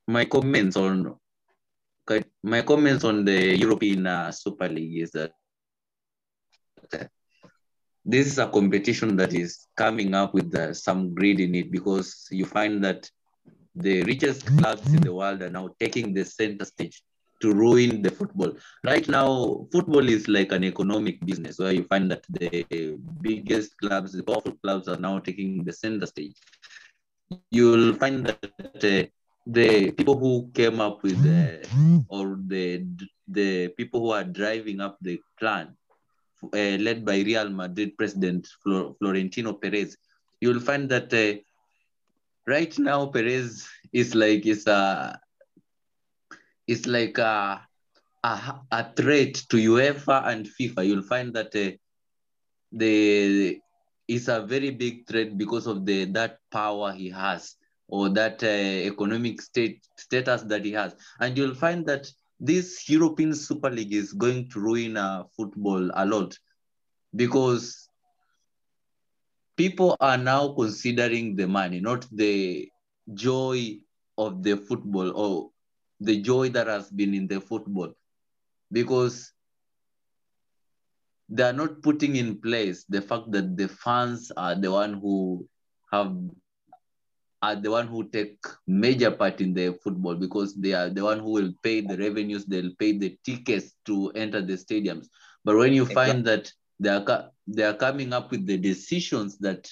my 0.07 0.25
comments 0.27 0.77
on 0.77 1.17
my 2.43 2.61
comments 2.63 3.05
on 3.05 3.25
the 3.25 3.57
European 3.57 4.07
uh, 4.07 4.31
Super 4.31 4.69
League 4.69 4.99
is 5.03 5.13
that 5.13 5.33
this 8.05 8.27
is 8.27 8.39
a 8.39 8.47
competition 8.49 9.17
that 9.17 9.33
is 9.33 9.67
coming 9.75 10.15
up 10.15 10.35
with 10.35 10.55
uh, 10.55 10.75
some 10.75 11.15
greed 11.15 11.41
in 11.41 11.55
it 11.55 11.71
because 11.71 12.29
you 12.31 12.45
find 12.45 12.85
that 12.85 13.11
the 13.75 14.03
richest 14.03 14.55
clubs 14.59 14.93
in 14.93 15.01
the 15.01 15.15
world 15.15 15.41
are 15.41 15.51
now 15.51 15.71
taking 15.81 16.13
the 16.13 16.25
center 16.25 16.67
stage 16.67 17.03
to 17.43 17.53
ruin 17.53 18.03
the 18.03 18.11
football. 18.11 18.53
Right 18.85 19.07
now, 19.09 19.67
football 19.73 20.09
is 20.09 20.29
like 20.29 20.53
an 20.53 20.65
economic 20.65 21.21
business 21.27 21.59
where 21.59 21.73
you 21.73 21.85
find 21.85 22.11
that 22.11 22.25
the 22.31 22.99
biggest 23.21 23.77
clubs, 23.79 24.13
the 24.13 24.23
powerful 24.23 24.57
clubs, 24.63 24.89
are 24.89 24.99
now 24.99 25.19
taking 25.19 25.65
the 25.65 25.73
center 25.73 26.07
stage. 26.07 26.37
You'll 27.51 27.95
find 27.95 28.27
that 28.27 28.45
uh, 28.85 29.07
the 29.47 29.91
people 29.93 30.19
who 30.19 30.51
came 30.55 30.81
up 30.81 31.03
with 31.03 31.21
uh, 31.27 31.67
or 32.09 32.39
the 32.47 32.87
the 33.29 33.69
people 33.69 34.01
who 34.01 34.11
are 34.11 34.25
driving 34.25 34.81
up 34.81 34.99
the 35.01 35.21
plan, 35.39 35.77
uh, 36.45 36.77
led 36.87 37.05
by 37.05 37.21
Real 37.21 37.49
Madrid 37.51 37.97
president 37.97 38.47
Flor- 38.63 38.95
Florentino 38.99 39.53
Perez, 39.55 39.97
you'll 40.41 40.61
find 40.61 40.89
that 40.91 41.13
uh, 41.13 41.41
right 42.47 42.79
now 42.79 43.07
Perez 43.07 43.69
is 43.93 44.15
like 44.15 44.47
is 44.47 44.67
a 44.67 45.19
is 46.73 46.87
like 46.87 47.19
a, 47.19 47.61
a 48.25 48.33
a 48.71 48.93
threat 48.97 49.35
to 49.51 49.57
UEFA 49.57 50.27
and 50.27 50.47
FIFA. 50.47 50.87
You'll 50.87 51.09
find 51.15 51.35
that 51.35 51.55
uh, 51.55 51.77
the 52.73 53.59
is 54.09 54.29
a 54.29 54.41
very 54.43 54.71
big 54.71 55.07
threat 55.07 55.37
because 55.39 55.67
of 55.67 55.87
the 55.87 56.05
that 56.07 56.39
power 56.51 56.93
he 56.93 57.11
has 57.11 57.57
or 57.89 58.09
that 58.09 58.43
uh, 58.43 58.91
economic 58.93 59.41
state 59.41 59.87
status 59.97 60.43
that 60.43 60.65
he 60.65 60.73
has, 60.73 60.95
and 61.21 61.37
you'll 61.37 61.55
find 61.55 61.87
that 61.87 62.07
this 62.41 62.89
European 62.89 63.35
Super 63.35 63.71
League 63.71 63.93
is 63.93 64.13
going 64.13 64.49
to 64.51 64.61
ruin 64.61 64.97
uh, 64.97 65.25
football 65.37 65.91
a 65.95 66.05
lot 66.05 66.37
because 67.15 67.89
people 69.57 69.97
are 70.01 70.19
now 70.19 70.55
considering 70.55 71.37
the 71.37 71.47
money, 71.47 71.81
not 71.81 72.07
the 72.11 72.69
joy 73.15 73.77
of 74.19 74.43
the 74.43 74.57
football 74.57 75.13
or 75.15 75.52
the 76.05 76.21
joy 76.21 76.49
that 76.51 76.67
has 76.67 76.91
been 76.91 77.15
in 77.15 77.27
the 77.27 77.41
football. 77.41 77.93
Because 78.71 79.33
they 81.29 81.43
are 81.43 81.53
not 81.53 81.83
putting 81.83 82.17
in 82.17 82.41
place 82.41 82.85
the 82.89 83.01
fact 83.01 83.31
that 83.33 83.57
the 83.57 83.69
fans 83.69 84.31
are 84.37 84.55
the 84.55 84.71
one 84.71 84.95
who 84.95 85.47
have 85.91 86.15
are 87.43 87.57
the 87.57 87.71
one 87.71 87.89
who 87.89 88.09
take 88.09 88.39
major 88.69 89.11
part 89.11 89.41
in 89.41 89.53
the 89.53 89.77
football 89.83 90.15
because 90.15 90.55
they 90.55 90.73
are 90.73 90.89
the 90.89 91.03
one 91.03 91.19
who 91.19 91.31
will 91.33 91.53
pay 91.63 91.81
the 91.81 91.97
revenues, 91.97 92.45
they'll 92.45 92.75
pay 92.79 92.97
the 92.97 93.19
tickets 93.25 93.75
to 93.85 94.11
enter 94.15 94.41
the 94.41 94.53
stadiums. 94.53 95.09
But 95.45 95.57
when 95.57 95.73
you 95.73 95.85
find 95.85 96.25
that 96.27 96.53
they 96.79 96.91
are 96.91 97.31
they 97.49 97.65
are 97.65 97.75
coming 97.75 98.13
up 98.13 98.31
with 98.31 98.47
the 98.47 98.57
decisions 98.59 99.39
that 99.39 99.69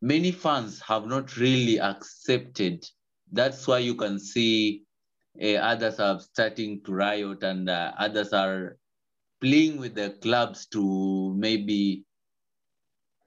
many 0.00 0.32
fans 0.32 0.80
have 0.80 1.06
not 1.06 1.36
really 1.36 1.78
accepted, 1.78 2.82
that's 3.30 3.66
why 3.66 3.78
you 3.78 3.94
can 3.94 4.18
see 4.18 4.85
others 5.40 6.00
are 6.00 6.20
starting 6.20 6.82
to 6.84 6.92
riot 6.92 7.42
and 7.42 7.68
uh, 7.68 7.92
others 7.98 8.32
are 8.32 8.78
playing 9.40 9.78
with 9.78 9.94
the 9.94 10.10
clubs 10.22 10.66
to 10.66 11.34
maybe 11.36 12.04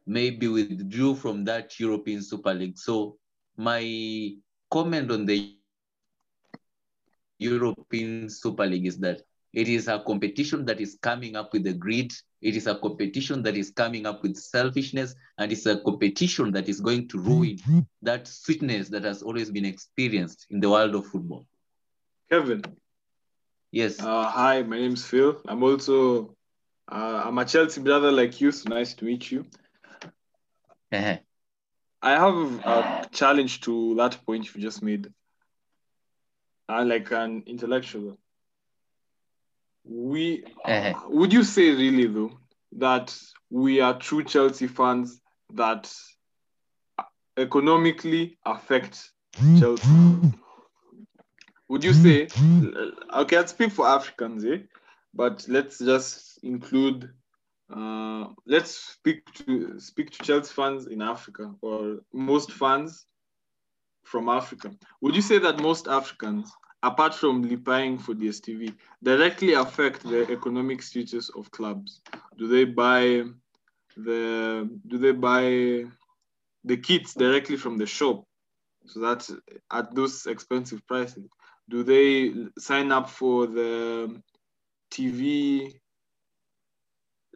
maybe 0.05 0.47
withdrew 0.47 1.15
from 1.15 1.45
that 1.45 1.79
European 1.79 2.21
Super 2.23 2.53
League. 2.53 2.77
So 2.77 3.17
my 3.57 4.33
comment 4.71 5.11
on 5.11 5.25
the 5.25 5.55
European 7.37 8.29
Super 8.29 8.65
League 8.65 8.87
is 8.87 8.97
that 8.99 9.21
it 9.53 9.67
is 9.67 9.87
a 9.87 10.03
competition 10.05 10.65
that 10.65 10.79
is 10.79 10.97
coming 11.01 11.35
up 11.35 11.53
with 11.53 11.63
the 11.63 11.73
greed. 11.73 12.13
It 12.41 12.55
is 12.55 12.67
a 12.67 12.75
competition 12.75 13.41
that 13.43 13.57
is 13.57 13.71
coming 13.71 14.05
up 14.05 14.21
with 14.23 14.35
selfishness, 14.37 15.15
and 15.37 15.51
it's 15.51 15.65
a 15.65 15.79
competition 15.81 16.51
that 16.51 16.69
is 16.69 16.79
going 16.79 17.07
to 17.09 17.19
ruin 17.19 17.57
that 18.01 18.27
sweetness 18.27 18.89
that 18.89 19.03
has 19.03 19.21
always 19.23 19.49
been 19.49 19.65
experienced 19.65 20.45
in 20.49 20.59
the 20.59 20.69
world 20.69 20.95
of 20.95 21.07
football. 21.07 21.45
Kevin, 22.29 22.61
Yes. 23.71 23.99
uh, 23.99 24.29
hi, 24.29 24.61
my 24.63 24.77
name's 24.77 25.05
Phil. 25.05 25.41
I'm 25.47 25.63
also 25.63 26.35
uh, 26.91 27.23
I'm 27.25 27.37
a 27.37 27.45
Chelsea 27.45 27.81
brother 27.81 28.11
like 28.11 28.39
you. 28.41 28.51
So 28.51 28.69
nice 28.69 28.93
to 28.95 29.05
meet 29.05 29.31
you. 29.31 29.45
Uh-huh. 30.91 31.17
I 32.01 32.11
have 32.11 32.65
a 32.65 33.07
challenge 33.11 33.61
to 33.61 33.95
that 33.95 34.23
point 34.25 34.53
you 34.53 34.61
just 34.61 34.81
made. 34.81 35.11
Uh, 36.69 36.83
like 36.85 37.11
an 37.11 37.43
intellectual. 37.47 38.17
we 39.83 40.43
Uh-huh. 40.65 40.93
would 41.09 41.33
you 41.33 41.43
say 41.43 41.71
really 41.71 42.07
though 42.07 42.31
that 42.73 43.17
we 43.49 43.81
are 43.81 43.97
true 43.97 44.23
Chelsea 44.23 44.67
fans 44.67 45.21
that 45.53 45.91
economically 47.37 48.37
affect 48.45 49.11
Chelsea? 49.55 49.87
Would 51.69 51.83
you 51.83 51.93
say 51.93 52.27
okay, 53.13 53.37
I'll 53.37 53.47
speak 53.47 53.71
for 53.71 53.87
Africans, 53.87 54.43
eh? 54.43 54.63
But 55.13 55.45
let's 55.47 55.79
just 55.79 56.39
include 56.43 57.09
uh 57.73 58.25
let's 58.47 58.71
speak 58.71 59.31
to 59.35 59.79
speak 59.79 60.09
to 60.11 60.23
Chelsea 60.23 60.51
fans 60.53 60.87
in 60.87 61.01
Africa 61.01 61.53
or 61.61 61.99
most 62.11 62.51
fans 62.51 63.05
from 64.03 64.27
Africa. 64.29 64.71
Would 65.01 65.15
you 65.15 65.21
say 65.21 65.37
that 65.37 65.59
most 65.59 65.87
Africans, 65.87 66.51
apart 66.81 67.13
from 67.13 67.45
lipaying 67.45 68.01
for 68.01 68.15
DSTV, 68.15 68.73
directly 69.03 69.53
affect 69.53 70.01
the 70.01 70.31
economic 70.31 70.81
status 70.81 71.29
of 71.29 71.51
clubs? 71.51 72.01
Do 72.37 72.47
they 72.47 72.65
buy 72.65 73.23
the 73.95 74.67
do 74.87 74.97
they 74.97 75.11
buy 75.11 75.85
the 76.63 76.77
kits 76.77 77.13
directly 77.13 77.57
from 77.57 77.77
the 77.77 77.85
shop? 77.85 78.25
So 78.87 78.99
that's 79.01 79.31
at 79.71 79.93
those 79.93 80.25
expensive 80.25 80.85
prices. 80.87 81.29
Do 81.69 81.83
they 81.83 82.33
sign 82.57 82.91
up 82.91 83.09
for 83.09 83.47
the 83.47 84.21
TV 84.91 85.79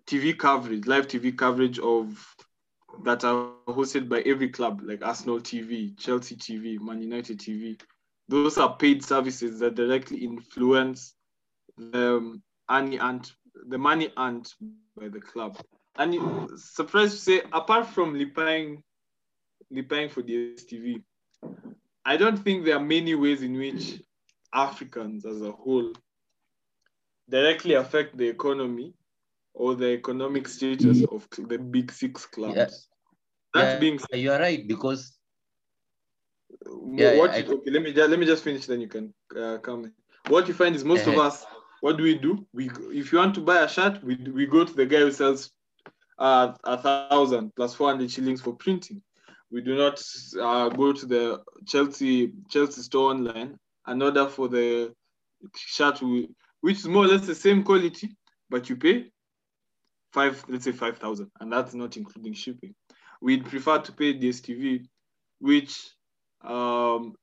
TV 0.05 0.37
coverage, 0.37 0.85
live 0.85 1.07
TV 1.07 1.37
coverage 1.37 1.79
of 1.79 2.35
that 3.03 3.23
are 3.23 3.51
hosted 3.67 4.09
by 4.09 4.21
every 4.21 4.49
club, 4.49 4.81
like 4.83 5.03
Arsenal 5.03 5.39
TV, 5.39 5.97
Chelsea 5.97 6.35
TV, 6.35 6.79
Man 6.79 7.01
United 7.01 7.39
TV. 7.39 7.79
Those 8.27 8.57
are 8.57 8.75
paid 8.77 9.03
services 9.03 9.59
that 9.59 9.75
directly 9.75 10.23
influence 10.23 11.15
the 11.77 12.39
money 12.69 12.97
and 12.97 13.31
the 13.67 13.77
money 13.77 14.11
earned 14.17 14.51
by 14.97 15.09
the 15.09 15.21
club. 15.21 15.57
And 15.95 16.49
surprised 16.59 17.13
to 17.13 17.19
say, 17.19 17.41
apart 17.51 17.87
from 17.87 18.15
lipaying, 18.15 18.81
lipaying 19.73 20.11
for 20.11 20.21
DSTV, 20.21 21.03
I 22.05 22.17
don't 22.17 22.37
think 22.37 22.65
there 22.65 22.77
are 22.77 22.83
many 22.83 23.15
ways 23.15 23.41
in 23.41 23.53
which 23.57 24.01
Africans 24.53 25.25
as 25.25 25.41
a 25.41 25.51
whole 25.51 25.93
directly 27.29 27.73
affect 27.73 28.17
the 28.17 28.27
economy 28.27 28.93
or 29.53 29.75
the 29.75 29.87
economic 29.93 30.47
status 30.47 31.03
of 31.03 31.27
the 31.37 31.57
big 31.57 31.91
six 31.91 32.25
clubs. 32.25 32.53
Yeah. 32.55 32.67
That 33.53 33.79
Yeah, 33.79 33.79
being 33.79 33.99
said, 33.99 34.19
you 34.19 34.31
are 34.31 34.39
right 34.39 34.67
because 34.67 35.17
Yeah, 36.97 37.13
what 37.13 37.31
yeah, 37.35 37.37
you- 37.37 37.53
okay, 37.55 37.71
let 37.71 37.81
me 37.83 37.93
just, 37.93 38.09
let 38.09 38.19
me 38.19 38.25
just 38.25 38.43
finish, 38.43 38.65
then 38.65 38.81
you 38.81 38.87
can 38.87 39.13
uh, 39.37 39.57
come. 39.59 39.91
What 40.27 40.47
you 40.47 40.53
find 40.53 40.75
is 40.75 40.83
most 40.83 41.07
of 41.07 41.17
Uh-huh. 41.17 41.17
us, 41.17 41.45
what 41.81 41.97
do 41.97 42.03
we 42.03 42.15
do? 42.17 42.45
We 42.53 42.69
if 42.91 43.11
you 43.11 43.17
want 43.19 43.35
to 43.35 43.41
buy 43.41 43.59
a 43.63 43.67
shirt, 43.67 44.03
we 44.03 44.15
we 44.39 44.45
go 44.45 44.63
to 44.65 44.73
the 44.73 44.85
guy 44.85 44.99
who 44.99 45.11
sells 45.11 45.51
uh, 46.19 46.53
a 46.63 46.77
thousand 46.77 47.35
plus 47.39 47.57
four 47.57 47.71
hundred 47.73 47.93
shillings 47.93 48.23
for 48.23 48.37
printing. 48.37 48.85
We 49.51 49.61
do 49.61 49.75
not 49.75 50.01
uh, 50.39 50.69
go 50.69 50.93
to 50.93 51.05
the 51.05 51.41
Chelsea 51.65 52.33
Chelsea 52.49 52.81
store 52.81 53.11
online 53.11 53.57
and 53.85 54.01
order 54.01 54.27
for 54.27 54.47
the 54.47 54.93
shirt, 55.55 56.01
which 56.61 56.77
is 56.77 56.87
more 56.87 57.05
or 57.05 57.07
less 57.07 57.25
the 57.25 57.35
same 57.35 57.63
quality, 57.63 58.15
but 58.49 58.69
you 58.69 58.75
pay 58.75 59.11
five, 60.13 60.43
let's 60.47 60.63
say 60.65 60.71
five 60.71 60.97
thousand, 60.97 61.31
and 61.39 61.51
that's 61.51 61.73
not 61.73 61.97
including 61.97 62.33
shipping. 62.33 62.73
We'd 63.21 63.45
prefer 63.45 63.79
to 63.79 63.91
pay 63.91 64.13
DSTV, 64.13 64.85
which 65.39 65.89
um, 66.41 67.15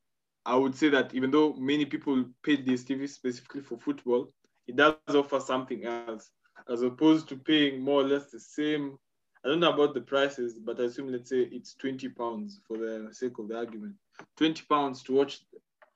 I 0.45 0.57
would 0.57 0.75
say 0.75 0.89
that 0.91 1.15
even 1.15 1.31
though 1.31 1.55
many 1.55 1.85
people 1.85 2.25
pay 2.43 2.57
DSTV 2.57 3.09
specifically 3.09 3.63
for 3.63 3.79
football, 3.79 4.33
it 4.67 4.77
does 4.77 4.95
offer 5.15 5.41
something 5.41 5.85
else, 5.85 6.31
as 6.69 6.83
opposed 6.83 7.29
to 7.29 7.37
paying 7.37 7.81
more 7.83 8.03
or 8.03 8.05
less 8.05 8.31
the 8.31 8.41
same. 8.41 8.97
I 9.45 9.49
don't 9.49 9.61
know 9.61 9.73
about 9.73 9.95
the 9.95 10.03
prices, 10.03 10.59
but 10.59 10.79
I 10.81 10.85
assume 10.85 11.11
let's 11.11 11.31
say 11.31 11.49
it's 11.51 11.75
20 11.75 12.11
pounds 12.11 12.61
for 12.69 12.77
the 12.77 13.09
sake 13.13 13.39
of 13.39 13.49
the 13.49 13.57
argument. 13.57 13.95
20 14.37 14.65
pounds 14.69 15.03
to 15.05 15.15
watch 15.15 15.41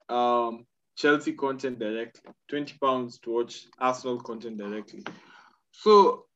um, 0.08 0.66
Chelsea 0.96 1.32
content 1.32 1.78
directly, 1.78 2.32
20 2.48 2.78
pounds 2.78 3.18
to 3.20 3.30
watch 3.30 3.66
Arsenal 3.78 4.20
content 4.20 4.58
directly. 4.58 5.02
So 5.72 6.26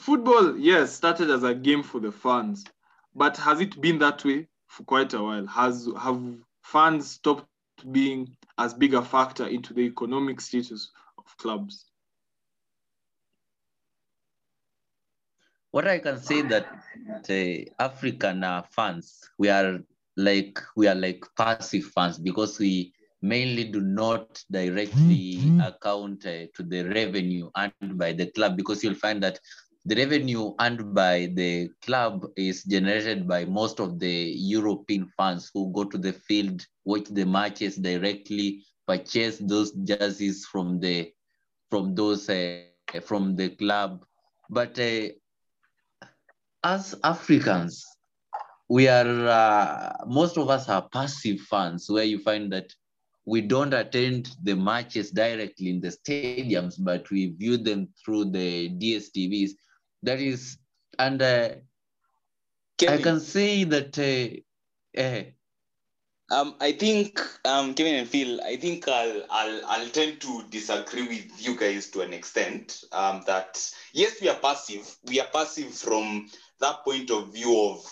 football, 0.00 0.56
yes, 0.58 0.92
started 0.92 1.30
as 1.30 1.42
a 1.42 1.54
game 1.54 1.82
for 1.82 2.00
the 2.00 2.12
fans, 2.12 2.64
but 3.14 3.36
has 3.36 3.60
it 3.60 3.80
been 3.80 3.98
that 3.98 4.24
way 4.24 4.48
for 4.68 4.84
quite 4.84 5.12
a 5.14 5.22
while? 5.22 5.46
Has 5.46 5.88
have 6.00 6.22
fans 6.62 7.10
stopped 7.10 7.46
being 7.92 8.36
as 8.58 8.72
big 8.72 8.94
a 8.94 9.02
factor 9.02 9.46
into 9.46 9.74
the 9.74 9.82
economic 9.82 10.40
status 10.40 10.90
of 11.18 11.36
clubs? 11.36 11.86
what 15.74 15.88
I 15.88 15.98
can 15.98 16.22
say 16.22 16.40
that 16.42 16.68
the 17.26 17.68
African 17.80 18.44
uh, 18.44 18.62
fans, 18.62 19.28
we 19.38 19.48
are 19.48 19.80
like 20.16 20.60
we 20.76 20.86
are 20.86 20.94
like 20.94 21.24
passive 21.36 21.84
fans 21.94 22.18
because 22.18 22.58
we 22.58 22.92
mainly 23.22 23.64
do 23.64 23.80
not 23.80 24.42
directly 24.50 25.38
account 25.62 26.26
uh, 26.26 26.44
to 26.54 26.62
the 26.62 26.82
revenue 26.90 27.50
earned 27.56 27.98
by 27.98 28.12
the 28.12 28.26
club 28.32 28.56
because 28.56 28.84
you'll 28.84 28.94
find 28.94 29.22
that 29.22 29.38
the 29.86 29.96
revenue 29.96 30.54
earned 30.60 30.94
by 30.94 31.30
the 31.34 31.68
club 31.82 32.26
is 32.36 32.64
generated 32.64 33.28
by 33.28 33.44
most 33.44 33.80
of 33.80 33.98
the 33.98 34.34
European 34.36 35.06
fans 35.16 35.50
who 35.52 35.70
go 35.72 35.84
to 35.84 35.98
the 35.98 36.12
field, 36.12 36.64
watch 36.84 37.04
the 37.10 37.24
matches 37.24 37.76
directly, 37.76 38.64
purchase 38.86 39.38
those 39.38 39.72
jerseys 39.72 40.46
from 40.46 40.80
the 40.80 41.12
from 41.70 41.94
those 41.94 42.28
uh, 42.30 42.62
from 43.02 43.36
the 43.36 43.50
club. 43.50 44.04
But 44.48 44.78
uh, 44.78 45.08
as 46.62 46.94
Africans, 47.04 47.84
we 48.68 48.88
are 48.88 49.28
uh, 49.28 49.92
most 50.06 50.38
of 50.38 50.48
us 50.48 50.68
are 50.68 50.88
passive 50.88 51.40
fans, 51.40 51.88
where 51.88 52.04
you 52.04 52.18
find 52.18 52.52
that 52.52 52.72
we 53.26 53.40
don't 53.40 53.72
attend 53.72 54.30
the 54.42 54.54
matches 54.54 55.10
directly 55.10 55.70
in 55.70 55.80
the 55.80 55.88
stadiums, 55.88 56.74
but 56.78 57.10
we 57.10 57.28
view 57.28 57.56
them 57.56 57.88
through 58.04 58.30
the 58.30 58.70
DSTVs. 58.70 59.52
That 60.02 60.20
is, 60.20 60.58
and 60.98 61.20
uh, 61.22 61.48
I 62.88 62.96
can 62.98 63.20
say 63.20 63.64
that. 63.64 63.98
Uh, 63.98 65.00
uh, 65.00 65.22
Um, 66.30 66.56
I 66.58 66.72
think 66.72 67.20
um, 67.44 67.74
Kevin 67.74 67.96
and 67.96 68.08
Phil, 68.08 68.40
I 68.40 68.56
think 68.56 68.88
I'll, 68.88 69.24
I'll 69.30 69.60
I'll 69.66 69.88
tend 69.90 70.22
to 70.22 70.42
disagree 70.48 71.06
with 71.06 71.46
you 71.46 71.54
guys 71.54 71.90
to 71.90 72.00
an 72.00 72.14
extent. 72.14 72.82
Um, 72.92 73.22
that 73.26 73.60
yes, 73.92 74.22
we 74.22 74.30
are 74.30 74.38
passive. 74.38 74.96
We 75.04 75.20
are 75.20 75.28
passive 75.30 75.74
from 75.74 76.30
that 76.60 76.82
point 76.82 77.10
of 77.10 77.32
view 77.34 77.60
of 77.60 77.84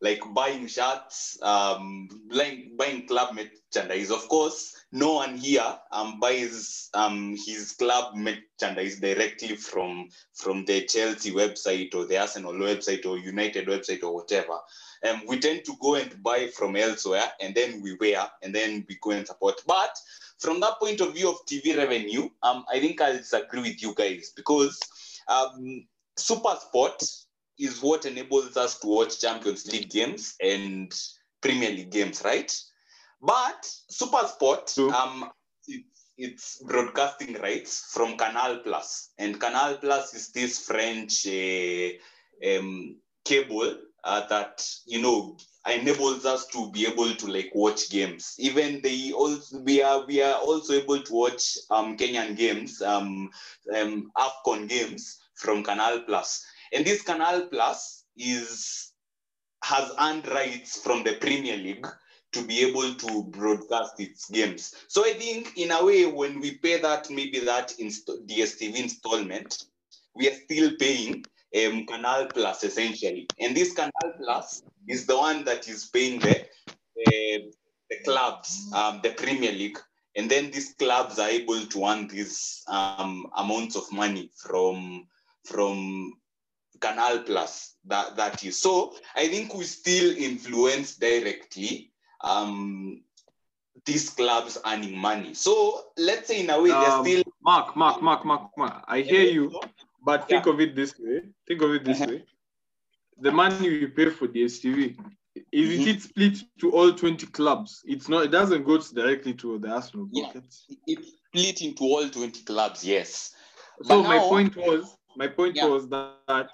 like 0.00 0.22
buying 0.34 0.66
shirts, 0.66 1.38
um, 1.42 2.08
buying, 2.34 2.72
buying 2.76 3.06
club 3.06 3.34
merchandise. 3.34 4.10
Of 4.10 4.28
course, 4.28 4.74
no 4.92 5.14
one 5.14 5.36
here 5.36 5.78
um, 5.90 6.20
buys 6.20 6.90
um, 6.94 7.36
his 7.46 7.72
club 7.72 8.14
merchandise 8.14 9.00
directly 9.00 9.56
from 9.56 10.08
from 10.34 10.64
the 10.64 10.84
Chelsea 10.84 11.32
website 11.32 11.94
or 11.94 12.06
the 12.06 12.18
Arsenal 12.18 12.52
website 12.52 13.06
or 13.06 13.18
United 13.18 13.66
website 13.66 14.02
or 14.02 14.14
whatever 14.14 14.58
um, 15.08 15.22
we 15.26 15.38
tend 15.38 15.64
to 15.64 15.74
go 15.80 15.96
and 15.96 16.22
buy 16.22 16.48
from 16.48 16.76
elsewhere 16.76 17.30
and 17.40 17.54
then 17.54 17.80
we 17.82 17.96
wear 17.96 18.28
and 18.42 18.54
then 18.54 18.84
we 18.88 18.96
go 19.00 19.10
and 19.10 19.26
support. 19.26 19.60
But 19.66 19.96
from 20.38 20.60
that 20.60 20.78
point 20.80 21.00
of 21.00 21.14
view 21.14 21.30
of 21.30 21.46
TV 21.46 21.76
revenue, 21.76 22.28
um, 22.42 22.64
I 22.72 22.80
think 22.80 23.00
I'll 23.00 23.16
disagree 23.16 23.62
with 23.62 23.82
you 23.82 23.94
guys 23.94 24.32
because 24.34 24.78
um, 25.28 25.86
Super 26.16 26.56
Sport 26.60 27.02
is 27.58 27.82
what 27.82 28.04
enables 28.06 28.56
us 28.56 28.78
to 28.80 28.86
watch 28.86 29.20
Champions 29.20 29.70
League 29.70 29.90
games 29.90 30.34
and 30.40 30.92
Premier 31.40 31.70
League 31.70 31.90
games, 31.90 32.22
right? 32.24 32.54
But 33.20 33.66
Super 33.88 34.26
Sport, 34.26 34.72
True. 34.74 34.90
um, 34.90 35.30
it's, 35.66 36.12
it's 36.18 36.62
broadcasting 36.62 37.34
rights 37.34 37.90
from 37.92 38.16
Canal 38.16 38.58
Plus, 38.58 39.10
and 39.18 39.40
Canal 39.40 39.76
Plus 39.78 40.14
is 40.14 40.30
this 40.32 40.58
French 40.66 41.26
uh, 41.26 42.56
um, 42.58 42.96
cable 43.24 43.76
uh, 44.04 44.26
that 44.28 44.64
you 44.86 45.02
know 45.02 45.36
enables 45.68 46.24
us 46.24 46.46
to 46.46 46.70
be 46.70 46.86
able 46.86 47.12
to 47.14 47.26
like 47.26 47.50
watch 47.54 47.90
games. 47.90 48.34
Even 48.38 48.80
they 48.82 49.12
also 49.12 49.58
we 49.60 49.82
are 49.82 50.06
we 50.06 50.22
are 50.22 50.36
also 50.36 50.74
able 50.74 51.00
to 51.02 51.12
watch 51.12 51.58
um, 51.70 51.96
Kenyan 51.96 52.36
games, 52.36 52.80
um, 52.82 53.28
um, 53.76 54.10
Afcon 54.16 54.68
games 54.68 55.18
from 55.34 55.64
Canal 55.64 56.00
Plus, 56.06 56.44
and 56.72 56.84
this 56.84 57.02
Canal 57.02 57.46
Plus 57.46 58.04
is 58.16 58.92
has 59.64 59.90
earned 60.00 60.26
rights 60.28 60.80
from 60.80 61.02
the 61.02 61.14
Premier 61.14 61.56
League 61.56 61.86
to 62.32 62.42
be 62.42 62.60
able 62.60 62.94
to 62.94 63.24
broadcast 63.30 63.98
its 63.98 64.28
games. 64.30 64.74
So 64.88 65.04
I 65.04 65.14
think 65.14 65.56
in 65.56 65.70
a 65.70 65.84
way 65.84 66.06
when 66.06 66.40
we 66.40 66.58
pay 66.58 66.80
that 66.80 67.10
maybe 67.10 67.40
that 67.40 67.74
inst- 67.78 68.10
DSTV 68.26 68.76
installment, 68.76 69.64
we 70.14 70.28
are 70.28 70.34
still 70.34 70.72
paying 70.78 71.24
um, 71.56 71.86
Canal 71.86 72.26
Plus 72.26 72.64
essentially. 72.64 73.26
And 73.40 73.56
this 73.56 73.72
Canal 73.72 74.12
Plus 74.18 74.62
is 74.86 75.06
the 75.06 75.16
one 75.16 75.44
that 75.44 75.68
is 75.68 75.86
paying 75.86 76.20
the, 76.20 76.40
uh, 76.40 77.38
the 77.90 77.96
clubs, 78.04 78.70
um, 78.74 79.00
the 79.02 79.10
Premier 79.10 79.52
League. 79.52 79.78
and 80.16 80.30
then 80.30 80.50
these 80.50 80.74
clubs 80.78 81.18
are 81.18 81.28
able 81.28 81.60
to 81.66 81.84
earn 81.84 82.08
these 82.08 82.64
um, 82.68 83.26
amounts 83.36 83.76
of 83.76 83.90
money 83.92 84.30
from 84.34 85.06
from 85.44 86.12
Canal 86.80 87.20
Plus. 87.20 87.74
That 87.84 88.16
that 88.16 88.42
is 88.44 88.58
so. 88.60 88.94
I 89.14 89.28
think 89.28 89.54
we 89.54 89.64
still 89.64 90.16
influence 90.16 90.96
directly 90.96 91.92
um, 92.22 93.02
these 93.84 94.10
clubs 94.10 94.58
earning 94.66 94.96
money. 94.98 95.34
So 95.34 95.84
let's 95.96 96.28
say 96.28 96.40
in 96.40 96.50
a 96.50 96.60
way 96.60 96.70
they're 96.70 96.90
Um, 96.90 97.04
still 97.04 97.22
Mark, 97.42 97.76
Mark, 97.76 98.02
Mark, 98.02 98.24
Mark, 98.24 98.50
Mark. 98.56 98.84
I 98.88 99.02
hear 99.02 99.30
you, 99.30 99.60
but 100.04 100.28
think 100.28 100.46
of 100.46 100.60
it 100.60 100.74
this 100.74 100.94
way. 100.98 101.22
Think 101.46 101.62
of 101.62 101.70
it 101.72 101.84
this 101.84 102.00
Uh-huh. 102.00 102.10
way. 102.12 102.24
The 103.20 103.30
money 103.32 103.68
we 103.68 103.86
pay 103.86 104.10
for 104.10 104.26
the 104.26 104.42
STV 104.44 104.96
is 105.52 105.80
Mhm. 105.80 105.86
it 105.86 106.02
split 106.02 106.38
to 106.60 106.72
all 106.72 106.92
20 106.92 107.26
clubs? 107.26 107.82
It's 107.84 108.08
not, 108.08 108.24
it 108.24 108.30
doesn't 108.30 108.64
go 108.64 108.78
directly 108.78 109.34
to 109.34 109.58
the 109.58 109.68
Arsenal 109.68 110.08
Yeah. 110.12 110.32
it's 110.86 111.12
split 111.28 111.60
into 111.62 111.84
all 111.84 112.08
20 112.08 112.42
clubs, 112.42 112.84
yes. 112.84 113.32
So 113.82 114.02
But 114.02 114.08
my 114.08 114.16
now- 114.16 114.28
point 114.28 114.56
was, 114.56 114.96
my 115.16 115.28
point 115.28 115.56
Yeah. 115.56 115.66
was 115.66 115.88
that 115.88 116.50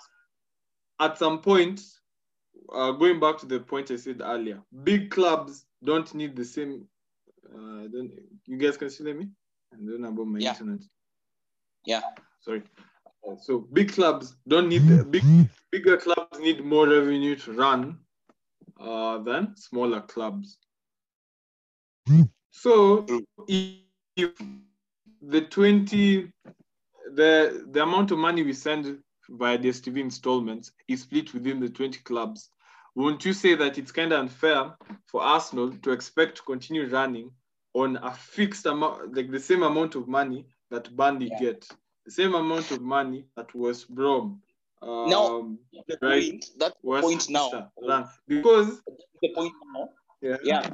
at 1.02 1.18
some 1.18 1.40
point, 1.40 1.80
uh, 2.72 2.92
going 2.92 3.20
back 3.20 3.38
to 3.38 3.46
the 3.46 3.60
point 3.60 3.90
I 3.90 3.96
said 3.96 4.20
earlier, 4.22 4.62
big 4.84 5.10
clubs 5.10 5.66
don't 5.84 6.12
need 6.14 6.36
the 6.36 6.44
same. 6.44 6.86
Uh, 7.52 7.88
don't 7.92 8.10
you 8.46 8.56
guys 8.56 8.76
can 8.76 8.90
see 8.90 9.04
hear 9.04 9.14
me? 9.14 9.28
I 9.72 9.76
don't 9.76 10.00
know 10.00 10.08
about 10.08 10.26
my 10.26 10.40
Yeah. 10.40 10.52
internet. 10.52 10.80
Yeah. 11.84 12.02
Sorry. 12.40 12.62
Uh, 13.28 13.36
so 13.36 13.60
big 13.72 13.92
clubs 13.92 14.36
don't 14.46 14.68
need 14.68 14.86
the 14.86 15.04
big 15.04 15.24
bigger 15.70 15.96
clubs 15.96 16.38
need 16.38 16.64
more 16.64 16.88
revenue 16.88 17.36
to 17.36 17.52
run 17.52 17.98
uh, 18.80 19.18
than 19.18 19.56
smaller 19.56 20.00
clubs. 20.02 20.58
So 22.50 23.06
True. 23.06 23.26
if 23.48 24.34
the 25.22 25.40
20 25.42 26.32
the 27.14 27.66
the 27.70 27.82
amount 27.82 28.10
of 28.12 28.18
money 28.18 28.42
we 28.42 28.52
send 28.52 29.02
via 29.32 29.58
DSTV 29.58 29.98
installments 30.00 30.72
is 30.88 31.02
split 31.02 31.32
within 31.34 31.60
the 31.60 31.68
20 31.68 32.00
clubs, 32.00 32.50
won't 32.94 33.24
you 33.24 33.32
say 33.32 33.54
that 33.54 33.78
it's 33.78 33.92
kind 33.92 34.12
of 34.12 34.20
unfair 34.20 34.74
for 35.06 35.22
Arsenal 35.22 35.72
to 35.72 35.90
expect 35.92 36.36
to 36.36 36.42
continue 36.42 36.88
running 36.88 37.30
on 37.74 37.96
a 37.96 38.12
fixed 38.12 38.66
amount, 38.66 39.16
like 39.16 39.30
the 39.30 39.40
same 39.40 39.62
amount 39.62 39.94
of 39.94 40.06
money 40.06 40.46
that 40.70 40.94
Burnley 40.94 41.28
Yeah. 41.30 41.38
get, 41.40 41.68
the 42.04 42.10
same 42.10 42.34
amount 42.34 42.70
of 42.70 42.82
money 42.82 43.24
that 43.36 43.54
West 43.54 43.88
Brom, 43.94 44.42
um, 44.82 45.08
Now, 45.08 45.56
right, 46.02 46.30
point, 46.30 46.46
that's 46.58 46.76
West 46.82 47.02
point 47.04 47.30
now. 47.30 47.70
Run 47.80 48.08
because 48.26 48.82
The 49.22 49.28
point 49.34 49.54
now. 49.72 49.88
yeah, 50.20 50.36
Yeah. 50.42 50.70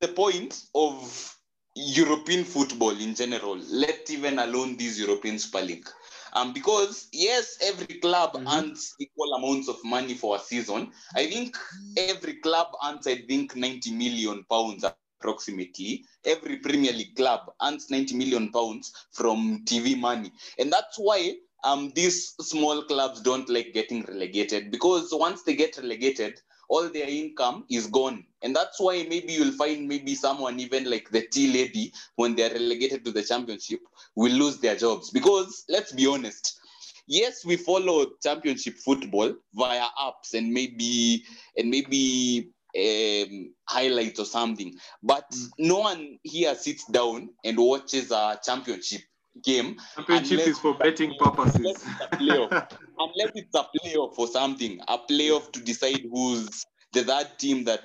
The 0.00 0.08
point 0.08 0.64
of 0.74 1.38
European 1.76 2.44
football 2.44 2.90
in 2.90 3.14
general, 3.14 3.56
let 3.56 4.10
even 4.10 4.38
alone 4.38 4.76
this 4.76 4.98
European 4.98 5.38
Super 5.38 5.62
League. 5.62 5.88
Um, 6.34 6.52
because 6.52 7.08
yes, 7.12 7.58
every 7.62 7.98
club 8.00 8.36
Mhm. 8.36 8.46
earns 8.50 8.94
equal 9.00 9.32
amounts 9.34 9.68
of 9.68 9.82
money 9.84 10.14
for 10.14 10.36
a 10.36 10.40
season. 10.40 10.92
I 11.14 11.26
think 11.26 11.56
every 11.96 12.34
club 12.40 12.68
earns, 12.84 13.06
I 13.06 13.16
think, 13.16 13.56
90 13.56 13.92
million 13.92 14.44
pounds 14.50 14.84
approximately. 14.84 15.76
Every 15.94 16.30
Premier 16.32 16.64
League 16.64 16.90
club 16.90 17.22
earns 17.36 17.68
90 17.68 17.96
million 17.96 18.34
pounds 18.34 18.80
from 18.96 19.54
TV 19.54 19.94
money. 19.94 20.30
And 20.58 20.72
that's 20.72 20.96
why 20.98 21.34
um, 21.64 21.92
these 21.94 22.34
small 22.40 22.82
clubs 22.84 23.20
don't 23.20 23.48
like 23.48 23.72
getting 23.72 24.02
relegated 24.04 24.70
because 24.70 25.08
once 25.12 25.42
they 25.44 25.54
get 25.56 25.76
relegated, 25.78 26.40
all 26.68 26.88
their 26.88 27.08
income 27.08 27.64
is 27.70 27.86
gone. 27.86 28.24
And 28.42 28.54
that's 28.54 28.80
why 28.80 29.04
maybe 29.08 29.32
you'll 29.34 29.52
find 29.52 29.88
maybe 29.88 30.14
someone, 30.14 30.60
even 30.60 30.88
like 30.90 31.10
the 31.10 31.26
tea 31.26 31.52
lady, 31.52 31.92
when 32.16 32.34
they're 32.34 32.50
relegated 32.52 33.04
to 33.04 33.12
the 33.12 33.22
championship, 33.22 33.80
will 34.14 34.32
lose 34.32 34.58
their 34.58 34.76
jobs. 34.76 35.10
Because 35.10 35.64
let's 35.68 35.92
be 35.92 36.06
honest, 36.06 36.58
yes, 37.06 37.44
we 37.44 37.56
follow 37.56 38.06
championship 38.22 38.76
football 38.78 39.34
via 39.54 39.86
apps 40.00 40.34
and 40.34 40.52
maybe 40.52 41.24
and 41.56 41.70
maybe 41.70 42.50
um, 42.76 43.54
highlights 43.68 44.20
or 44.20 44.26
something. 44.26 44.74
But 45.02 45.30
Mm. 45.30 45.50
no 45.58 45.78
one 45.80 46.18
here 46.22 46.54
sits 46.54 46.84
down 46.86 47.30
and 47.44 47.58
watches 47.58 48.10
a 48.10 48.38
championship 48.42 49.02
game 49.42 49.76
championship 49.96 50.40
is 50.40 50.58
for 50.58 50.74
betting 50.74 51.14
purposes. 51.18 51.56
Unless 51.56 51.84
it's 51.86 52.00
a 52.00 52.16
playoff. 52.16 52.72
unless 52.98 53.32
it's 53.34 53.54
a 53.54 53.66
playoff 53.78 54.18
or 54.18 54.28
something, 54.28 54.80
a 54.88 54.98
playoff 54.98 55.52
to 55.52 55.60
decide 55.60 56.02
who's 56.10 56.64
the 56.94 57.02
third 57.04 57.28
team 57.38 57.64
that 57.64 57.80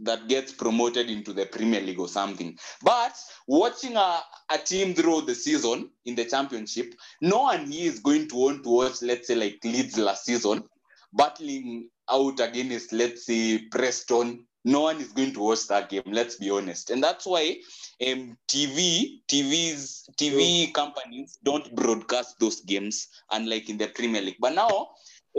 that 0.00 0.26
gets 0.28 0.52
promoted 0.52 1.10
into 1.10 1.32
the 1.32 1.46
Premier 1.46 1.80
League 1.80 2.00
or 2.00 2.08
something. 2.08 2.58
But 2.82 3.14
watching 3.46 3.96
a, 3.96 4.20
a 4.50 4.58
team 4.58 4.94
through 4.94 5.22
the 5.22 5.34
season 5.34 5.90
in 6.06 6.14
the 6.14 6.24
championship, 6.24 6.94
no 7.20 7.42
one 7.42 7.70
here 7.70 7.90
is 7.90 8.00
going 8.00 8.28
to 8.28 8.36
want 8.36 8.64
to 8.64 8.70
watch, 8.70 9.02
let's 9.02 9.28
say, 9.28 9.34
like 9.34 9.58
Leeds 9.64 9.98
last 9.98 10.24
season, 10.24 10.64
battling 11.12 11.90
out 12.10 12.40
against, 12.40 12.92
let's 12.92 13.26
say, 13.26 13.58
Preston. 13.70 14.46
No 14.64 14.80
one 14.82 14.98
is 14.98 15.12
going 15.12 15.34
to 15.34 15.40
watch 15.40 15.66
that 15.68 15.90
game, 15.90 16.02
let's 16.06 16.36
be 16.36 16.48
honest. 16.48 16.90
And 16.90 17.02
that's 17.02 17.26
why 17.26 17.56
um, 18.02 18.36
TV, 18.48 19.20
TVs, 19.28 20.10
TV 20.16 20.72
companies 20.72 21.38
don't 21.42 21.74
broadcast 21.74 22.38
those 22.38 22.60
games, 22.60 23.08
unlike 23.30 23.68
in 23.68 23.78
the 23.78 23.88
Premier 23.88 24.22
League. 24.22 24.36
But 24.40 24.54
now, 24.54 24.88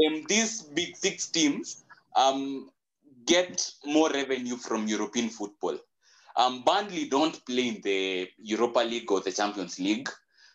um, 0.06 0.24
these 0.28 0.62
big 0.62 0.96
six 0.96 1.28
teams 1.28 1.84
um, 2.16 2.70
get 3.26 3.72
more 3.86 4.10
revenue 4.10 4.58
from 4.58 4.88
European 4.88 5.30
football. 5.30 5.78
Um, 6.38 6.64
Burnley 6.64 7.08
don't 7.08 7.44
play 7.46 7.70
in 7.70 7.82
the 7.82 8.28
Europa 8.38 8.80
League 8.80 9.10
or 9.12 9.22
the 9.22 9.32
Champions 9.32 9.80
League, 9.80 10.10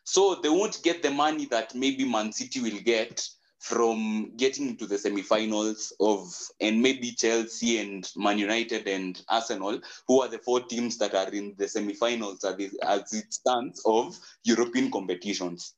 so 0.04 0.36
they 0.42 0.48
won't 0.48 0.82
get 0.82 1.02
the 1.02 1.10
money 1.10 1.46
that 1.46 1.74
maybe 1.74 2.04
Man 2.04 2.32
City 2.32 2.60
will 2.60 2.80
get 2.84 3.26
from 3.60 4.32
getting 4.38 4.68
into 4.70 4.86
the 4.86 4.96
semi-finals 4.96 5.92
of 6.00 6.34
and 6.62 6.80
maybe 6.80 7.12
Chelsea 7.12 7.78
and 7.78 8.10
Man 8.16 8.38
United 8.38 8.88
and 8.88 9.22
Arsenal, 9.28 9.78
who 10.08 10.22
are 10.22 10.28
the 10.28 10.38
four 10.38 10.60
teams 10.60 10.96
that 10.96 11.14
are 11.14 11.28
in 11.28 11.54
the 11.58 11.68
semi-finals 11.68 12.42
as 12.42 13.12
it, 13.12 13.32
stands 13.32 13.82
of 13.84 14.18
European 14.44 14.90
competitions. 14.90 15.74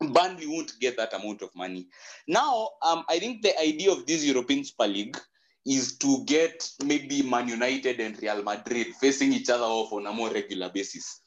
Burnley 0.00 0.46
won't 0.46 0.78
get 0.80 0.96
that 0.96 1.12
amount 1.12 1.42
of 1.42 1.50
money. 1.56 1.88
Now, 2.28 2.70
um, 2.82 3.04
I 3.08 3.18
think 3.18 3.42
the 3.42 3.60
idea 3.60 3.90
of 3.90 4.06
this 4.06 4.24
European 4.24 4.64
Super 4.64 4.86
League 4.86 5.18
is 5.66 5.98
to 5.98 6.24
get 6.26 6.70
maybe 6.84 7.22
Man 7.22 7.48
United 7.48 7.98
and 7.98 8.20
Real 8.22 8.44
Madrid 8.44 8.88
facing 9.00 9.32
each 9.32 9.50
other 9.50 9.64
off 9.64 9.92
on 9.92 10.06
a 10.06 10.12
more 10.12 10.30
regular 10.30 10.68
basis. 10.68 11.20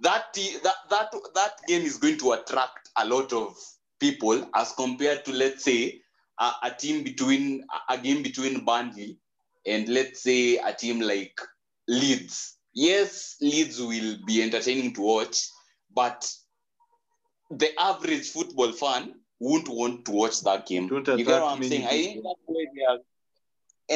That, 0.00 0.34
that, 0.34 0.74
that, 0.90 1.14
that 1.34 1.52
game 1.68 1.82
is 1.82 1.98
going 1.98 2.18
to 2.18 2.32
attract 2.32 2.88
a 2.96 3.06
lot 3.06 3.32
of 3.32 3.56
people 4.04 4.48
as 4.54 4.72
compared 4.72 5.24
to, 5.24 5.32
let's 5.32 5.64
say, 5.64 6.00
a, 6.38 6.50
a 6.64 6.70
team 6.70 7.04
between, 7.04 7.64
a 7.88 7.96
game 7.98 8.22
between 8.22 8.64
Burnley 8.64 9.18
and 9.66 9.88
let's 9.88 10.22
say 10.22 10.58
a 10.58 10.72
team 10.72 11.00
like 11.00 11.40
Leeds. 11.88 12.56
Yes, 12.74 13.36
Leeds 13.40 13.80
will 13.80 14.16
be 14.26 14.42
entertaining 14.42 14.92
to 14.94 15.02
watch, 15.02 15.48
but 15.94 16.30
the 17.50 17.70
average 17.80 18.30
football 18.30 18.72
fan 18.72 19.14
won't 19.40 19.68
want 19.68 20.04
to 20.06 20.12
watch 20.12 20.40
that 20.42 20.66
game. 20.66 20.88
Don't 20.88 21.06
You 21.06 21.24
attract 21.24 21.42
what 21.42 21.52
I'm 21.56 21.62
saying? 21.62 21.84
I 21.84 21.98
think 22.02 22.24
that's 22.24 22.40
why 22.46 22.64
they 22.74 22.84
are, 22.90 22.98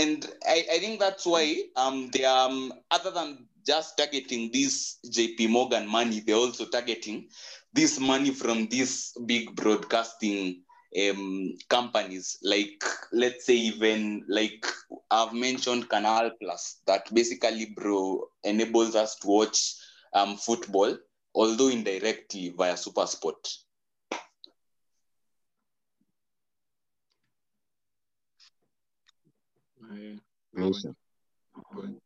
and 0.03 0.27
I, 0.47 0.67
I 0.75 0.79
think 0.79 1.01
that's 1.01 1.27
why 1.27 1.45
um 1.77 2.11
they 2.13 2.25
are 2.25 2.49
um, 2.49 2.73
other 2.91 3.11
than 3.11 3.49
just 3.69 3.99
targeting 3.99 4.51
this 4.51 4.99
JP 5.11 5.47
Morgan 5.49 5.87
money, 5.87 6.21
they're 6.21 6.37
also 6.37 6.65
targeting 6.65 7.29
this 7.75 8.01
money 8.01 8.31
from 8.31 8.67
these 8.69 9.13
big 9.27 9.55
broadcasting 9.55 10.63
um 11.07 11.53
companies 11.69 12.39
like 12.43 12.83
let's 13.13 13.45
say 13.45 13.55
even 13.55 14.25
like 14.27 14.65
I've 15.11 15.35
mentioned 15.35 15.87
Canal 15.91 16.31
Plus 16.41 16.81
that 16.87 17.13
basically 17.13 17.67
bro 17.77 18.25
enables 18.43 18.95
us 18.97 19.17
to 19.17 19.29
watch 19.29 19.75
um 20.15 20.37
football 20.39 20.97
although 21.35 21.69
indirectly 21.69 22.55
via 22.57 22.73
Supersport. 22.73 23.37
Yeah. 29.93 30.15
Yes. 30.57 30.87
Good. 31.75 32.01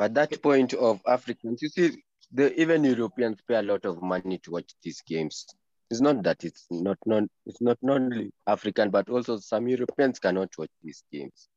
But 0.00 0.14
that 0.14 0.42
point 0.42 0.72
of 0.72 1.02
Africans, 1.06 1.60
you 1.60 1.68
see, 1.68 2.02
the 2.32 2.58
even 2.58 2.84
Europeans 2.84 3.38
pay 3.46 3.56
a 3.56 3.62
lot 3.62 3.84
of 3.84 4.00
money 4.00 4.38
to 4.44 4.52
watch 4.52 4.72
these 4.82 5.02
games. 5.02 5.44
It's 5.90 6.00
not 6.00 6.22
that 6.22 6.42
it's 6.42 6.66
not 6.70 6.96
non 7.04 7.28
it's 7.44 7.60
not 7.60 7.76
only 7.86 8.32
African, 8.46 8.88
but 8.88 9.10
also 9.10 9.36
some 9.36 9.68
Europeans 9.68 10.18
cannot 10.18 10.56
watch 10.56 10.70
these 10.82 11.04
games. 11.12 11.50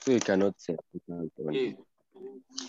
So 0.00 0.10
you 0.10 0.18
cannot 0.18 0.60
say 0.60 0.74
Africans 0.74 1.30
only. 1.38 1.76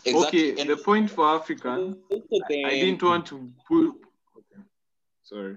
Yeah. 0.06 0.14
Okay, 0.14 0.64
the 0.64 0.78
point 0.78 1.10
for 1.10 1.26
African, 1.26 1.98
I 2.12 2.70
didn't 2.70 3.02
want 3.02 3.26
to 3.28 3.52
put. 3.68 3.96
Okay. 4.38 4.62
Sorry. 5.24 5.56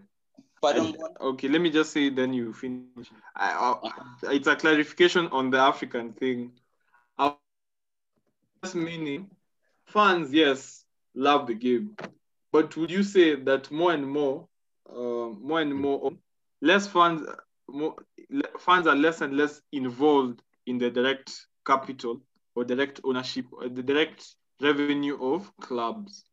Pardon. 0.62 0.96
Okay, 1.20 1.48
let 1.48 1.60
me 1.60 1.68
just 1.68 1.92
say 1.92 2.08
then 2.08 2.32
you 2.32 2.54
finish. 2.54 3.10
I, 3.36 3.52
I, 3.52 4.32
it's 4.32 4.48
a 4.48 4.56
clarification 4.56 5.26
on 5.26 5.50
the 5.50 5.58
African 5.58 6.14
thing. 6.14 6.52
Meaning 8.72 9.28
fans, 9.84 10.32
yes, 10.32 10.84
love 11.14 11.46
the 11.46 11.54
game, 11.54 11.94
but 12.52 12.76
would 12.76 12.90
you 12.90 13.02
say 13.02 13.34
that 13.34 13.70
more 13.70 13.92
and 13.92 14.08
more, 14.08 14.46
uh, 14.88 15.28
more 15.40 15.60
and 15.60 15.74
more, 15.74 16.12
less 16.60 16.86
fans, 16.86 17.22
more 17.68 17.94
fans 18.58 18.86
are 18.86 18.94
less 18.96 19.20
and 19.20 19.36
less 19.36 19.60
involved 19.72 20.42
in 20.66 20.78
the 20.78 20.90
direct 20.90 21.46
capital 21.66 22.20
or 22.54 22.64
direct 22.64 23.00
ownership 23.04 23.46
or 23.52 23.68
the 23.68 23.82
direct 23.82 24.36
revenue 24.60 25.18
of 25.20 25.50
clubs? 25.56 26.24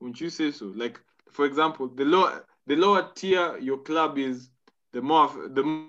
Wouldn't 0.00 0.20
you 0.20 0.28
say 0.30 0.50
so? 0.50 0.66
Like, 0.74 1.00
for 1.30 1.44
example, 1.44 1.88
the 1.88 2.04
lower 2.04 2.44
the 2.66 2.76
lower 2.76 3.10
tier 3.14 3.56
your 3.58 3.78
club 3.78 4.18
is, 4.18 4.50
the 4.92 5.00
more 5.02 5.28
the 5.48 5.62
more 5.62 5.86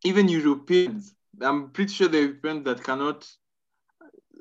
even 0.04 0.28
Europeans, 0.28 1.14
I'm 1.40 1.70
pretty 1.70 1.92
sure 1.92 2.08
the 2.08 2.22
Europeans 2.22 2.64
that 2.64 2.82
cannot 2.82 3.28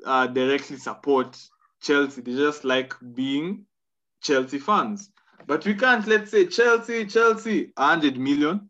uh, 0.04 0.26
directly 0.26 0.76
support 0.76 1.38
Chelsea, 1.82 2.22
they 2.22 2.32
just 2.32 2.64
like 2.64 2.92
being 3.14 3.66
Chelsea 4.22 4.58
fans. 4.58 5.10
But 5.46 5.64
we 5.64 5.74
can't, 5.74 6.06
let's 6.06 6.32
say, 6.32 6.46
Chelsea, 6.46 7.06
Chelsea, 7.06 7.72
100 7.76 8.18
million 8.18 8.68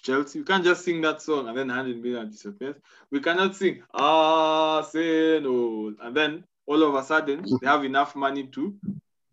Chelsea. 0.00 0.40
We 0.40 0.44
can't 0.44 0.64
just 0.64 0.84
sing 0.84 1.00
that 1.02 1.22
song 1.22 1.48
and 1.48 1.56
then 1.56 1.68
100 1.68 2.02
million 2.02 2.30
disappears. 2.30 2.76
We 3.10 3.20
cannot 3.20 3.56
sing 3.56 3.82
Arsenal 3.92 5.94
and 6.00 6.16
then 6.16 6.44
all 6.66 6.82
of 6.82 6.94
a 6.94 7.04
sudden 7.04 7.44
they 7.60 7.66
have 7.66 7.84
enough 7.84 8.16
money 8.16 8.46
to 8.48 8.74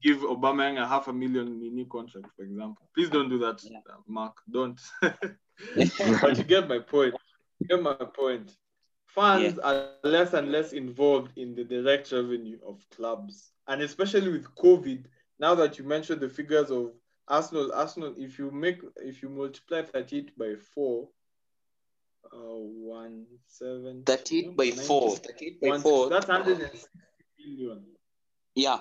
give 0.02 0.20
Obama 0.20 0.82
a 0.82 0.88
half 0.88 1.08
a 1.08 1.14
million 1.14 1.48
in 1.48 1.76
new 1.76 1.86
contract, 1.86 2.28
for 2.36 2.44
example. 2.44 2.88
Please 2.96 3.10
don't 3.10 3.30
do 3.30 3.40
that, 3.40 3.62
yeah. 3.64 3.80
Mark. 4.08 4.38
Don't. 4.50 4.80
but 5.02 5.38
you 6.38 6.44
get 6.44 6.68
my 6.68 6.80
point. 6.80 7.16
You 7.60 7.68
get 7.68 7.82
my 7.82 7.94
point. 7.94 8.52
Fans 9.08 9.56
yeah. 9.58 9.64
are 9.64 9.90
less 10.04 10.34
and 10.34 10.52
less 10.52 10.74
involved 10.74 11.38
in 11.38 11.56
the 11.56 11.64
direct 11.64 12.12
revenue 12.12 12.58
of 12.66 12.86
clubs. 12.96 13.52
And 13.68 13.82
especially 13.82 14.32
with 14.32 14.56
COVID, 14.56 15.06
now 15.40 15.56
that 15.56 15.78
you 15.78 15.84
mentioned 15.84 16.22
the 16.22 16.30
figures 16.30 16.72
of 16.72 16.92
Arsenal, 17.30 17.72
Arsenal, 17.74 18.14
if 18.18 18.40
you 18.40 18.52
make 18.52 18.82
if 18.98 19.22
you 19.22 19.30
multiply 19.30 19.84
38 19.84 20.38
by 20.38 20.56
4, 20.74 21.08
uh, 22.34 22.38
one 22.38 23.26
seven 23.48 24.04
38 24.04 24.58
by 24.58 24.72
4. 24.72 25.18
38 25.18 25.62
by 25.62 25.80
4. 25.80 26.10
That's 26.10 26.28
160 26.28 26.90
billion. 27.38 27.86
Yeah. 28.56 28.80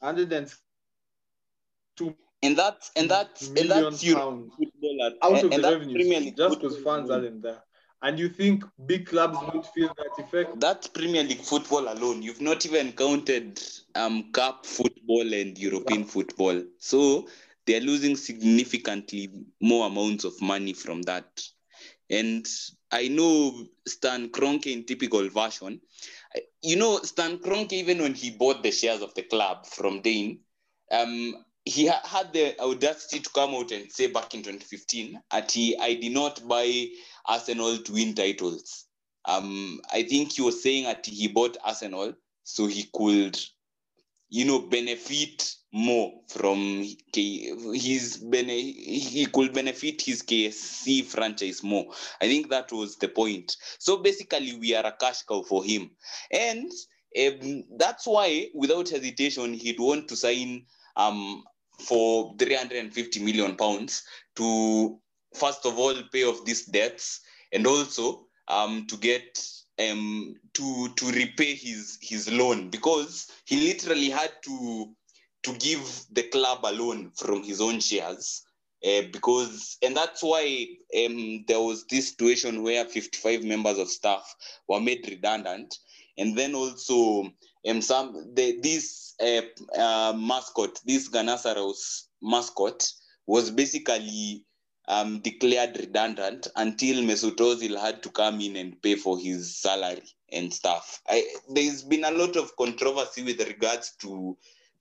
102 0.00 2.14
and 2.42 2.56
that's 2.56 2.90
and 2.94 3.10
that's 3.10 3.48
and 3.48 3.70
that's 3.70 4.14
pounds 4.14 4.52
at, 4.60 5.12
out 5.22 5.44
of 5.44 5.52
and 5.52 5.64
the 5.64 5.70
revenue 5.70 6.32
just 6.36 6.60
because 6.60 6.80
fans 6.82 7.10
aren't 7.10 7.42
there. 7.42 7.62
And 8.00 8.16
you 8.16 8.28
think 8.28 8.62
big 8.86 9.06
clubs 9.06 9.36
would 9.52 9.66
feel 9.66 9.88
that 9.88 10.22
effect? 10.22 10.60
That's 10.60 10.86
Premier 10.86 11.24
League 11.24 11.40
football 11.40 11.92
alone. 11.92 12.22
You've 12.22 12.40
not 12.40 12.64
even 12.64 12.92
counted 12.92 13.60
um 13.96 14.30
cup 14.30 14.64
football 14.64 15.34
and 15.34 15.58
European 15.58 16.04
football. 16.04 16.62
So 16.78 17.26
they're 17.68 17.80
losing 17.80 18.16
significantly 18.16 19.28
more 19.60 19.86
amounts 19.86 20.24
of 20.24 20.40
money 20.40 20.72
from 20.72 21.02
that. 21.02 21.42
And 22.10 22.48
I 22.90 23.08
know 23.08 23.66
Stan 23.86 24.30
Kroenke 24.30 24.72
in 24.72 24.84
typical 24.84 25.28
version. 25.28 25.80
You 26.62 26.76
know, 26.76 26.98
Stan 27.02 27.38
Kroenke, 27.38 27.74
even 27.74 28.00
when 28.00 28.14
he 28.14 28.30
bought 28.30 28.62
the 28.62 28.70
shares 28.70 29.02
of 29.02 29.14
the 29.14 29.22
club 29.22 29.66
from 29.66 30.00
Dein, 30.00 30.38
um, 30.90 31.44
he 31.66 31.86
ha- 31.88 32.00
had 32.02 32.32
the 32.32 32.58
audacity 32.58 33.20
to 33.20 33.30
come 33.30 33.50
out 33.54 33.70
and 33.70 33.92
say 33.92 34.06
back 34.06 34.34
in 34.34 34.40
2015 34.42 35.20
that 35.30 35.52
he, 35.52 35.76
I 35.76 35.94
did 35.94 36.12
not 36.12 36.48
buy 36.48 36.86
Arsenal 37.26 37.76
to 37.76 37.92
win 37.92 38.14
titles. 38.14 38.86
Um, 39.26 39.82
I 39.92 40.04
think 40.04 40.32
he 40.32 40.42
was 40.42 40.62
saying 40.62 40.84
that 40.84 41.04
he 41.04 41.28
bought 41.28 41.58
Arsenal 41.62 42.14
so 42.44 42.66
he 42.66 42.88
could, 42.94 43.38
you 44.30 44.44
know, 44.44 44.58
benefit 44.60 45.54
more 45.72 46.12
from 46.28 46.84
his 47.14 48.16
bene- 48.16 48.72
he 48.72 49.26
could 49.26 49.52
benefit 49.52 50.02
his 50.02 50.22
KSE 50.22 51.04
franchise 51.04 51.62
more. 51.62 51.86
I 52.20 52.26
think 52.26 52.48
that 52.50 52.72
was 52.72 52.96
the 52.96 53.08
point. 53.08 53.56
So 53.78 53.98
basically, 53.98 54.56
we 54.58 54.74
are 54.74 54.86
a 54.86 54.92
cash 54.92 55.22
cow 55.22 55.42
for 55.42 55.64
him, 55.64 55.90
and 56.30 56.70
um, 57.18 57.64
that's 57.76 58.06
why, 58.06 58.48
without 58.54 58.88
hesitation, 58.88 59.54
he'd 59.54 59.80
want 59.80 60.08
to 60.08 60.16
sign 60.16 60.66
um, 60.96 61.44
for 61.78 62.34
350 62.38 63.20
million 63.24 63.56
pounds 63.56 64.02
to 64.36 64.98
first 65.34 65.64
of 65.66 65.78
all 65.78 65.94
pay 66.12 66.24
off 66.24 66.44
these 66.44 66.64
debts 66.66 67.20
and 67.52 67.66
also 67.66 68.26
um, 68.48 68.86
to 68.88 68.96
get 68.96 69.40
um, 69.78 70.34
to 70.54 70.88
to 70.96 71.06
repay 71.12 71.54
his 71.54 71.98
his 72.00 72.30
loan 72.30 72.70
because 72.70 73.30
he 73.44 73.68
literally 73.68 74.10
had 74.10 74.32
to 74.42 74.94
to 75.42 75.52
give 75.54 76.04
the 76.12 76.24
club 76.24 76.60
a 76.64 76.72
loan 76.72 77.12
from 77.16 77.42
his 77.42 77.60
own 77.60 77.80
shares 77.80 78.42
uh, 78.84 79.02
because 79.12 79.76
and 79.82 79.96
that's 79.96 80.22
why 80.22 80.66
um, 81.04 81.44
there 81.48 81.60
was 81.60 81.84
this 81.86 82.10
situation 82.10 82.62
where 82.62 82.84
55 82.84 83.42
members 83.42 83.78
of 83.78 83.88
staff 83.88 84.34
were 84.68 84.80
made 84.80 85.06
redundant. 85.08 85.74
And 86.16 86.36
then 86.36 86.54
also 86.54 87.32
um, 87.68 87.82
some 87.82 88.34
the, 88.34 88.58
this 88.60 89.14
uh, 89.20 89.42
uh, 89.78 90.12
mascot 90.16 90.80
this 90.84 91.08
Gunnersaurus 91.08 92.04
mascot 92.22 92.88
was 93.26 93.50
basically 93.50 94.44
um, 94.88 95.20
declared 95.20 95.76
redundant 95.78 96.48
until 96.56 97.02
Mesut 97.02 97.36
Ozil 97.36 97.78
had 97.78 98.02
to 98.02 98.10
come 98.10 98.40
in 98.40 98.56
and 98.56 98.80
pay 98.82 98.94
for 98.96 99.18
his 99.18 99.54
salary 99.56 100.02
and 100.32 100.52
stuff. 100.52 101.02
I, 101.06 101.26
there's 101.50 101.82
been 101.82 102.04
a 102.04 102.10
lot 102.10 102.36
of 102.36 102.56
controversy 102.56 103.22
with 103.22 103.46
regards 103.46 103.92
to 104.00 104.36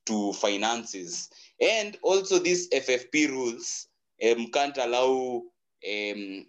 to 0.06 0.32
finances. 0.34 1.30
And 1.60 1.98
also 2.02 2.40
these 2.40 2.70
FFP 2.70 3.30
rules 3.30 3.88
um, 4.24 4.48
can't 4.52 4.78
allow, 4.78 5.44
um, 5.88 6.46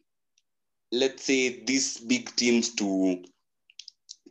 let's 0.93 1.25
say, 1.25 1.65
these 1.65 1.99
big 1.99 2.35
teams 2.37 2.75
to 2.77 3.25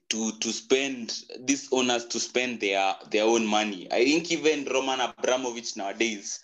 to 0.09 0.31
to 0.39 0.53
spend 0.53 1.23
these 1.41 1.67
owners 1.73 2.05
to 2.05 2.19
spend 2.21 2.61
their 2.61 2.95
their 3.11 3.25
own 3.25 3.45
money. 3.45 3.91
I 3.91 4.05
think 4.05 4.31
even 4.31 4.65
Roman 4.71 5.01
Abramovich 5.01 5.75
nowadays 5.75 6.39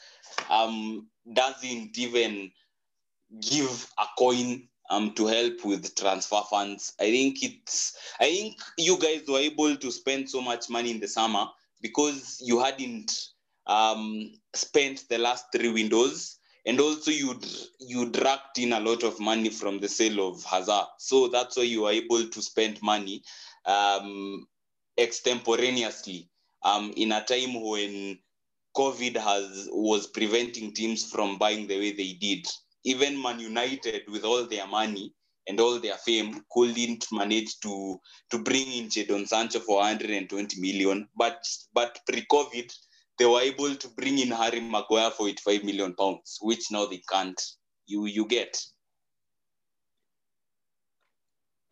um, 0.50 1.08
doesn't 1.32 1.98
even 1.98 2.52
give 3.42 3.88
a 4.00 4.06
coin 4.18 4.68
um, 4.90 5.14
to 5.14 5.26
help 5.28 5.66
with 5.66 5.96
transfer 5.96 6.42
funds. 6.50 6.94
I 7.00 7.06
think 7.06 7.44
it's 7.44 7.96
I 8.20 8.26
think 8.26 8.58
you 8.78 8.98
guys 9.00 9.24
were 9.28 9.40
able 9.40 9.76
to 9.76 9.92
spend 9.92 10.30
so 10.30 10.42
much 10.42 10.70
money 10.70 10.92
in 10.92 11.00
the 11.00 11.08
summer 11.08 11.46
because 11.82 12.42
you 12.44 12.60
hadn't 12.60 13.12
um, 13.68 14.32
spent 14.54 15.06
the 15.10 15.18
last 15.18 15.46
three 15.56 15.72
windows 15.72 16.38
and 16.66 16.80
also 16.80 17.12
you'd 17.12 17.46
you 17.80 18.10
dragged 18.10 18.58
in 18.58 18.74
a 18.74 18.80
lot 18.80 19.04
of 19.04 19.20
money 19.20 19.50
from 19.50 19.80
the 19.80 19.88
sale 19.90 20.28
of 20.28 20.44
Hazard. 20.44 20.86
So 21.00 21.28
that's 21.28 21.58
why 21.58 21.64
you 21.64 21.84
were 21.84 21.92
able 21.92 22.28
to 22.28 22.42
spend 22.42 22.82
money 22.82 23.24
um, 23.66 24.48
extemporaneously 24.98 26.30
um, 26.64 26.94
in 26.96 27.12
a 27.12 27.24
time 27.24 27.62
when 27.62 28.20
COVID 28.76 29.18
has 29.18 29.70
was 29.72 30.08
preventing 30.08 30.74
teams 30.74 31.10
from 31.10 31.38
buying 31.38 31.68
the 31.68 31.78
way 31.78 31.92
they 31.94 32.14
did. 32.14 32.48
Even 32.84 33.22
Man 33.22 33.40
United, 33.40 34.04
with 34.10 34.24
all 34.24 34.46
their 34.46 34.68
money, 34.68 35.14
and 35.48 35.60
all 35.60 35.80
their 35.80 35.98
fame 35.98 36.44
couldn't 36.52 37.06
manage 37.12 37.60
to 37.60 38.00
to 38.32 38.40
bring 38.40 38.72
in 38.72 38.90
Jadon 38.90 39.28
Sancho 39.28 39.60
for 39.60 39.78
120 39.78 40.62
million. 40.62 41.08
But 41.16 41.46
but 41.74 42.00
pre-COVID, 42.08 42.74
they 43.18 43.26
were 43.26 43.42
able 43.42 43.76
to 43.76 43.88
bring 43.90 44.20
in 44.20 44.32
Harry 44.32 44.62
Maguire 44.62 45.12
for 45.12 45.28
85 45.28 45.64
million 45.64 45.96
pounds, 45.96 46.38
which 46.42 46.72
now 46.72 46.86
they 46.86 47.02
can't. 47.10 47.42
You 47.86 48.06
you 48.06 48.26
get. 48.28 48.58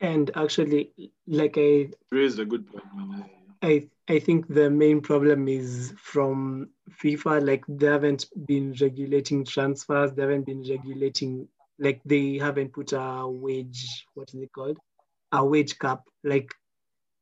And 0.02 0.32
actually, 0.36 0.94
like 1.28 1.58
I 1.58 1.90
raised 2.12 2.40
a 2.40 2.46
good 2.46 2.68
point. 2.68 3.32
I 3.62 3.90
I 4.08 4.20
think 4.20 4.48
the 4.48 4.70
main 4.70 5.02
problem 5.02 5.48
is 5.48 5.94
from 5.98 6.70
FIFA. 7.02 7.46
Like 7.46 7.64
they 7.68 7.88
haven't 7.88 8.26
been 8.46 8.76
regulating 8.82 9.46
transfers. 9.46 10.12
They 10.14 10.24
haven't 10.24 10.46
been 10.46 10.64
regulating 10.64 11.48
like 11.80 12.02
they 12.06 12.38
haven't 12.38 12.74
put 12.74 12.94
a 12.94 13.28
wage 13.28 14.06
what 14.14 14.30
is 14.34 14.42
it 14.44 14.52
called 14.54 14.78
a 15.32 15.44
wage 15.44 15.80
cap 15.80 16.04
like 16.24 16.54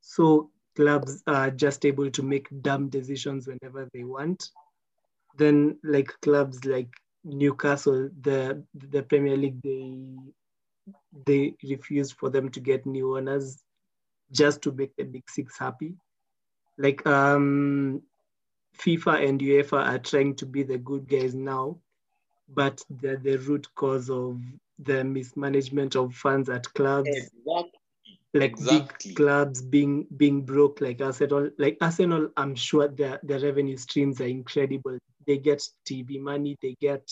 so 0.01 0.51
clubs 0.75 1.23
are 1.27 1.49
just 1.51 1.85
able 1.85 2.11
to 2.11 2.23
make 2.23 2.47
dumb 2.61 2.89
decisions 2.89 3.47
whenever 3.47 3.89
they 3.93 4.03
want 4.03 4.49
then 5.37 5.77
like 5.83 6.11
clubs 6.21 6.65
like 6.65 6.89
newcastle 7.23 8.09
the 8.21 8.63
the 8.73 9.03
premier 9.03 9.37
league 9.37 9.61
they 9.63 9.95
they 11.25 11.55
refused 11.63 12.15
for 12.19 12.29
them 12.29 12.49
to 12.49 12.59
get 12.59 12.85
new 12.85 13.17
owners 13.17 13.63
just 14.31 14.61
to 14.61 14.71
make 14.71 14.95
the 14.97 15.03
big 15.03 15.29
six 15.29 15.57
happy 15.57 15.95
like 16.79 17.05
um, 17.05 18.01
FIFA 18.77 19.27
and 19.27 19.39
UEFA 19.39 19.85
are 19.85 19.99
trying 19.99 20.35
to 20.35 20.45
be 20.45 20.63
the 20.63 20.77
good 20.77 21.07
guys 21.07 21.35
now, 21.35 21.77
but 22.47 22.81
they're 22.89 23.17
the 23.17 23.37
root 23.37 23.67
cause 23.75 24.09
of 24.09 24.41
the 24.79 25.03
mismanagement 25.03 25.95
of 25.95 26.15
funds 26.15 26.49
at 26.49 26.73
clubs. 26.73 27.09
Exactly. 27.09 27.71
Like 28.33 28.51
Exactly. 28.51 29.09
big 29.09 29.17
clubs 29.17 29.61
being 29.61 30.07
being 30.15 30.43
broke, 30.43 30.81
like 30.81 31.01
Arsenal. 31.01 31.49
Like 31.57 31.77
Arsenal, 31.81 32.29
I'm 32.37 32.55
sure 32.55 32.87
their 32.87 33.19
their 33.23 33.39
revenue 33.39 33.75
streams 33.75 34.21
are 34.21 34.27
incredible. 34.27 34.97
They 35.27 35.37
get 35.37 35.67
TV 35.85 36.19
money, 36.19 36.55
they 36.61 36.75
get 36.79 37.11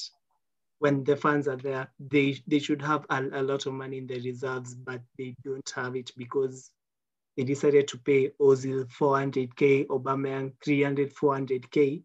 when 0.79 1.03
the 1.03 1.15
fans 1.15 1.47
are 1.47 1.57
there, 1.57 1.91
they 1.99 2.39
they 2.47 2.59
should 2.59 2.81
have 2.81 3.05
a, 3.09 3.23
a 3.33 3.41
lot 3.41 3.65
of 3.65 3.73
money 3.73 3.97
in 3.97 4.07
the 4.07 4.21
reserves, 4.21 4.75
but 4.75 5.01
they 5.17 5.35
don't 5.43 5.69
have 5.75 5.95
it 5.95 6.11
because 6.15 6.71
they 7.37 7.43
decided 7.43 7.87
to 7.89 7.97
pay 7.99 8.31
Ozil 8.41 8.85
400k, 8.87 9.85
Aubameyang 9.87 10.53
300, 10.65 11.13
400k, 11.13 12.01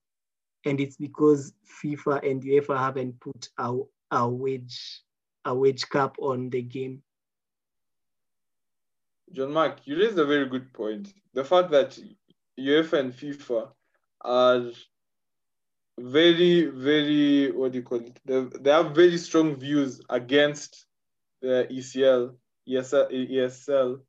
and 0.67 0.79
it's 0.79 0.97
because 0.97 1.55
FIFA 1.83 2.31
and 2.31 2.43
UEFA 2.43 2.79
haven't 2.79 3.19
put 3.19 3.49
a, 3.59 3.79
a 4.11 4.29
wage 4.29 5.03
a 5.45 5.55
wage 5.55 5.89
cap 5.89 6.17
on 6.21 6.51
the 6.51 6.63
game. 6.63 7.03
John 9.33 9.53
Mark, 9.53 9.79
you 9.87 9.99
raised 9.99 10.19
a 10.19 10.27
very 10.27 10.47
good 10.47 10.73
point. 10.73 11.13
The 11.33 11.43
fact 11.43 11.71
that 11.71 11.99
UEFA 12.61 12.93
and 13.01 13.13
FIFA 13.13 13.71
are 14.21 14.71
very, 15.99 16.67
very, 16.67 17.51
what 17.51 17.73
do 17.73 17.79
you 17.79 17.85
call 17.85 18.01
it? 18.01 18.21
They, 18.25 18.71
have 18.71 18.95
very 18.95 19.17
strong 19.19 19.57
views 19.57 20.01
against 20.11 20.87
the 21.41 21.67
ECL, 21.71 22.35
ESL, 22.69 23.31
ESL. 23.31 24.01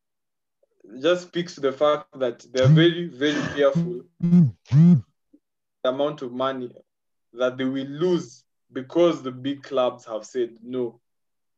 Just 1.01 1.27
speaks 1.27 1.55
to 1.55 1.61
the 1.61 1.71
fact 1.71 2.07
that 2.19 2.45
they're 2.53 2.67
very, 2.67 3.07
very 3.07 3.41
careful 3.55 4.01
the 4.19 5.89
amount 5.89 6.21
of 6.21 6.31
money 6.31 6.71
that 7.33 7.57
they 7.57 7.65
will 7.65 7.87
lose 7.87 8.43
because 8.71 9.21
the 9.21 9.31
big 9.31 9.63
clubs 9.63 10.05
have 10.05 10.25
said 10.25 10.57
no. 10.61 10.99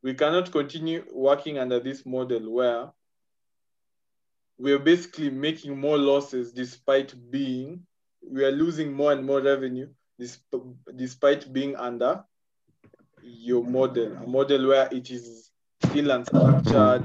We 0.03 0.13
cannot 0.13 0.51
continue 0.51 1.05
working 1.13 1.57
under 1.57 1.79
this 1.79 2.05
model 2.05 2.51
where 2.51 2.91
we're 4.57 4.79
basically 4.79 5.29
making 5.29 5.77
more 5.79 5.97
losses 5.97 6.51
despite 6.51 7.13
being 7.31 7.81
we 8.27 8.43
are 8.43 8.51
losing 8.51 8.93
more 8.93 9.11
and 9.11 9.25
more 9.25 9.41
revenue 9.41 9.87
despite 10.95 11.51
being 11.51 11.75
under 11.75 12.23
your 13.21 13.63
model 13.63 14.15
a 14.15 14.27
model 14.27 14.67
where 14.67 14.87
it 14.91 15.09
is 15.11 15.51
still 15.83 16.05
unstructured 16.05 17.03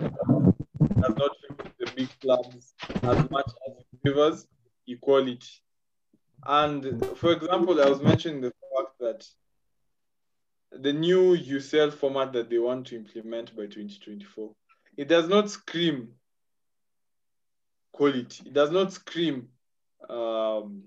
does 1.01 1.17
not 1.17 1.31
favor 1.41 1.71
the 1.79 1.90
big 2.01 2.21
clubs 2.21 2.75
as 3.03 3.31
much 3.31 3.51
as 3.69 3.75
it 3.79 3.99
favors 4.05 4.47
equality 4.87 5.63
and 6.47 7.05
for 7.17 7.33
example 7.33 7.81
i 7.83 7.89
was 7.89 8.01
mentioning 8.01 8.41
the 8.41 8.53
fact 8.77 8.93
that 9.01 9.27
the 10.73 10.93
new 10.93 11.37
UCL 11.37 11.93
format 11.93 12.33
that 12.33 12.49
they 12.49 12.59
want 12.59 12.87
to 12.87 12.97
implement 12.97 13.55
by 13.57 13.63
2024 13.63 14.51
it 14.97 15.09
does 15.09 15.29
not 15.29 15.51
scream 15.51 16.15
quality. 17.93 18.45
It 18.47 18.55
does 18.55 18.71
not 18.71 18.93
scream 18.93 19.49
um, 20.09 20.85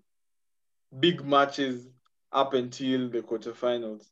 big 1.00 1.24
matches 1.24 1.88
up 2.32 2.54
until 2.54 3.10
the 3.10 3.22
quarterfinals. 3.22 4.06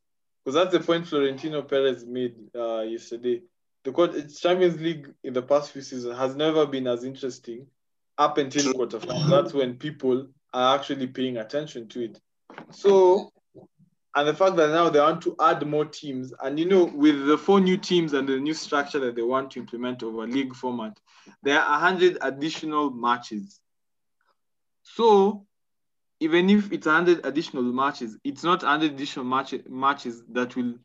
Because 0.43 0.55
that's 0.55 0.71
the 0.71 0.79
point 0.79 1.07
Florentino 1.07 1.61
Perez 1.61 2.05
made 2.05 2.35
uh, 2.55 2.81
yesterday. 2.81 3.41
The 3.83 4.31
Champions 4.39 4.79
League 4.79 5.11
in 5.23 5.33
the 5.33 5.41
past 5.41 5.71
few 5.71 5.81
seasons 5.81 6.15
has 6.17 6.35
never 6.35 6.67
been 6.67 6.87
as 6.87 7.03
interesting 7.03 7.65
up 8.17 8.37
until 8.37 8.63
the 8.63 8.73
quarterfinals. 8.77 9.29
That's 9.29 9.53
when 9.53 9.77
people 9.77 10.27
are 10.53 10.75
actually 10.77 11.07
paying 11.07 11.37
attention 11.37 11.87
to 11.89 12.03
it. 12.05 12.21
So, 12.69 13.31
and 14.13 14.27
the 14.27 14.35
fact 14.35 14.55
that 14.57 14.69
now 14.69 14.89
they 14.89 14.99
want 14.99 15.23
to 15.23 15.35
add 15.39 15.65
more 15.65 15.85
teams, 15.85 16.31
and 16.43 16.59
you 16.59 16.65
know, 16.65 16.83
with 16.83 17.25
the 17.25 17.37
four 17.37 17.59
new 17.59 17.77
teams 17.77 18.13
and 18.13 18.27
the 18.27 18.37
new 18.37 18.53
structure 18.53 18.99
that 18.99 19.15
they 19.15 19.23
want 19.23 19.51
to 19.51 19.59
implement 19.59 20.03
over 20.03 20.27
league 20.27 20.53
format, 20.53 20.99
there 21.41 21.59
are 21.59 21.71
100 21.81 22.19
additional 22.21 22.91
matches. 22.91 23.59
So, 24.83 25.47
even 26.19 26.51
if 26.51 26.71
it's 26.71 26.85
100 26.85 27.25
additional 27.25 27.63
matches, 27.63 28.17
it's 28.23 28.43
not 28.43 28.61
100 28.61 28.91
additional 28.91 29.25
match, 29.25 29.55
matches 29.67 30.21
that 30.33 30.55
will 30.55 30.75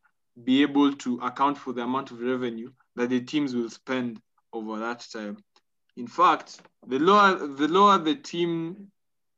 be 0.42 0.62
able 0.62 0.94
to 0.94 1.18
account 1.18 1.58
for 1.58 1.74
the 1.74 1.82
amount 1.82 2.10
of 2.10 2.20
revenue 2.20 2.70
that 2.96 3.10
the 3.10 3.20
teams 3.20 3.54
will 3.54 3.70
spend 3.70 4.20
over 4.52 4.78
that 4.78 5.06
time. 5.12 5.38
In 5.96 6.06
fact, 6.06 6.60
the 6.86 6.98
lower 6.98 7.46
the 7.46 7.68
lower 7.68 7.98
the 7.98 8.16
team, 8.16 8.90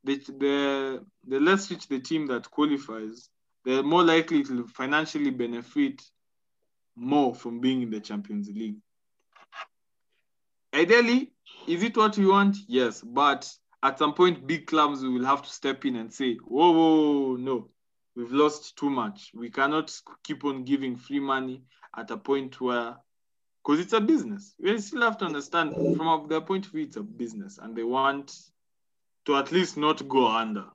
the 0.03 0.17
the, 0.17 1.05
the 1.27 1.39
less 1.39 1.69
rich 1.71 1.87
the 1.87 1.99
team 1.99 2.27
that 2.27 2.49
qualifies, 2.49 3.29
the 3.63 3.83
more 3.83 4.03
likely 4.03 4.43
to 4.43 4.67
financially 4.67 5.31
benefit 5.31 6.01
more 6.95 7.33
from 7.33 7.59
being 7.59 7.81
in 7.81 7.89
the 7.89 7.99
Champions 7.99 8.49
League. 8.49 8.77
Ideally, 10.73 11.31
is 11.67 11.83
it 11.83 11.95
what 11.97 12.17
we 12.17 12.27
want? 12.27 12.57
Yes, 12.67 13.01
but 13.01 13.49
at 13.81 13.97
some 13.97 14.13
point, 14.13 14.45
big 14.45 14.67
clubs 14.67 15.01
will 15.01 15.25
have 15.25 15.41
to 15.41 15.49
step 15.49 15.85
in 15.85 15.95
and 15.95 16.13
say, 16.13 16.35
whoa, 16.35 16.71
whoa, 16.71 16.95
whoa, 16.95 17.35
no, 17.37 17.69
we've 18.15 18.31
lost 18.31 18.77
too 18.77 18.89
much. 18.89 19.31
We 19.33 19.49
cannot 19.49 19.91
keep 20.23 20.43
on 20.43 20.63
giving 20.65 20.97
free 20.97 21.19
money 21.19 21.63
at 21.97 22.11
a 22.11 22.17
point 22.17 22.59
where, 22.59 22.97
because 23.63 23.79
it's 23.79 23.93
a 23.93 24.01
business. 24.01 24.55
We 24.59 24.79
still 24.79 25.01
have 25.01 25.17
to 25.19 25.25
understand 25.25 25.73
from 25.95 26.27
their 26.29 26.41
point 26.41 26.65
of 26.65 26.71
view, 26.71 26.83
it's 26.83 26.97
a 26.97 27.03
business, 27.03 27.57
and 27.57 27.75
they 27.75 27.83
want 27.83 28.35
to 29.25 29.35
at 29.35 29.51
least 29.51 29.77
not 29.77 30.07
go 30.07 30.27
under, 30.27 30.65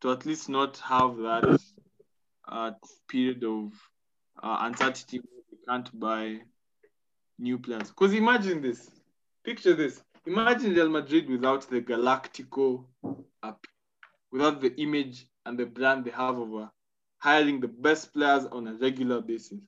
to 0.00 0.12
at 0.12 0.26
least 0.26 0.48
not 0.48 0.78
have 0.78 1.16
that 1.18 1.60
uh, 2.48 2.72
period 3.08 3.44
of 3.44 3.72
uh, 4.42 4.58
uncertainty 4.60 5.18
where 5.18 5.42
they 5.50 5.58
can't 5.68 6.00
buy 6.00 6.40
new 7.38 7.58
players. 7.58 7.88
Because 7.90 8.12
imagine 8.14 8.62
this, 8.62 8.90
picture 9.44 9.74
this. 9.74 10.02
Imagine 10.26 10.72
Real 10.74 10.88
Madrid 10.88 11.28
without 11.28 11.68
the 11.68 11.80
Galactico 11.80 12.84
app, 13.42 13.66
without 14.30 14.60
the 14.60 14.74
image 14.80 15.26
and 15.44 15.58
the 15.58 15.66
brand 15.66 16.04
they 16.04 16.10
have 16.10 16.38
over 16.38 16.70
hiring 17.18 17.60
the 17.60 17.68
best 17.68 18.12
players 18.12 18.46
on 18.46 18.66
a 18.66 18.74
regular 18.74 19.20
basis. 19.20 19.60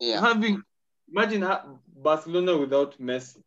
Yeah. 0.00 0.20
Having 0.20 0.62
imagine 1.10 1.46
Barcelona 1.96 2.56
without 2.56 2.98
Messi, 3.00 3.42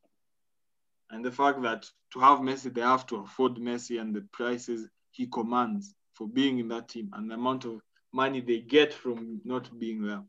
and 1.12 1.24
the 1.24 1.32
fact 1.32 1.62
that 1.62 1.86
to 2.12 2.20
have 2.20 2.40
Messi 2.40 2.74
they 2.74 2.82
have 2.82 3.06
to 3.08 3.18
afford 3.18 3.56
Messi 3.56 4.00
and 4.00 4.16
the 4.16 4.22
prices 4.32 4.88
he 5.12 5.28
commands 5.28 5.94
for 6.14 6.28
being 6.28 6.60
in 6.60 6.68
that 6.70 6.90
team 6.90 7.10
and 7.14 7.30
the 7.30 7.36
amount 7.36 7.66
of 7.66 7.82
money 8.12 8.42
they 8.42 8.60
get 8.60 8.94
from 8.94 9.42
not 9.44 9.70
being 9.80 10.06
there. 10.06 10.24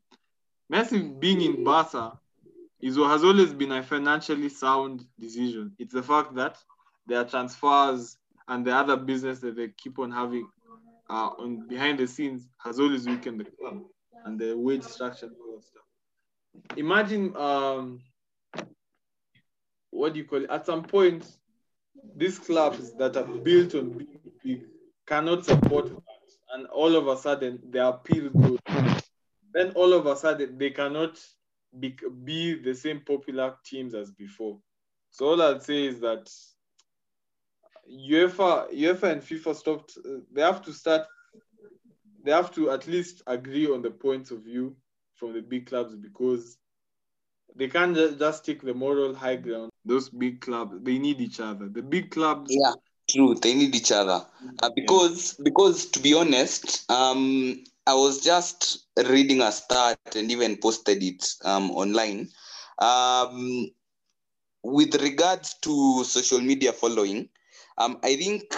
Messi 0.72 1.18
being 1.20 1.40
in 1.40 1.64
Barca 1.64 2.18
is 2.80 2.98
what 2.98 3.10
has 3.10 3.24
always 3.24 3.52
been 3.52 3.72
a 3.72 3.82
financially 3.82 4.48
sound 4.48 5.04
decision. 5.18 5.72
It's 5.78 5.94
the 5.94 6.02
fact 6.02 6.34
that 6.34 6.56
their 7.06 7.24
transfers 7.24 8.16
and 8.48 8.66
the 8.66 8.72
other 8.74 8.96
business 8.96 9.40
that 9.40 9.56
they 9.56 9.68
keep 9.68 9.98
on 9.98 10.10
having 10.10 10.48
uh, 11.10 11.30
on 11.38 11.66
behind 11.68 11.98
the 11.98 12.06
scenes 12.06 12.48
has 12.58 12.80
always 12.80 13.06
weakened 13.06 13.40
the 13.40 13.44
club 13.44 13.82
and 14.24 14.38
the 14.38 14.56
wage 14.56 14.82
structure 14.82 15.26
and 15.26 15.36
all 15.40 15.56
that 15.56 15.64
stuff. 15.64 15.83
Imagine 16.76 17.34
um, 17.36 18.00
what 19.90 20.12
do 20.12 20.18
you 20.18 20.24
call 20.24 20.44
it? 20.44 20.50
At 20.50 20.66
some 20.66 20.82
point, 20.82 21.26
these 22.16 22.38
clubs 22.38 22.92
that 22.98 23.16
are 23.16 23.24
built 23.24 23.74
on 23.74 23.90
being 23.96 24.20
big 24.42 24.62
cannot 25.06 25.44
support 25.44 25.86
that, 25.86 26.54
and 26.54 26.66
all 26.66 26.96
of 26.96 27.06
a 27.08 27.16
sudden 27.16 27.60
their 27.70 27.84
appeal 27.84 28.28
goes. 28.30 28.58
Then 29.52 29.70
all 29.72 29.92
of 29.92 30.06
a 30.06 30.16
sudden 30.16 30.58
they 30.58 30.70
cannot 30.70 31.20
be, 31.78 31.96
be 32.24 32.54
the 32.54 32.74
same 32.74 33.00
popular 33.00 33.54
teams 33.64 33.94
as 33.94 34.10
before. 34.10 34.58
So 35.10 35.26
all 35.26 35.42
I'd 35.42 35.62
say 35.62 35.86
is 35.86 36.00
that 36.00 36.28
UEFA, 37.90 38.72
UEFA 38.72 39.12
and 39.12 39.22
FIFA 39.22 39.54
stopped. 39.54 39.98
Uh, 40.04 40.18
they 40.32 40.42
have 40.42 40.62
to 40.62 40.72
start. 40.72 41.06
They 42.24 42.32
have 42.32 42.52
to 42.54 42.70
at 42.70 42.86
least 42.86 43.22
agree 43.26 43.70
on 43.70 43.82
the 43.82 43.90
points 43.90 44.30
of 44.30 44.42
view 44.42 44.76
from 45.24 45.32
the 45.32 45.40
big 45.40 45.66
clubs 45.66 45.94
because 45.94 46.58
they 47.56 47.68
can't 47.68 47.96
ju- 47.96 48.14
just 48.18 48.44
take 48.44 48.60
the 48.60 48.74
moral 48.74 49.14
high 49.14 49.36
ground. 49.36 49.70
Those 49.84 50.10
big 50.10 50.42
clubs, 50.42 50.76
they 50.82 50.98
need 50.98 51.20
each 51.20 51.40
other. 51.40 51.66
The 51.66 51.80
big 51.80 52.10
clubs, 52.10 52.50
Yeah, 52.50 52.72
true. 53.10 53.34
They 53.34 53.54
need 53.54 53.74
each 53.74 53.90
other. 53.90 54.26
Uh, 54.62 54.70
because 54.76 55.34
because 55.42 55.86
to 55.86 56.00
be 56.00 56.12
honest, 56.12 56.90
um, 56.90 57.64
I 57.86 57.94
was 57.94 58.20
just 58.20 58.86
reading 59.08 59.40
a 59.40 59.50
stat 59.50 59.98
and 60.14 60.30
even 60.30 60.58
posted 60.58 61.02
it 61.02 61.26
um, 61.44 61.70
online. 61.70 62.28
Um, 62.78 63.68
with 64.62 64.94
regards 65.00 65.54
to 65.62 66.04
social 66.04 66.40
media 66.40 66.72
following, 66.72 67.28
um, 67.78 67.98
I 68.02 68.16
think 68.16 68.54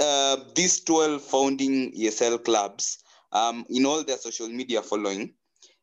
uh, 0.00 0.36
these 0.56 0.82
12 0.82 1.22
founding 1.22 1.92
ESL 1.92 2.44
clubs, 2.44 2.98
um, 3.32 3.64
in 3.68 3.84
all 3.84 4.02
their 4.04 4.16
social 4.16 4.48
media 4.48 4.80
following, 4.82 5.34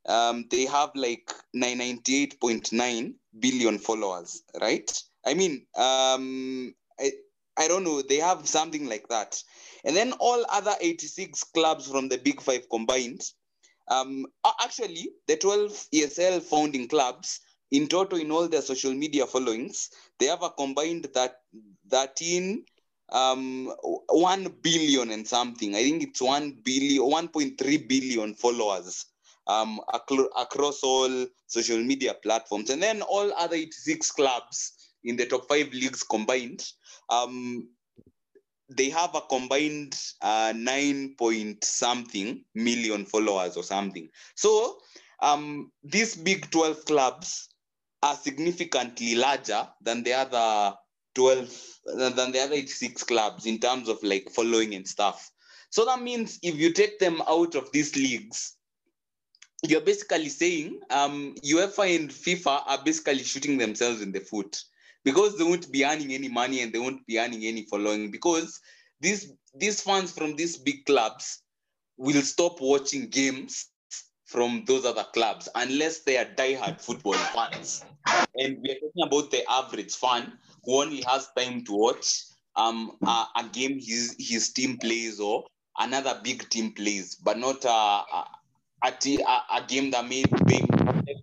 um, 0.08 0.46
they 0.50 0.66
have 0.66 0.92
like 0.96 1.32
998.9 1.56 3.14
billion 3.40 3.78
followers, 3.78 4.44
right? 4.60 4.92
I 5.26 5.34
mean, 5.34 5.66
um, 5.76 6.74
I, 7.00 7.12
I 7.58 7.68
don't 7.68 7.84
know. 7.84 8.02
They 8.02 8.18
have 8.18 8.48
something 8.48 8.88
like 8.88 9.08
that. 9.10 9.42
And 9.84 9.96
then 9.96 10.14
all 10.14 10.46
other 10.50 10.74
86 10.80 11.44
clubs 11.46 11.88
from 11.88 12.10
the 12.10 12.18
Big 12.18 12.42
Five 12.42 12.70
combined, 12.70 13.22
um, 13.88 14.26
actually, 14.64 15.10
the 15.28 15.38
12 15.38 15.88
ESL 15.94 16.42
founding 16.42 16.88
clubs, 16.88 17.40
in 17.72 17.88
total, 17.88 18.20
in 18.20 18.32
all 18.32 18.48
their 18.48 18.62
social 18.62 18.94
media 18.94 19.26
followings, 19.26 19.90
they 20.20 20.28
have 20.28 20.44
a 20.44 20.50
combined 20.50 21.08
that 21.14 21.42
13 21.90 22.66
um 23.14 23.74
1 24.08 24.56
billion 24.62 25.12
and 25.12 25.28
something 25.28 25.76
i 25.76 25.84
think 25.84 26.02
it's 26.02 26.22
1 26.22 26.60
billion 26.64 27.04
1.3 27.04 27.88
billion 27.90 28.34
followers 28.36 29.06
um 29.48 29.80
across 29.94 30.84
all 30.84 31.26
social 31.48 31.80
media 31.80 32.14
platforms 32.24 32.70
and 32.70 32.82
then 32.82 33.02
all 33.02 33.32
other 33.38 33.56
86 33.56 34.12
clubs 34.12 34.94
in 35.04 35.16
the 35.16 35.26
top 35.26 35.48
five 35.48 35.72
leagues 35.74 36.04
combined 36.04 36.64
um 37.10 37.68
they 38.78 38.90
have 38.90 39.14
a 39.16 39.22
combined 39.22 39.94
uh, 40.22 40.54
9 40.56 41.16
point 41.18 41.64
something 41.64 42.44
million 42.56 43.06
followers 43.06 43.58
or 43.58 43.64
something 43.64 44.08
so 44.36 44.78
um 45.22 45.72
these 45.84 46.16
big 46.16 46.50
12 46.52 46.86
clubs 46.86 47.50
are 48.04 48.16
significantly 48.16 49.16
larger 49.16 49.68
than 49.82 50.04
the 50.04 50.14
other 50.14 50.76
12 51.16 51.72
than 51.98 52.16
the 52.32 52.40
other 52.42 52.54
86 52.54 53.04
clubs 53.04 53.46
in 53.46 53.60
terms 53.60 53.90
of 53.90 54.02
like 54.04 54.30
following 54.32 54.76
and 54.76 54.88
stuff. 54.88 55.30
So 55.70 55.86
that 55.86 56.02
means 56.02 56.40
if 56.44 56.56
you 56.56 56.74
take 56.74 57.00
them 57.00 57.22
out 57.28 57.56
of 57.56 57.72
these 57.72 57.96
leagues, 57.96 58.56
you're 59.64 59.82
basically 59.82 60.30
saying 60.30 60.80
um, 60.90 61.36
UEFA 61.46 61.96
and 61.96 62.10
FIFA 62.10 62.64
are 62.68 62.84
basically 62.84 63.24
shooting 63.24 63.58
themselves 63.58 64.02
in 64.02 64.12
the 64.12 64.20
foot 64.20 64.64
because 65.04 65.38
they 65.38 65.44
won't 65.44 65.72
be 65.72 65.86
earning 65.86 66.14
any 66.14 66.30
money 66.30 66.62
and 66.62 66.74
they 66.74 66.80
won't 66.80 67.06
be 67.06 67.20
earning 67.20 67.44
any 67.44 67.66
following 67.66 68.12
because 68.12 68.60
these 69.00 69.34
these 69.56 69.82
fans 69.82 70.12
from 70.12 70.36
these 70.36 70.58
big 70.58 70.86
clubs 70.86 71.44
will 71.98 72.22
stop 72.22 72.60
watching 72.62 73.08
games 73.10 73.68
from 74.26 74.64
those 74.66 74.86
other 74.86 75.06
clubs 75.14 75.50
unless 75.56 76.00
they 76.00 76.18
are 76.18 76.26
diehard 76.26 76.82
football 76.82 77.14
fans. 77.14 77.84
And 78.36 78.58
we're 78.62 78.76
talking 78.76 79.04
about 79.04 79.30
the 79.30 79.44
average 79.50 79.94
fan 79.94 80.34
who 80.64 80.82
only 80.82 81.04
has 81.06 81.30
time 81.38 81.66
to 81.66 81.74
watch 81.74 82.24
um, 82.56 82.98
a, 83.04 83.26
a 83.36 83.50
game 83.52 83.74
his, 83.74 84.16
his 84.18 84.54
team 84.54 84.78
plays 84.78 85.20
or 85.20 85.44
another 85.78 86.20
big 86.24 86.48
team 86.50 86.72
plays, 86.72 87.16
but 87.16 87.38
not 87.38 87.66
a, 87.66 88.04
a, 88.84 88.92
t- 88.92 89.22
a, 89.22 89.58
a 89.58 89.64
game 89.68 89.92
that 89.92 90.08
may 90.08 90.24
be 90.46 90.60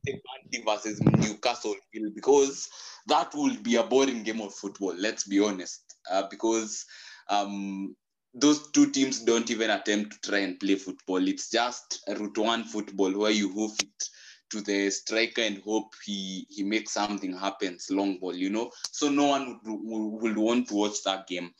Burnley 0.06 0.64
versus 0.64 1.00
Newcastle 1.02 1.74
because 2.14 2.68
that 3.06 3.32
would 3.34 3.62
be 3.62 3.76
a 3.76 3.82
boring 3.82 4.22
game 4.22 4.40
of 4.40 4.54
football. 4.54 4.94
Let's 4.96 5.24
be 5.24 5.40
honest, 5.40 5.82
uh, 6.10 6.24
because 6.30 6.84
um, 7.28 7.96
those 8.34 8.70
two 8.70 8.90
teams 8.90 9.20
don't 9.24 9.50
even 9.50 9.70
attempt 9.70 10.12
to 10.22 10.30
try 10.30 10.40
and 10.40 10.58
play 10.60 10.76
football. 10.76 11.26
It's 11.26 11.50
just 11.50 12.02
route 12.08 12.38
one 12.38 12.64
football 12.64 13.12
where 13.16 13.30
you 13.30 13.50
hoof 13.52 13.72
it 13.80 14.04
to 14.50 14.60
the 14.62 14.90
striker 14.90 15.42
and 15.42 15.58
hope 15.62 15.92
he 16.04 16.46
he 16.48 16.62
makes 16.62 16.92
something 16.92 17.36
happen. 17.36 17.78
Long 17.90 18.18
ball, 18.18 18.34
you 18.34 18.50
know. 18.50 18.70
So 18.92 19.08
no 19.10 19.26
one 19.26 19.60
would, 19.64 20.22
would 20.22 20.38
want 20.38 20.68
to 20.68 20.74
watch 20.74 21.02
that 21.04 21.26
game. 21.26 21.50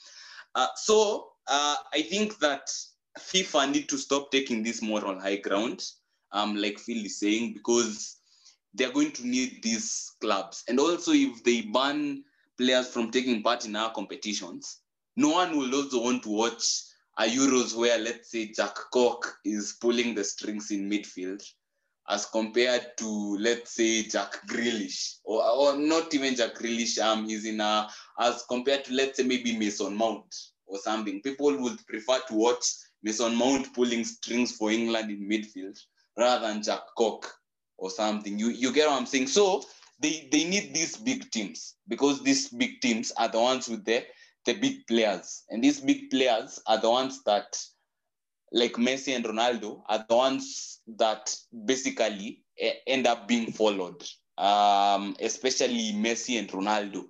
Uh, 0.55 0.68
so 0.76 1.32
uh, 1.46 1.76
I 1.92 2.03
think 2.03 2.38
that 2.38 2.68
FIFA 3.19 3.73
need 3.73 3.89
to 3.89 3.99
stop 3.99 4.31
taking 4.31 4.62
this 4.62 4.83
moral 4.83 5.21
high 5.21 5.37
ground, 5.37 5.85
um, 6.33 6.57
like 6.57 6.79
Phil 6.79 7.05
is 7.05 7.19
saying, 7.19 7.55
because 7.55 8.16
they're 8.75 8.93
going 8.93 9.12
to 9.12 9.27
need 9.27 9.62
these 9.62 10.12
clubs. 10.21 10.64
And 10.69 10.79
also, 10.79 11.12
if 11.12 11.43
they 11.45 11.62
ban 11.62 12.25
players 12.57 12.89
from 12.89 13.11
taking 13.11 13.43
part 13.43 13.66
in 13.66 13.77
our 13.77 13.93
competitions, 13.93 14.81
no 15.16 15.31
one 15.31 15.57
will 15.57 15.75
also 15.75 16.03
want 16.03 16.23
to 16.25 16.31
watch 16.31 16.64
a 17.19 17.25
Euros 17.25 17.77
where, 17.77 17.99
let's 17.99 18.31
say, 18.31 18.53
Jack 18.53 18.75
Cork 18.93 19.37
is 19.45 19.77
pulling 19.81 20.14
the 20.14 20.25
strings 20.25 20.71
in 20.71 20.89
midfield 20.89 21.43
as 22.09 22.27
compared 22.27 22.87
to 22.97 23.37
let's 23.39 23.75
say 23.75 24.03
Jack 24.03 24.41
Grealish 24.47 25.16
or, 25.25 25.45
or 25.45 25.77
not 25.77 26.12
even 26.14 26.35
Jack 26.35 26.55
Grealish 26.55 26.99
um 26.99 27.29
he's 27.29 27.45
in 27.45 27.61
a 27.61 27.89
as 28.19 28.45
compared 28.49 28.85
to 28.85 28.95
let's 28.95 29.19
say 29.19 29.25
maybe 29.25 29.57
Mason 29.57 29.95
Mount 29.97 30.35
or 30.66 30.79
something 30.79 31.21
people 31.23 31.57
would 31.59 31.87
prefer 31.87 32.19
to 32.29 32.35
watch 32.35 32.64
Mason 33.03 33.34
Mount 33.34 33.72
pulling 33.74 34.05
strings 34.05 34.53
for 34.57 34.70
England 34.70 35.11
in 35.11 35.28
midfield 35.28 35.78
rather 36.16 36.49
than 36.49 36.62
Jack 36.62 36.82
Cork 36.96 37.32
or 37.76 37.90
something. 37.90 38.38
You 38.38 38.49
you 38.49 38.72
get 38.72 38.88
what 38.88 38.99
I'm 38.99 39.07
saying? 39.07 39.28
So 39.28 39.64
they 40.01 40.28
they 40.32 40.44
need 40.44 40.74
these 40.74 40.96
big 40.96 41.30
teams 41.30 41.74
because 41.88 42.22
these 42.22 42.49
big 42.49 42.80
teams 42.80 43.12
are 43.16 43.28
the 43.28 43.40
ones 43.40 43.68
with 43.68 43.84
the 43.84 44.05
the 44.44 44.55
big 44.55 44.86
players. 44.86 45.44
And 45.51 45.62
these 45.62 45.80
big 45.80 46.11
players 46.11 46.61
are 46.66 46.78
the 46.78 46.90
ones 46.90 47.22
that 47.24 47.59
like 48.53 48.72
Messi 48.74 49.14
and 49.14 49.24
Ronaldo 49.24 49.82
are 49.88 50.05
the 50.09 50.16
ones 50.16 50.80
that 50.96 51.34
basically 51.66 52.42
end 52.86 53.07
up 53.07 53.28
being 53.28 53.53
followed, 53.53 54.03
um, 54.38 55.16
especially 55.20 55.92
Messi 55.92 56.38
and 56.38 56.49
Ronaldo. 56.49 57.05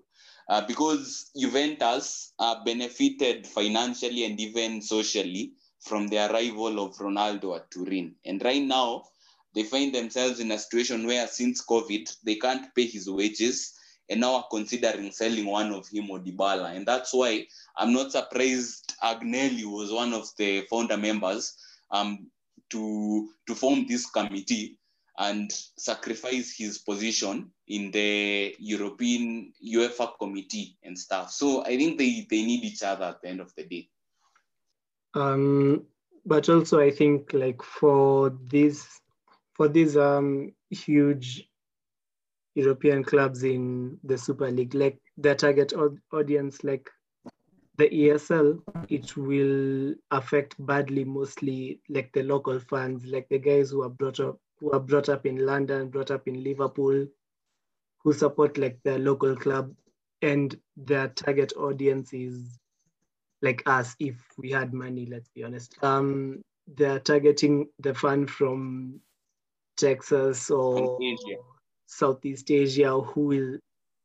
Uh, 0.48 0.66
because 0.66 1.30
Juventus 1.36 2.32
uh, 2.38 2.64
benefited 2.64 3.46
financially 3.46 4.24
and 4.24 4.40
even 4.40 4.80
socially 4.80 5.52
from 5.80 6.08
the 6.08 6.30
arrival 6.30 6.84
of 6.84 6.96
Ronaldo 6.96 7.56
at 7.56 7.70
Turin. 7.70 8.14
And 8.24 8.42
right 8.44 8.62
now, 8.62 9.04
they 9.54 9.62
find 9.62 9.94
themselves 9.94 10.40
in 10.40 10.50
a 10.52 10.58
situation 10.58 11.06
where 11.06 11.26
since 11.26 11.64
COVID, 11.64 12.16
they 12.24 12.36
can't 12.36 12.74
pay 12.74 12.86
his 12.86 13.08
wages 13.08 13.74
and 14.08 14.20
now 14.20 14.36
are 14.36 14.46
considering 14.50 15.10
selling 15.10 15.46
one 15.46 15.72
of 15.72 15.86
him 15.88 16.10
or 16.10 16.18
Dybala. 16.18 16.74
And 16.74 16.86
that's 16.86 17.12
why 17.12 17.46
I'm 17.76 17.92
not 17.92 18.12
surprised 18.12 18.94
Agnelli 19.02 19.64
was 19.64 19.92
one 19.92 20.14
of 20.14 20.28
the 20.36 20.62
founder 20.70 20.96
members 20.96 21.56
um, 21.90 22.28
to, 22.70 23.28
to 23.46 23.54
form 23.54 23.86
this 23.86 24.08
committee 24.10 24.78
and 25.18 25.50
sacrifice 25.76 26.54
his 26.56 26.78
position 26.78 27.50
in 27.66 27.90
the 27.90 28.54
European 28.58 29.52
UEFA 29.64 30.12
committee 30.18 30.76
and 30.84 30.96
stuff. 30.96 31.32
So 31.32 31.64
I 31.64 31.76
think 31.76 31.98
they, 31.98 32.26
they 32.30 32.44
need 32.44 32.64
each 32.64 32.82
other 32.82 33.06
at 33.06 33.22
the 33.22 33.28
end 33.28 33.40
of 33.40 33.52
the 33.56 33.64
day. 33.64 33.88
Um, 35.14 35.84
but 36.26 36.48
also 36.48 36.80
I 36.80 36.90
think 36.90 37.32
like 37.32 37.62
for 37.62 38.36
this 38.48 39.00
for 39.54 39.68
these 39.68 39.96
um 39.96 40.52
huge 40.70 41.48
European 42.54 43.04
clubs 43.04 43.44
in 43.44 43.98
the 44.04 44.18
Super 44.18 44.50
League, 44.50 44.74
like 44.74 44.98
their 45.16 45.34
target 45.34 45.72
audience, 46.12 46.64
like 46.64 46.90
the 47.76 47.88
ESL, 47.88 48.60
it 48.88 49.16
will 49.16 49.94
affect 50.10 50.54
badly 50.66 51.04
mostly 51.04 51.80
like 51.88 52.10
the 52.12 52.24
local 52.24 52.58
fans, 52.58 53.06
like 53.06 53.28
the 53.28 53.38
guys 53.38 53.70
who 53.70 53.82
are 53.82 53.88
brought 53.88 54.20
up 54.20 54.38
who 54.58 54.72
are 54.72 54.80
brought 54.80 55.08
up 55.08 55.24
in 55.24 55.46
London, 55.46 55.88
brought 55.88 56.10
up 56.10 56.26
in 56.26 56.42
Liverpool, 56.42 57.06
who 58.02 58.12
support 58.12 58.58
like 58.58 58.78
their 58.82 58.98
local 58.98 59.36
club, 59.36 59.72
and 60.20 60.58
their 60.76 61.08
target 61.08 61.52
audience 61.56 62.12
is 62.12 62.58
like 63.42 63.62
us 63.66 63.94
if 63.98 64.16
we 64.36 64.50
had 64.50 64.72
money, 64.72 65.06
let's 65.06 65.28
be 65.34 65.44
honest. 65.44 65.76
Um, 65.82 66.42
they're 66.76 67.00
targeting 67.00 67.68
the 67.78 67.94
fan 67.94 68.26
from 68.26 69.00
Texas 69.76 70.50
or 70.50 70.98
Southeast 71.86 72.50
Asia 72.50 73.00
who 73.00 73.20
will 73.22 73.58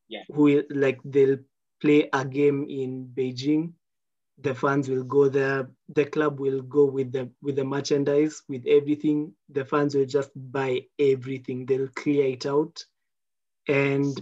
yeah. 0.08 0.24
who 0.32 0.44
will 0.44 0.64
like 0.70 1.00
they'll 1.04 1.40
play 1.82 2.10
a 2.14 2.24
game 2.24 2.66
in 2.70 3.12
Beijing. 3.14 3.74
The 4.40 4.56
fans 4.56 4.90
will 4.90 5.04
go 5.04 5.30
there. 5.30 5.70
The 5.94 6.06
club 6.06 6.40
will 6.40 6.62
go 6.62 6.86
with 6.86 7.12
the 7.12 7.30
with 7.42 7.56
the 7.56 7.66
merchandise, 7.66 8.42
with 8.48 8.66
everything. 8.68 9.34
The 9.50 9.66
fans 9.66 9.96
will 9.96 10.06
just 10.06 10.32
buy 10.36 10.86
everything. 10.98 11.66
They'll 11.66 11.90
clear 11.90 12.26
it 12.26 12.46
out, 12.46 12.84
and 13.68 14.18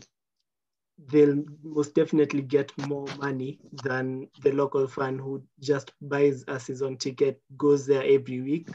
they'll 1.10 1.44
most 1.64 1.96
definitely 1.96 2.42
get 2.42 2.78
more 2.78 3.08
money 3.18 3.60
than 3.72 4.28
the 4.40 4.52
local 4.52 4.88
fan 4.88 5.18
who 5.20 5.44
just 5.60 5.94
buys 6.02 6.44
a 6.48 6.60
season 6.60 6.98
ticket, 6.98 7.42
goes 7.58 7.86
there 7.88 8.04
every 8.04 8.42
week. 8.42 8.70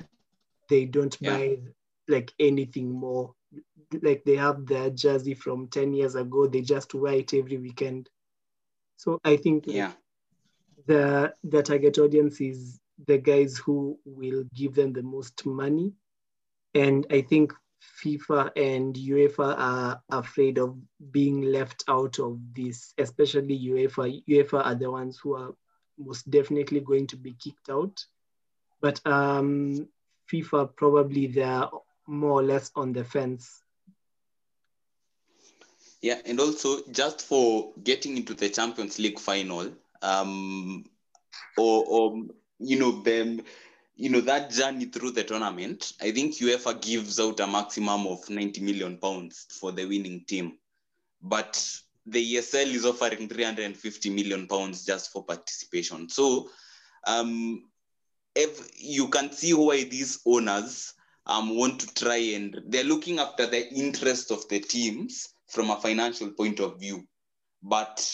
They 0.68 0.84
don't 0.86 1.22
Yeah. 1.22 1.24
buy 1.24 1.58
like 2.08 2.32
anything 2.38 2.90
more. 2.92 3.34
Like 4.02 4.24
they 4.24 4.36
have 4.36 4.66
their 4.66 4.90
jersey 4.90 5.34
from 5.34 5.68
10 5.68 5.92
years 5.94 6.14
ago, 6.16 6.46
they 6.46 6.62
just 6.62 6.94
wear 6.94 7.14
it 7.14 7.34
every 7.34 7.58
weekend. 7.58 8.08
So 8.96 9.18
I 9.24 9.36
think 9.36 9.66
Yeah. 9.66 9.92
the 10.86 11.32
the 11.44 11.62
target 11.62 11.98
audience 11.98 12.40
is 12.40 12.78
the 13.06 13.18
guys 13.18 13.58
who 13.58 13.98
will 14.04 14.44
give 14.54 14.74
them 14.74 14.92
the 14.92 15.02
most 15.02 15.44
money. 15.46 15.92
And 16.74 17.06
I 17.10 17.22
think 17.22 17.52
FIFA 18.04 18.50
and 18.56 18.94
UEFA 18.94 19.54
are 19.58 20.02
afraid 20.10 20.58
of 20.58 20.76
being 21.10 21.42
left 21.42 21.84
out 21.88 22.18
of 22.18 22.38
this, 22.54 22.92
especially 22.98 23.58
UEFA. 23.58 24.22
UEFA 24.28 24.64
are 24.64 24.74
the 24.74 24.90
ones 24.90 25.18
who 25.22 25.34
are 25.34 25.54
most 25.98 26.30
definitely 26.30 26.80
going 26.80 27.06
to 27.08 27.16
be 27.16 27.34
kicked 27.34 27.70
out. 27.70 28.04
But 28.80 29.00
um, 29.06 29.88
FIFA 30.32 30.76
probably 30.76 31.26
they're 31.26 31.68
more 32.06 32.40
or 32.40 32.42
less 32.42 32.70
on 32.74 32.92
the 32.92 33.04
fence. 33.04 33.62
Yeah, 36.02 36.20
and 36.24 36.38
also 36.38 36.82
just 36.90 37.22
for 37.22 37.72
getting 37.82 38.16
into 38.16 38.34
the 38.34 38.48
Champions 38.48 38.98
League 38.98 39.18
final, 39.18 39.72
um, 40.02 40.84
or, 41.56 41.84
or 41.86 42.22
you 42.58 42.78
know 42.78 43.02
them 43.02 43.42
you 43.96 44.10
know 44.10 44.20
that 44.20 44.50
journey 44.50 44.84
through 44.84 45.10
the 45.10 45.24
tournament 45.24 45.94
i 46.02 46.12
think 46.12 46.34
uefa 46.34 46.80
gives 46.82 47.18
out 47.18 47.40
a 47.40 47.46
maximum 47.46 48.06
of 48.06 48.28
90 48.28 48.60
million 48.60 48.98
pounds 48.98 49.46
for 49.50 49.72
the 49.72 49.84
winning 49.84 50.24
team. 50.26 50.58
But 51.22 51.80
the 52.04 52.36
esl 52.36 52.66
is 52.66 52.84
offering 52.84 53.28
350 53.28 54.10
million 54.10 54.46
pounds 54.46 54.84
just 54.84 55.10
for 55.10 55.24
participation. 55.24 56.08
So 56.08 56.50
um, 57.06 57.64
if 58.34 58.70
you 58.76 59.08
can 59.08 59.32
see 59.32 59.54
why 59.54 59.84
these 59.84 60.20
owners 60.26 60.92
um, 61.26 61.56
want 61.56 61.80
to 61.80 61.94
try 61.94 62.16
and 62.16 62.60
they're 62.68 62.84
looking 62.84 63.18
after 63.18 63.46
the 63.46 63.68
interest 63.72 64.30
of 64.30 64.46
the 64.48 64.60
teams 64.60 65.30
from 65.48 65.70
a 65.70 65.80
financial 65.80 66.30
point 66.30 66.60
of 66.60 66.78
view. 66.78 67.02
But 67.62 68.08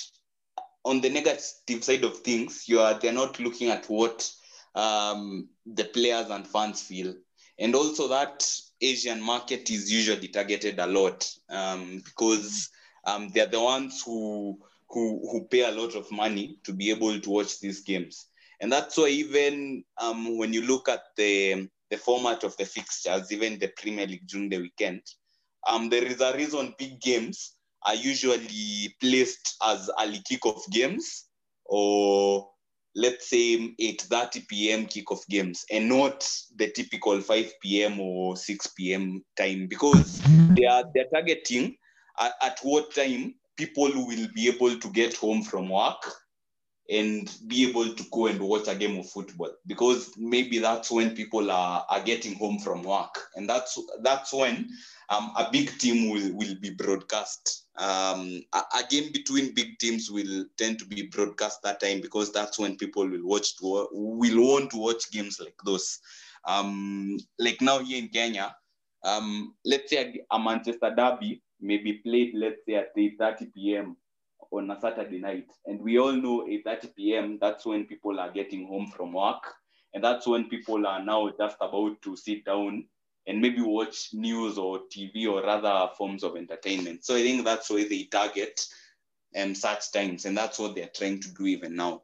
on 0.85 1.01
the 1.01 1.11
negative 1.11 1.85
side 1.85 2.05
of 2.05 2.19
things 2.19 2.69
you 2.69 2.81
are 2.81 2.99
they're 2.99 3.13
not 3.13 3.41
looking 3.41 3.69
at 3.69 3.87
what 3.87 4.31
um, 4.75 5.49
the 5.67 5.85
players 5.85 6.31
and 6.31 6.47
fans 6.47 6.83
feel. 6.83 7.15
And 7.59 7.75
also 7.75 8.09
that 8.09 8.47
asian 8.81 9.23
market 9.23 9.71
is 9.71 9.93
usually 9.93 10.29
targeted 10.29 10.79
a 10.81 10.87
lot 10.87 11.29
um, 11.49 12.03
because 12.05 12.69
um, 13.07 13.29
they're 13.29 13.47
the 13.47 13.61
ones 13.61 14.03
who, 14.05 14.59
who 14.89 15.29
who 15.31 15.47
pay 15.47 15.63
a 15.63 15.71
lot 15.71 15.95
of 15.95 16.11
money 16.11 16.59
to 16.65 16.73
be 16.73 16.91
able 16.91 17.19
to 17.19 17.31
watch 17.31 17.61
these 17.61 17.83
games. 17.83 18.29
And 18.61 18.71
that's 18.71 18.97
why 18.97 19.09
even 19.09 19.85
um, 19.99 20.39
when 20.39 20.53
you 20.53 20.63
look 20.63 20.89
at 20.89 21.03
the 21.17 21.69
the 21.91 21.97
format 21.97 22.45
of 22.45 22.57
the 22.57 22.65
fixtures, 22.65 23.33
even 23.33 23.59
the 23.59 23.69
Premier 23.77 24.07
League 24.07 24.27
during 24.27 24.49
the 24.49 24.59
weekend, 24.59 25.03
um, 25.67 25.89
there 25.89 26.05
is 26.05 26.21
a 26.21 26.35
reason 26.37 26.75
big 26.79 27.01
games 27.01 27.55
are 27.85 27.95
usually 27.95 28.95
placed 29.01 29.57
as 29.63 29.91
early 30.01 30.21
kickoff 30.31 30.69
games 30.71 31.27
or 31.65 32.49
let's 32.95 33.29
say 33.29 33.75
8.30 33.81 34.49
p.m. 34.49 34.87
kickoff 34.87 35.27
games 35.29 35.65
and 35.71 35.89
not 35.89 36.29
the 36.57 36.71
typical 36.71 37.21
5 37.21 37.53
p.m. 37.61 38.01
or 38.01 38.37
6 38.37 38.67
p.m. 38.77 39.25
time 39.37 39.67
because 39.67 40.23
they 40.57 40.67
are 40.67 40.85
they're 40.95 41.09
targeting 41.13 41.77
at, 42.19 42.33
at 42.43 42.61
what 42.63 42.95
time 42.95 43.35
people 43.57 43.85
will 43.85 44.29
be 44.35 44.49
able 44.49 44.79
to 44.79 44.91
get 44.91 45.17
home 45.17 45.43
from 45.43 45.69
work 45.69 46.03
and 46.93 47.35
be 47.47 47.69
able 47.69 47.95
to 47.95 48.05
go 48.13 48.27
and 48.27 48.41
watch 48.41 48.69
a 48.69 48.75
game 48.75 48.99
of 48.99 49.09
football. 49.09 49.51
Because 49.67 50.13
maybe 50.19 50.59
that's 50.59 50.91
when 50.91 51.15
people 51.15 51.51
are, 51.51 51.87
are 51.89 52.03
getting 52.03 52.35
home 52.35 52.59
from 52.59 52.83
work. 52.83 53.19
And 53.35 53.49
that's 53.49 53.79
that's 54.03 54.33
when 54.33 54.69
um, 55.09 55.33
a 55.37 55.49
big 55.51 55.79
team 55.79 56.11
will, 56.11 56.35
will 56.35 56.55
be 56.61 56.71
broadcast. 56.71 57.67
Um, 57.77 58.43
a, 58.53 58.59
a, 58.59 58.83
game 58.91 59.11
between 59.13 59.55
big 59.55 59.79
teams 59.79 60.11
will 60.11 60.45
tend 60.59 60.79
to 60.81 60.85
be 60.85 61.09
broadcast 61.09 61.63
that 61.63 61.81
time 61.81 62.03
because 62.03 62.31
that's 62.31 62.59
when 62.59 62.77
people 62.77 63.09
will 63.09 63.27
watch 63.27 63.57
to, 63.57 63.89
will 63.91 64.43
want 64.43 64.71
to 64.73 64.77
watch 64.77 65.11
games 65.11 65.41
like 65.41 65.57
those. 65.65 65.99
Um, 66.45 67.19
like 67.39 67.61
now 67.61 67.79
here 67.79 67.99
in 67.99 68.09
kenya 68.09 68.55
um, 69.05 69.55
let's 69.65 69.91
say 69.91 70.23
a, 70.31 70.39
manchester 70.39 70.93
derby 70.97 71.41
may 71.61 71.79
be 71.79 71.95
played 72.05 72.33
let's 72.35 72.65
say 72.67 72.75
at 72.75 72.97
8.30 72.97 73.55
p.m 73.55 73.97
on 74.53 74.71
a 74.71 74.81
Saturday 74.81 75.19
night. 75.19 75.49
And 75.67 75.81
we 75.81 75.99
all 75.99 76.13
know 76.13 76.47
8.30 76.47 76.95
p.m., 76.95 77.39
that's 77.41 77.65
when 77.65 77.87
people 77.87 78.21
are 78.21 78.31
getting 78.31 78.67
home 78.67 78.87
from 78.95 79.13
work. 79.13 79.43
And 79.95 80.03
that's 80.03 80.27
when 80.27 80.49
people 80.49 80.87
are 80.87 81.03
now 81.05 81.31
just 81.39 81.57
about 81.61 82.01
to 82.03 82.17
sit 82.17 82.45
down 82.45 82.85
and 83.27 83.41
maybe 83.41 83.61
watch 83.61 84.11
news 84.13 84.59
or 84.59 84.81
TV 84.95 85.29
or 85.29 85.47
other 85.47 85.93
forms 85.97 86.25
of 86.25 86.37
entertainment. 86.37 87.05
So 87.05 87.15
I 87.17 87.23
think 87.23 87.45
that's 87.45 87.71
why 87.71 87.87
they 87.89 88.05
target 88.05 88.67
um, 89.37 89.55
such 89.55 89.93
times. 89.93 90.25
And 90.25 90.37
that's 90.37 90.59
what 90.59 90.75
they're 90.75 90.91
trying 90.95 91.21
to 91.21 91.31
do 91.33 91.47
even 91.47 91.77
now. 91.77 92.03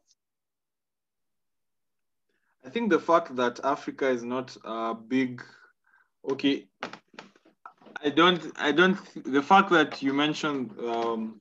I 2.65 2.71
think 2.71 2.91
the 2.91 3.01
fact 3.01 3.35
that 3.37 3.61
Africa 3.65 4.09
is 4.09 4.23
not 4.23 4.57
a 4.65 4.95
big, 4.95 5.43
okay, 6.31 6.67
I 8.03 8.11
don't, 8.11 8.53
I 8.57 8.73
don't, 8.73 8.99
the 9.25 9.43
fact 9.43 9.71
that 9.71 10.03
you 10.03 10.13
mentioned 10.13 10.75
um, 10.79 11.41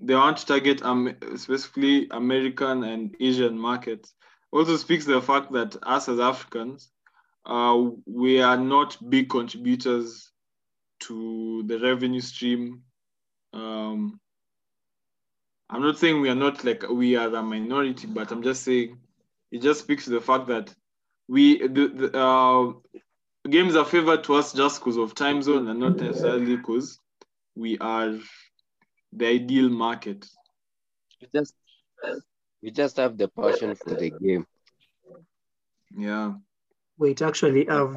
they 0.00 0.14
want 0.14 0.38
to 0.38 0.46
target 0.46 0.82
um, 0.82 1.16
specifically 1.36 2.08
American 2.10 2.84
and 2.84 3.16
Asian 3.20 3.58
markets 3.58 4.14
also 4.52 4.76
speaks 4.76 5.04
to 5.04 5.12
the 5.12 5.22
fact 5.22 5.52
that 5.52 5.76
us 5.82 6.08
as 6.08 6.20
Africans, 6.20 6.90
uh, 7.44 7.82
we 8.06 8.40
are 8.40 8.56
not 8.56 8.96
big 9.10 9.28
contributors 9.28 10.32
to 11.00 11.62
the 11.66 11.78
revenue 11.78 12.20
stream. 12.20 12.82
Um, 13.52 14.20
I'm 15.68 15.82
not 15.82 15.98
saying 15.98 16.20
we 16.20 16.28
are 16.28 16.34
not 16.34 16.64
like 16.64 16.88
we 16.88 17.16
are 17.16 17.34
a 17.34 17.42
minority, 17.42 18.06
but 18.06 18.30
I'm 18.30 18.42
just 18.42 18.62
saying 18.62 18.98
it 19.50 19.62
just 19.62 19.80
speaks 19.80 20.04
to 20.04 20.10
the 20.10 20.20
fact 20.20 20.46
that 20.48 20.74
we 21.28 21.66
the, 21.66 21.88
the 21.88 22.18
uh, 22.18 22.72
games 23.48 23.76
are 23.76 23.84
favored 23.84 24.24
to 24.24 24.34
us 24.34 24.52
just 24.52 24.80
because 24.80 24.96
of 24.96 25.14
time 25.14 25.42
zone 25.42 25.68
and 25.68 25.80
not 25.80 26.00
necessarily 26.00 26.56
because 26.56 26.98
we 27.54 27.78
are 27.78 28.14
the 29.16 29.26
ideal 29.26 29.68
market. 29.68 30.26
You 31.20 31.28
just 31.34 31.54
you 32.60 32.70
just 32.70 32.96
have 32.96 33.16
the 33.16 33.28
passion 33.28 33.74
for 33.74 33.94
the 33.94 34.10
game. 34.10 34.46
Yeah. 35.96 36.34
Wait, 36.98 37.20
actually, 37.20 37.68
I've 37.68 37.94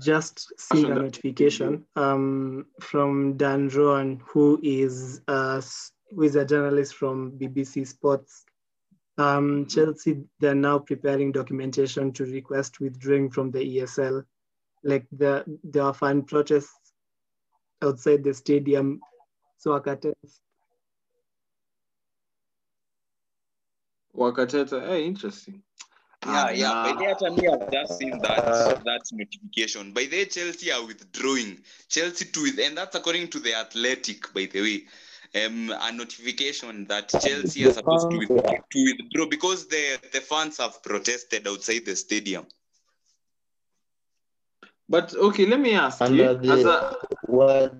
just 0.00 0.52
seen 0.58 0.90
a 0.90 0.94
notification 0.96 1.84
um, 1.94 2.66
from 2.80 3.36
Dan 3.36 3.68
Roan, 3.68 4.20
who 4.26 4.58
is 4.62 5.20
a, 5.28 5.62
who 6.10 6.22
is 6.22 6.34
a 6.34 6.44
journalist 6.44 6.96
from 6.96 7.38
BBC 7.38 7.86
Sports. 7.86 8.44
Um, 9.18 9.66
Chelsea, 9.66 10.24
they're 10.40 10.54
now 10.54 10.80
preparing 10.80 11.30
documentation 11.30 12.12
to 12.14 12.24
request 12.24 12.80
withdrawing 12.80 13.30
from 13.30 13.52
the 13.52 13.60
ESL. 13.78 14.24
Like 14.82 15.06
the, 15.12 15.44
there 15.62 15.84
are 15.84 15.94
fan 15.94 16.22
protests 16.22 16.92
outside 17.82 18.24
the 18.24 18.34
stadium. 18.34 19.00
So 19.58 19.74
I 19.74 19.78
Akates 19.78 20.40
Wakateta, 24.16 24.86
hey, 24.88 25.06
interesting. 25.06 25.62
Yeah, 26.26 26.44
ah, 26.44 26.50
yeah. 26.50 26.82
By 26.82 26.92
the 26.92 27.14
time 27.14 27.36
we 27.36 27.46
have 27.46 27.70
just 27.72 27.98
seen 27.98 28.18
that 28.20 28.82
that 28.84 29.02
notification. 29.10 29.92
By 29.92 30.04
the 30.04 30.18
way, 30.18 30.24
Chelsea 30.26 30.70
are 30.70 30.84
withdrawing. 30.86 31.58
Chelsea 31.88 32.26
to 32.26 32.62
and 32.62 32.76
that's 32.76 32.94
according 32.94 33.28
to 33.28 33.40
the 33.40 33.54
Athletic, 33.54 34.32
by 34.34 34.46
the 34.46 34.60
way. 34.60 34.84
Um, 35.32 35.72
a 35.80 35.92
notification 35.92 36.86
that 36.86 37.08
Chelsea 37.08 37.64
are 37.64 37.72
supposed 37.72 38.10
to, 38.10 38.18
withdraw, 38.18 38.50
to 38.50 38.94
withdraw 38.98 39.26
because 39.26 39.68
the, 39.68 39.96
the 40.12 40.20
fans 40.20 40.58
have 40.58 40.82
protested 40.82 41.46
outside 41.46 41.86
the 41.86 41.94
stadium. 41.94 42.46
But 44.88 45.14
okay, 45.14 45.46
let 45.46 45.60
me 45.60 45.74
ask 45.74 46.00
you. 46.10 46.24
As 46.24 46.64
a, 46.64 46.96
what? 47.26 47.74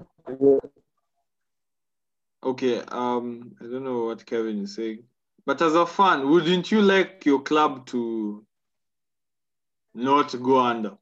Okay, 2.45 2.79
um, 2.89 3.57
I 3.61 3.65
don't 3.65 3.83
know 3.83 4.05
what 4.05 4.25
Kevin 4.25 4.63
is 4.63 4.77
saying. 4.77 5.03
But 5.47 5.63
as 5.63 5.75
a 5.75 5.87
fan, 5.87 6.29
wouldn't 6.29 6.71
you 6.71 6.83
like 6.83 7.25
your 7.25 7.43
club 7.43 7.87
to 7.87 8.45
not 9.95 10.35
go 10.43 10.59
under? 10.61 10.97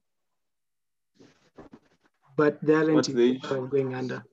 But 2.36 2.58
they 2.62 2.74
aren't 2.74 3.06
the 3.06 3.38
going 3.70 3.94
under. 3.94 4.24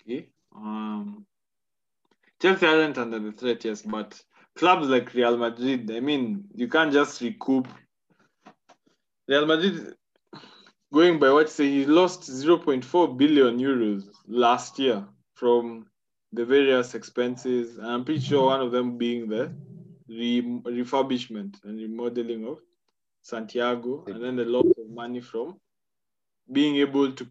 Okay. 0.00 0.28
Um, 0.54 1.26
Chelsea 2.40 2.66
aren't 2.66 2.98
under 2.98 3.18
the 3.18 3.32
threat, 3.32 3.64
yes, 3.64 3.82
but 3.82 4.20
clubs 4.56 4.88
like 4.88 5.12
Real 5.14 5.36
Madrid, 5.36 5.90
I 5.90 6.00
mean, 6.00 6.44
you 6.54 6.68
can't 6.68 6.92
just 6.92 7.20
recoup. 7.20 7.68
Real 9.28 9.46
Madrid 9.46 9.94
going 10.92 11.18
by 11.18 11.30
what 11.30 11.46
you 11.46 11.52
say 11.52 11.70
he 11.70 11.86
lost 11.86 12.22
0.4 12.22 13.16
billion 13.16 13.58
euros 13.58 14.04
last 14.26 14.78
year 14.78 15.04
from 15.34 15.86
the 16.32 16.44
various 16.44 16.94
expenses. 16.94 17.78
I'm 17.78 18.04
pretty 18.04 18.20
sure 18.20 18.46
one 18.46 18.60
of 18.60 18.72
them 18.72 18.96
being 18.98 19.28
the 19.28 19.52
re- 20.08 20.60
refurbishment 20.64 21.64
and 21.64 21.78
remodeling 21.78 22.46
of 22.46 22.58
Santiago, 23.22 24.04
and 24.06 24.22
then 24.22 24.36
the 24.36 24.44
loss 24.44 24.66
of 24.78 24.88
money 24.88 25.20
from 25.20 25.58
being 26.52 26.76
able 26.76 27.12
to 27.12 27.26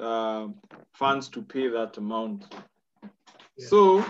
uh, 0.00 0.48
funds 0.92 1.28
to 1.28 1.42
pay 1.42 1.68
that 1.68 1.96
amount. 1.96 2.52
Yeah. 3.56 3.68
So 3.68 4.04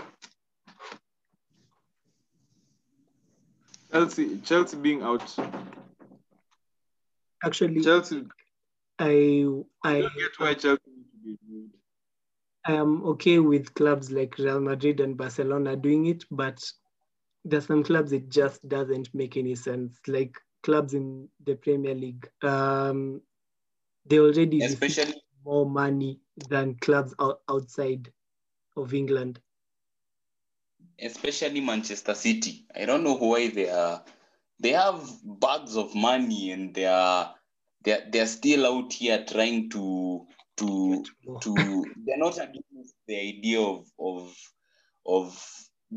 Chelsea, 3.91 4.37
Chelsea 4.43 4.77
being 4.77 5.01
out. 5.01 5.35
Actually, 7.43 7.81
Chelsea 7.81 8.25
I 8.99 9.47
I 9.83 10.01
get 10.01 10.37
why 10.37 10.53
Chelsea 10.53 10.81
I 12.65 12.73
am 12.73 13.03
okay 13.03 13.39
with 13.39 13.73
clubs 13.73 14.11
like 14.11 14.37
Real 14.37 14.59
Madrid 14.59 14.99
and 14.99 15.15
Barcelona 15.17 15.75
doing 15.75 16.07
it, 16.07 16.25
but 16.29 16.61
there's 17.45 17.65
some 17.65 17.83
clubs 17.83 18.11
it 18.11 18.29
just 18.29 18.67
doesn't 18.67 19.13
make 19.15 19.37
any 19.37 19.55
sense. 19.55 19.97
Like 20.07 20.35
clubs 20.63 20.93
in 20.93 21.29
the 21.45 21.55
Premier 21.55 21.95
League, 21.95 22.29
um, 22.43 23.21
they 24.05 24.19
already 24.19 24.61
especially 24.61 25.15
more 25.45 25.65
money 25.65 26.19
than 26.49 26.75
clubs 26.75 27.13
out- 27.19 27.41
outside 27.49 28.11
of 28.75 28.93
England. 28.93 29.39
especially 31.01 31.61
Manchester 31.61 32.13
City. 32.13 32.65
I 32.75 32.85
don't 32.85 33.03
know 33.05 33.15
why 33.15 33.47
they 33.47 33.69
are 33.69 34.03
they 34.59 34.71
have 34.71 35.01
bags 35.23 35.75
of 35.75 35.93
money 35.95 36.51
and 36.51 36.73
they 36.75 36.85
are 36.85 37.33
they're, 37.83 38.05
they're 38.11 38.27
still 38.27 38.65
out 38.65 38.91
here 38.93 39.23
trying 39.25 39.69
to 39.69 40.25
to 40.57 41.03
to 41.41 41.85
they're 42.05 42.17
not 42.17 42.37
against 42.37 42.95
the 43.07 43.17
idea 43.17 43.59
of 43.61 43.85
of 43.99 44.35
of 45.05 45.45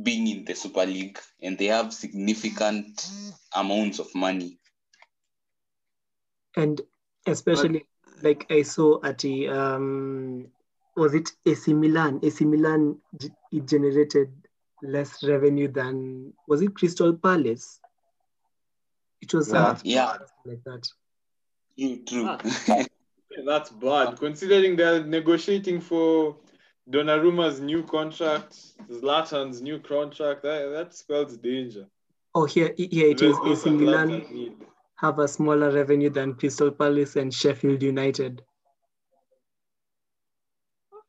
being 0.03 0.27
in 0.27 0.45
the 0.45 0.55
Super 0.55 0.87
League 0.87 1.19
and 1.43 1.59
they 1.59 1.67
have 1.67 1.93
significant 1.93 3.07
amounts 3.55 3.99
of 3.99 4.15
money. 4.15 4.59
and 6.57 6.81
especially 7.27 7.87
like 8.23 8.47
I 8.51 8.63
saw 8.63 9.03
at 9.03 9.19
the 9.19 9.49
um 9.49 10.47
was 10.97 11.15
it 11.15 11.33
AC 11.47 11.73
Milan? 11.73 12.21
AC 12.23 12.45
Milan 12.45 12.99
it 13.51 13.67
generated 13.67 14.31
less 14.83 15.23
revenue 15.23 15.69
than 15.69 16.33
was 16.47 16.63
it 16.63 16.75
Crystal 16.75 17.15
Palace? 17.15 17.81
It 19.23 19.33
was 19.33 19.49
Yeah. 19.49 19.55
something 19.67 19.91
Yeah. 19.91 20.17
like 20.45 20.63
that. 20.65 20.89
True, 21.79 21.97
true. 22.05 22.27
Ah. 22.29 22.39
That's 23.47 23.71
bad, 23.71 24.19
considering 24.19 24.77
they're 24.77 25.03
negotiating 25.05 25.81
for 25.81 26.37
Donnarumma's 26.91 27.61
new 27.61 27.83
contract, 27.83 28.53
Zlatan's 28.91 29.63
new 29.63 29.79
contract. 29.79 30.43
That, 30.43 30.69
that 30.71 30.95
spells 30.95 31.37
danger. 31.39 31.87
Oh 32.35 32.45
here 32.45 32.75
here 32.77 33.09
it 33.09 33.23
is 33.23 33.35
Those- 33.37 33.45
those 33.45 33.61
AC 33.67 33.71
are 33.71 33.73
Milan 33.73 34.57
have 34.97 35.19
a 35.19 35.27
smaller 35.29 35.71
revenue 35.71 36.11
than 36.11 36.35
Crystal 36.35 36.71
Palace 36.71 37.17
and 37.17 37.33
Sheffield 37.33 37.83
United. 37.83 38.43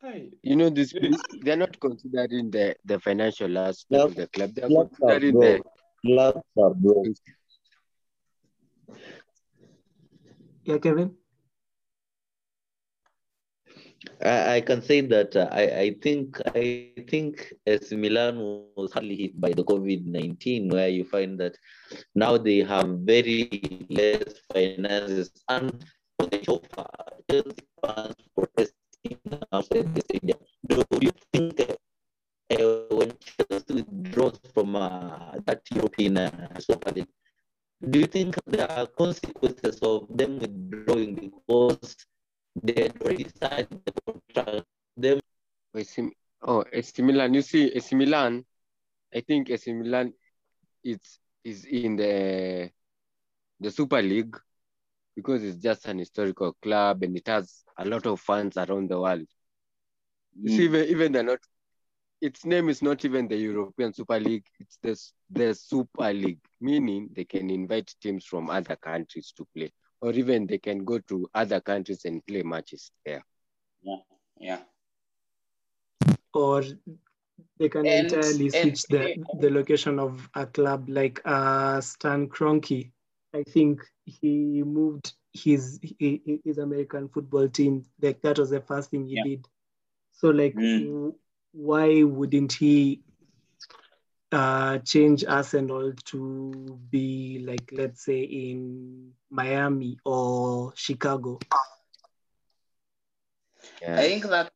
Aye. 0.02 0.30
You 0.42 0.56
know, 0.56 0.70
this 0.70 0.94
they're 1.42 1.56
not 1.56 1.78
considering 1.80 2.50
the, 2.50 2.76
the 2.84 2.98
financial 3.00 3.56
aspect 3.58 4.02
of 4.02 4.14
the 4.14 4.26
club. 4.28 4.54
They're 4.54 4.68
Clubs 4.68 4.94
are 5.02 5.06
considering 5.20 5.34
the 5.40 5.62
broke. 5.62 5.66
Clubs 6.06 6.42
are 6.58 6.74
broke. 6.74 7.16
Yeah, 10.64 10.78
Kevin? 10.78 11.16
I, 14.22 14.56
I 14.56 14.60
can 14.60 14.82
say 14.82 15.00
that 15.00 15.34
uh, 15.36 15.48
I, 15.50 15.62
I 15.62 15.96
think 16.02 16.40
I 16.54 16.92
think 17.08 17.52
as 17.66 17.90
Milan 17.92 18.38
was 18.76 18.92
hardly 18.92 19.16
hit 19.16 19.40
by 19.40 19.52
the 19.52 19.64
COVID 19.64 20.06
nineteen, 20.06 20.68
where 20.68 20.88
you 20.88 21.04
find 21.04 21.38
that 21.40 21.56
now 22.14 22.36
they 22.36 22.58
have 22.60 22.88
very 23.00 23.48
less 23.90 24.40
finances 24.52 25.30
and 25.48 25.84
for 26.18 26.28
fans 27.84 28.14
protesting 28.34 29.18
outside 29.52 29.94
the 29.94 30.00
stadium. 30.00 30.38
Do 30.68 30.84
you 31.00 31.12
think 31.32 31.60
uh, 31.60 32.94
when 32.94 33.12
Chelsea 33.20 33.74
withdraws 33.74 34.38
from 34.52 34.76
uh, 34.76 35.32
that 35.46 35.62
European 35.72 36.18
uh, 36.18 36.58
Super 36.60 36.92
League, 36.92 37.08
do 37.90 37.98
you 38.00 38.06
think 38.06 38.36
there 38.46 38.70
are 38.70 38.86
consequences 38.86 39.78
of 39.80 40.06
them 40.10 40.38
withdrawing 40.38 41.14
because 41.14 41.96
they 42.62 42.90
already 43.00 43.26
signed 43.40 43.80
the 43.84 43.92
contract? 44.06 44.66
Them 44.96 45.20
oh 46.42 46.64
AC 46.72 47.02
Milan. 47.02 47.34
You 47.34 47.42
see, 47.42 47.66
AC 47.72 47.94
Milan. 47.96 48.44
I 49.14 49.20
think 49.20 49.50
AC 49.50 49.72
Milan 49.72 50.12
is 50.82 51.18
is 51.44 51.64
in 51.64 51.96
the 51.96 52.70
the 53.60 53.70
Super 53.70 54.02
League 54.02 54.36
because 55.16 55.42
it's 55.44 55.62
just 55.62 55.86
an 55.86 55.98
historical 55.98 56.54
club 56.62 57.02
and 57.02 57.16
it 57.16 57.26
has 57.28 57.64
a 57.78 57.84
lot 57.84 58.06
of 58.06 58.20
fans 58.20 58.56
around 58.56 58.90
the 58.90 59.00
world. 59.00 59.26
You 60.40 60.48
see, 60.56 60.68
mm. 60.68 60.74
even 60.74 60.84
even 60.88 61.12
they're 61.12 61.22
not. 61.22 61.38
Its 62.24 62.44
name 62.46 62.70
is 62.70 62.80
not 62.80 63.04
even 63.04 63.28
the 63.28 63.36
European 63.36 63.92
Super 63.92 64.18
League. 64.18 64.46
It's 64.60 64.78
the 64.82 64.94
the 65.38 65.54
Super 65.54 66.10
League, 66.12 66.40
meaning 66.60 67.10
they 67.16 67.24
can 67.24 67.50
invite 67.50 67.94
teams 68.02 68.24
from 68.24 68.48
other 68.48 68.76
countries 68.76 69.32
to 69.36 69.46
play, 69.54 69.70
or 70.00 70.12
even 70.12 70.46
they 70.46 70.58
can 70.58 70.78
go 70.84 70.98
to 71.10 71.28
other 71.34 71.60
countries 71.60 72.04
and 72.06 72.24
play 72.26 72.42
matches 72.42 72.90
there. 73.04 73.22
Yeah. 73.82 74.02
yeah. 74.40 74.60
Or 76.32 76.62
they 77.58 77.68
can 77.68 77.86
And- 77.86 78.06
entirely 78.12 78.46
and- 78.54 78.78
switch 78.78 78.82
the, 78.88 79.02
the 79.40 79.50
location 79.50 79.98
of 79.98 80.28
a 80.34 80.46
club 80.46 80.88
like 80.88 81.20
uh, 81.24 81.80
Stan 81.80 82.28
Kroenke. 82.28 82.90
I 83.34 83.42
think 83.42 83.82
he 84.06 84.62
moved 84.62 85.12
his 85.32 85.78
hi- 86.00 86.20
hi- 86.26 86.40
his 86.44 86.58
American 86.58 87.08
football 87.08 87.48
team. 87.48 87.84
Like 88.00 88.22
that 88.22 88.38
was 88.38 88.50
the 88.50 88.60
first 88.60 88.90
thing 88.90 89.04
he 89.06 89.16
Yeah. 89.16 89.24
did. 89.24 89.48
So 90.12 90.30
like, 90.30 90.54
Mm. 90.54 91.14
W- 91.54 92.02
why 92.02 92.02
wouldn't 92.02 92.52
he 92.54 93.00
uh, 94.32 94.78
change 94.78 95.24
Arsenal 95.24 95.92
to 96.06 96.78
be 96.90 97.40
like, 97.46 97.70
let's 97.72 98.04
say, 98.04 98.20
in 98.22 99.12
Miami 99.30 99.98
or 100.04 100.72
Chicago? 100.76 101.38
Yeah. 103.80 103.96
I 103.96 104.02
think 104.08 104.24
that 104.24 104.50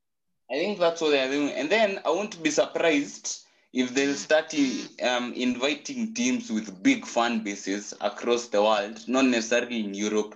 I 0.50 0.54
think 0.54 0.78
that's 0.78 1.00
what 1.00 1.10
they're 1.10 1.30
doing. 1.30 1.50
And 1.52 1.70
then 1.70 2.00
I 2.04 2.10
won't 2.10 2.42
be 2.42 2.50
surprised 2.50 3.40
if 3.72 3.94
they'll 3.94 4.14
start 4.14 4.54
um, 5.02 5.32
inviting 5.34 6.14
teams 6.14 6.50
with 6.50 6.82
big 6.82 7.06
fan 7.06 7.42
bases 7.44 7.94
across 8.00 8.48
the 8.48 8.62
world, 8.62 9.08
not 9.08 9.26
necessarily 9.26 9.80
in 9.84 9.94
Europe. 9.94 10.34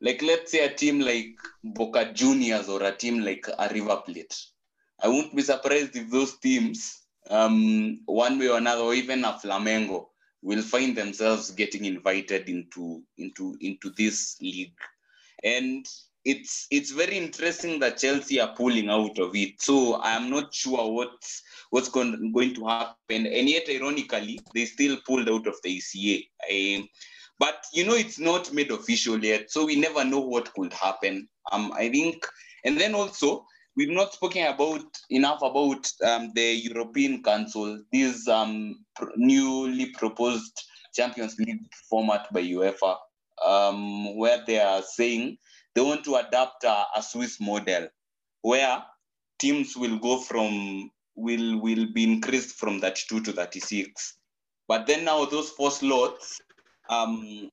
Like 0.00 0.22
let's 0.22 0.52
say 0.52 0.64
a 0.64 0.74
team 0.74 1.00
like 1.00 1.36
Boca 1.64 2.12
Juniors 2.12 2.68
or 2.68 2.82
a 2.82 2.96
team 2.96 3.20
like 3.24 3.46
a 3.58 3.68
River 3.72 4.02
Plate. 4.04 4.36
I 5.00 5.08
won't 5.08 5.34
be 5.34 5.42
surprised 5.42 5.96
if 5.96 6.10
those 6.10 6.38
teams, 6.38 7.02
um, 7.30 8.00
one 8.06 8.38
way 8.38 8.48
or 8.48 8.58
another, 8.58 8.82
or 8.82 8.94
even 8.94 9.24
a 9.24 9.32
Flamengo, 9.32 10.06
will 10.42 10.62
find 10.62 10.96
themselves 10.96 11.50
getting 11.50 11.84
invited 11.84 12.48
into 12.48 13.02
into 13.16 13.56
into 13.60 13.90
this 13.96 14.36
league. 14.40 14.76
And 15.44 15.86
it's 16.24 16.66
it's 16.70 16.90
very 16.90 17.16
interesting 17.16 17.78
that 17.80 17.98
Chelsea 17.98 18.40
are 18.40 18.54
pulling 18.54 18.90
out 18.90 19.18
of 19.18 19.34
it. 19.34 19.60
So 19.60 19.94
I 19.94 20.12
am 20.12 20.30
not 20.30 20.52
sure 20.52 20.92
what's 20.92 21.42
what's 21.70 21.88
going, 21.88 22.32
going 22.32 22.54
to 22.54 22.66
happen. 22.66 23.26
And 23.26 23.48
yet, 23.48 23.68
ironically, 23.68 24.40
they 24.54 24.64
still 24.64 24.98
pulled 25.06 25.28
out 25.28 25.46
of 25.46 25.54
the 25.62 25.78
ECA. 25.78 26.88
But 27.38 27.64
you 27.72 27.86
know, 27.86 27.94
it's 27.94 28.18
not 28.18 28.52
made 28.52 28.70
official 28.72 29.24
yet, 29.24 29.50
so 29.50 29.64
we 29.64 29.76
never 29.76 30.04
know 30.04 30.20
what 30.20 30.52
could 30.54 30.72
happen. 30.72 31.28
Um, 31.52 31.72
I 31.72 31.88
think, 31.88 32.26
and 32.64 32.78
then 32.78 32.94
also 32.94 33.46
we've 33.78 33.90
not 33.90 34.12
spoken 34.12 34.44
about 34.44 34.84
enough 35.08 35.40
about 35.40 35.88
um, 36.04 36.32
the 36.34 36.52
European 36.64 37.22
Council, 37.22 37.80
this 37.92 38.26
um, 38.26 38.84
pr- 38.96 39.14
newly 39.16 39.90
proposed 39.92 40.64
Champions 40.92 41.38
League 41.38 41.72
format 41.88 42.26
by 42.32 42.42
UEFA, 42.42 42.96
um, 43.46 44.16
where 44.16 44.42
they 44.44 44.58
are 44.58 44.82
saying 44.82 45.38
they 45.74 45.80
want 45.80 46.04
to 46.04 46.16
adapt 46.16 46.64
a, 46.64 46.86
a 46.96 47.02
Swiss 47.02 47.40
model 47.40 47.86
where 48.42 48.82
teams 49.38 49.76
will 49.76 49.98
go 50.00 50.18
from 50.18 50.90
will 51.14 51.60
will 51.60 51.86
be 51.92 52.02
increased 52.02 52.56
from 52.56 52.80
32 52.80 53.22
to 53.22 53.32
36. 53.32 54.16
But 54.66 54.88
then 54.88 55.04
now 55.04 55.24
those 55.24 55.50
four 55.50 55.70
slots, 55.70 56.40
um, 56.90 57.48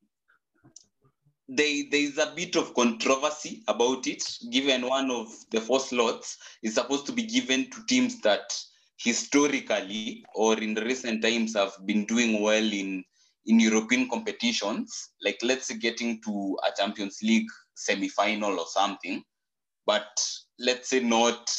they, 1.47 1.83
there 1.83 2.01
is 2.01 2.17
a 2.17 2.33
bit 2.35 2.55
of 2.55 2.73
controversy 2.73 3.63
about 3.67 4.07
it, 4.07 4.23
given 4.51 4.87
one 4.87 5.11
of 5.11 5.27
the 5.51 5.61
four 5.61 5.79
slots 5.79 6.37
is 6.63 6.75
supposed 6.75 7.05
to 7.05 7.11
be 7.11 7.23
given 7.23 7.69
to 7.69 7.85
teams 7.87 8.19
that 8.21 8.53
historically 8.97 10.25
or 10.33 10.57
in 10.57 10.73
recent 10.75 11.21
times 11.21 11.55
have 11.55 11.73
been 11.85 12.05
doing 12.05 12.41
well 12.41 12.63
in 12.63 13.03
in 13.47 13.59
European 13.59 14.09
competitions, 14.09 15.11
like 15.21 15.37
let's 15.43 15.67
say 15.67 15.77
getting 15.77 16.19
to 16.23 16.57
a 16.67 16.71
Champions 16.75 17.19
League 17.21 17.45
semi-final 17.75 18.59
or 18.59 18.65
something, 18.65 19.23
but 19.85 20.07
let's 20.57 20.89
say 20.89 20.99
not 20.99 21.55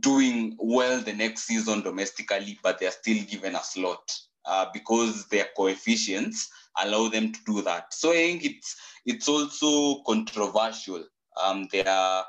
doing 0.00 0.56
well 0.58 1.00
the 1.00 1.12
next 1.12 1.44
season 1.44 1.80
domestically, 1.82 2.58
but 2.60 2.80
they're 2.80 2.90
still 2.90 3.22
given 3.24 3.54
a 3.54 3.62
slot 3.62 4.02
uh, 4.44 4.66
because 4.72 5.26
their 5.28 5.48
coefficients 5.56 6.48
allow 6.82 7.08
them 7.08 7.32
to 7.32 7.40
do 7.46 7.62
that. 7.62 7.92
So 7.92 8.10
I 8.10 8.14
think 8.14 8.44
it's 8.44 8.76
it's 9.04 9.28
also 9.28 10.02
controversial. 10.04 11.04
Um, 11.42 11.68
they 11.72 11.84
are 11.84 12.24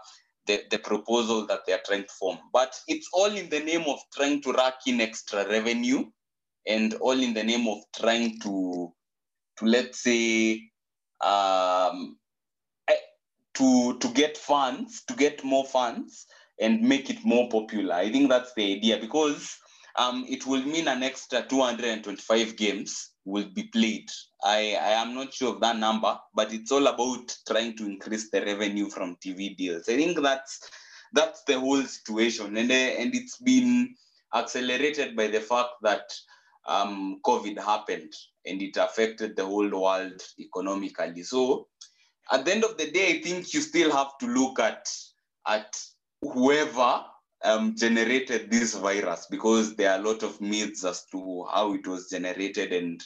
the, 0.48 0.64
the 0.72 0.80
proposal 0.80 1.46
that 1.48 1.62
they 1.66 1.74
are 1.74 1.82
trying 1.86 2.04
to 2.04 2.14
form, 2.20 2.38
but 2.52 2.78
it's 2.88 3.10
all 3.14 3.34
in 3.36 3.50
the 3.50 3.60
name 3.60 3.84
of 3.88 4.00
trying 4.16 4.42
to 4.42 4.54
rack 4.54 4.76
in 4.88 5.02
extra 5.02 5.48
revenue 5.48 6.06
and 6.66 6.94
all 6.96 7.20
in 7.20 7.34
the 7.34 7.44
name 7.44 7.68
of 7.68 7.80
trying 7.96 8.40
to 8.42 8.92
to 9.58 9.66
let's 9.66 10.02
say 10.02 10.62
um, 11.22 12.18
eh, 12.88 12.96
to 13.54 13.98
to 14.00 14.08
get 14.10 14.38
funds 14.38 15.04
to 15.06 15.14
get 15.16 15.44
more 15.44 15.66
funds 15.66 16.26
and 16.60 16.82
make 16.82 17.10
it 17.10 17.24
more 17.24 17.50
popular 17.50 17.96
i 17.96 18.12
think 18.12 18.30
that's 18.30 18.54
the 18.56 18.76
idea 18.76 18.98
because 19.00 19.58
um, 19.98 20.26
it 20.28 20.46
will 20.46 20.64
mean 20.64 20.88
an 20.88 21.04
extra 21.04 21.44
225 21.44 22.56
games 22.56 23.12
will 23.26 23.50
be 23.54 23.64
played. 23.64 24.10
I 24.44 24.78
i 24.82 24.92
am 25.02 25.14
not 25.14 25.34
sure 25.34 25.54
of 25.54 25.62
that 25.62 25.78
number 25.78 26.18
but 26.34 26.54
it's 26.54 26.72
all 26.72 26.88
about 26.88 27.36
trying 27.48 27.78
to 27.78 27.86
increase 27.86 28.30
the 28.30 28.42
revenue 28.42 28.90
from 28.90 29.18
tv 29.18 29.56
deals. 29.56 29.88
I 29.88 29.96
think 29.96 30.22
that's 30.22 30.60
that's 31.14 31.44
the 31.44 31.60
whole 31.60 31.84
situation, 31.84 32.58
and 32.58 32.72
uh, 32.72 32.74
and 32.74 33.16
it's 33.16 33.38
been 33.38 33.96
accelerated 34.34 35.16
by 35.16 35.28
the 35.28 35.40
fact 35.40 35.76
that 35.84 36.12
um, 36.66 37.20
COVID 37.26 37.60
happened 37.60 38.12
and 38.46 38.62
it 38.62 38.78
affected 38.78 39.36
the 39.36 39.46
whole 39.46 39.70
world 39.70 40.22
economically. 40.40 41.24
So 41.24 41.68
at 42.32 42.46
the 42.46 42.52
end 42.52 42.64
of 42.64 42.78
the 42.78 42.90
day, 42.90 43.18
I 43.18 43.22
think 43.22 43.54
you 43.54 43.62
still 43.62 43.92
have 43.92 44.18
to 44.20 44.28
look 44.28 44.60
at 44.60 44.90
at 45.48 45.78
whoever 46.22 47.04
um, 47.44 47.76
generated 47.76 48.50
this 48.50 48.74
virus 48.76 49.28
because 49.30 49.76
there 49.76 49.92
are 49.92 50.00
a 50.00 50.04
lot 50.04 50.24
of 50.24 50.40
myths 50.42 50.84
as 50.86 51.06
to 51.12 51.46
how 51.52 51.74
it 51.74 51.88
was 51.88 52.10
generated 52.10 52.72
and 52.74 53.04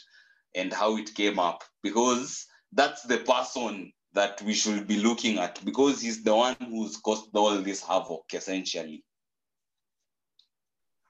and 0.54 0.72
how 0.72 0.96
it 0.96 1.14
came 1.14 1.38
up 1.38 1.62
because 1.82 2.46
that's 2.72 3.02
the 3.02 3.18
person 3.18 3.92
that 4.14 4.40
we 4.42 4.54
should 4.54 4.86
be 4.86 4.98
looking 4.98 5.38
at 5.38 5.62
because 5.64 6.00
he's 6.00 6.22
the 6.24 6.34
one 6.34 6.56
who's 6.60 6.96
caused 6.98 7.34
all 7.34 7.58
this 7.60 7.82
havoc 7.82 8.24
essentially 8.32 9.04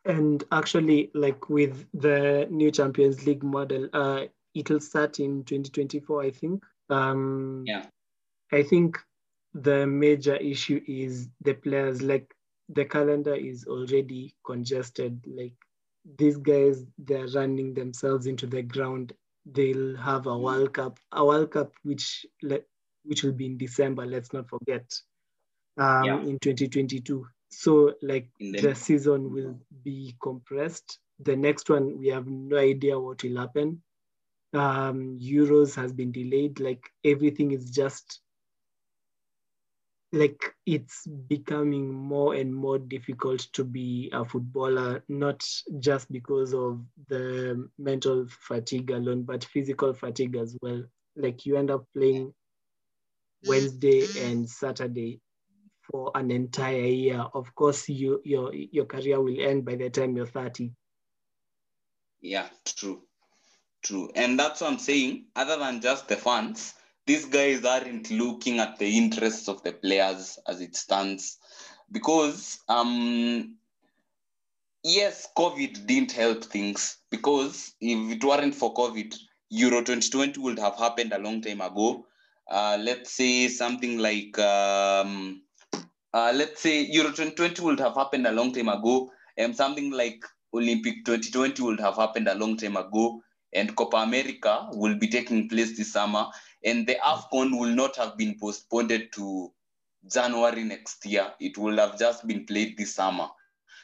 And 0.05 0.44
actually, 0.50 1.10
like 1.14 1.48
with 1.50 1.86
the 1.92 2.46
new 2.50 2.70
Champions 2.70 3.26
League 3.26 3.42
model, 3.44 3.88
uh, 3.92 4.24
it'll 4.55 4.80
start 4.80 5.20
in 5.20 5.44
2024, 5.44 6.22
I 6.22 6.30
think. 6.30 6.64
Um, 6.88 7.64
Yeah. 7.66 7.86
I 8.52 8.62
think 8.62 8.98
the 9.52 9.86
major 9.86 10.36
issue 10.36 10.80
is 10.86 11.28
the 11.42 11.55
players. 11.55 12.00
Like 12.00 12.34
the 12.69 12.85
calendar 12.85 13.35
is 13.35 13.66
already 13.66 14.35
congested. 14.45 15.20
Like 15.27 15.55
these 16.19 16.36
guys, 16.36 16.85
they're 16.99 17.28
running 17.28 17.74
themselves 17.74 18.27
into 18.27 18.47
the 18.47 18.62
ground. 18.62 19.12
They'll 19.47 19.97
have 19.97 20.27
a 20.27 20.36
World 20.39 20.74
Cup, 20.74 20.99
a 21.12 21.24
World 21.24 21.51
Cup 21.51 21.73
which 21.82 22.27
le- 22.43 22.65
which 23.05 23.23
will 23.23 23.32
be 23.32 23.47
in 23.47 23.57
December. 23.57 24.05
Let's 24.05 24.32
not 24.32 24.49
forget, 24.49 24.93
um, 25.78 26.05
Yeah. 26.05 26.20
in 26.23 26.39
2022. 26.39 27.27
So 27.51 27.95
like 28.03 28.28
In 28.40 28.53
the 28.53 28.61
the- 28.61 28.74
season 28.74 29.32
will 29.32 29.59
be 29.82 30.15
compressed. 30.23 30.99
The 31.20 31.36
next 31.36 31.70
one, 31.70 31.99
we 31.99 32.09
have 32.09 32.27
no 32.27 32.57
idea 32.59 33.01
what 33.01 33.23
will 33.24 33.36
happen. 33.39 33.82
Um, 34.53 35.19
Euros 35.19 35.74
has 35.77 35.93
been 35.93 36.12
delayed. 36.12 36.61
Like 36.61 36.82
everything 37.05 37.53
is 37.53 37.70
just 37.70 38.20
like 40.12 40.55
it's 40.64 41.06
becoming 41.06 41.93
more 41.93 42.35
and 42.35 42.55
more 42.55 42.78
difficult 42.78 43.40
to 43.52 43.64
be 43.64 44.10
a 44.12 44.24
footballer, 44.24 45.02
not 45.09 45.47
just 45.80 46.10
because 46.10 46.55
of 46.55 46.82
the 47.09 47.68
mental 47.78 48.26
fatigue 48.28 48.90
alone, 48.90 49.22
but 49.22 49.44
physical 49.44 49.93
fatigue 49.93 50.36
as 50.36 50.56
well. 50.62 50.82
Like 51.16 51.44
you 51.44 51.56
end 51.56 51.70
up 51.70 51.85
playing 51.94 52.32
Wednesday 53.47 54.06
and 54.18 54.48
Saturday 54.48 55.20
for 55.90 56.10
an 56.14 56.30
entire 56.30 56.86
year. 56.86 57.26
Of 57.35 57.55
course, 57.55 57.89
you 57.89 58.20
your 58.24 58.55
your 58.55 58.86
career 58.86 59.20
will 59.20 59.40
end 59.40 59.64
by 59.64 59.76
the 59.76 59.90
time 59.90 60.16
you're 60.16 60.26
30. 60.26 60.72
Yeah, 62.20 62.48
true. 62.64 63.02
True. 63.82 64.10
And 64.14 64.39
that's 64.39 64.60
what 64.60 64.72
I'm 64.72 64.78
saying. 64.78 65.26
Other 65.36 65.56
than 65.56 65.80
just 65.80 66.09
the 66.09 66.16
fans, 66.16 66.74
these 67.09 67.24
guys 67.24 67.64
aren't 67.64 68.10
looking 68.10 68.60
at 68.60 68.78
the 68.78 68.97
interests 68.98 69.48
of 69.48 69.62
the 69.62 69.72
players 69.72 70.39
as 70.47 70.60
it 70.60 70.76
stands. 70.76 71.39
Because 71.90 72.59
um 72.68 73.56
yes, 74.85 75.26
COVID 75.36 75.86
didn't 75.86 76.12
help 76.12 76.44
things. 76.44 76.98
Because 77.10 77.72
if 77.80 78.12
it 78.16 78.22
weren't 78.24 78.55
for 78.55 78.74
COVID, 78.74 79.14
Euro 79.51 79.82
2020 79.82 80.40
would 80.40 80.59
have 80.59 80.76
happened 80.76 81.12
a 81.12 81.18
long 81.18 81.40
time 81.40 81.62
ago. 81.62 82.06
Uh, 82.51 82.78
let's 82.80 83.12
say 83.12 83.48
something 83.48 83.98
like 83.98 84.39
um, 84.39 85.43
uh, 86.14 86.32
let's 86.35 86.60
say 86.60 86.82
Euro 86.82 87.09
2020 87.10 87.62
would 87.62 87.80
have 87.80 87.94
happened 87.94 88.26
a 88.26 88.32
long 88.32 88.52
time 88.52 88.68
ago, 88.68 89.10
and 89.36 89.56
something 89.56 89.90
like 89.90 90.22
Olympic 90.55 91.05
2020 91.05 91.62
would 91.62 91.80
have 91.80 91.97
happened 91.97 92.28
a 92.28 92.35
long 92.35 92.56
time 92.56 92.76
ago, 92.76 93.20
and 93.52 93.74
Copa 93.76 93.98
America 93.98 94.68
will 94.72 94.98
be 94.98 95.09
taking 95.09 95.48
place 95.48 95.76
this 95.76 95.93
summer, 95.93 96.26
and 96.64 96.86
the 96.86 96.97
AFCON 96.97 97.59
will 97.59 97.74
not 97.74 97.97
have 97.97 98.16
been 98.16 98.39
postponed 98.39 99.09
to 99.12 99.52
January 100.10 100.64
next 100.64 101.05
year. 101.06 101.32
It 101.40 101.59
will 101.59 101.76
have 101.76 101.98
just 101.98 102.26
been 102.26 102.47
played 102.47 102.76
this 102.76 102.94
summer. 102.94 103.28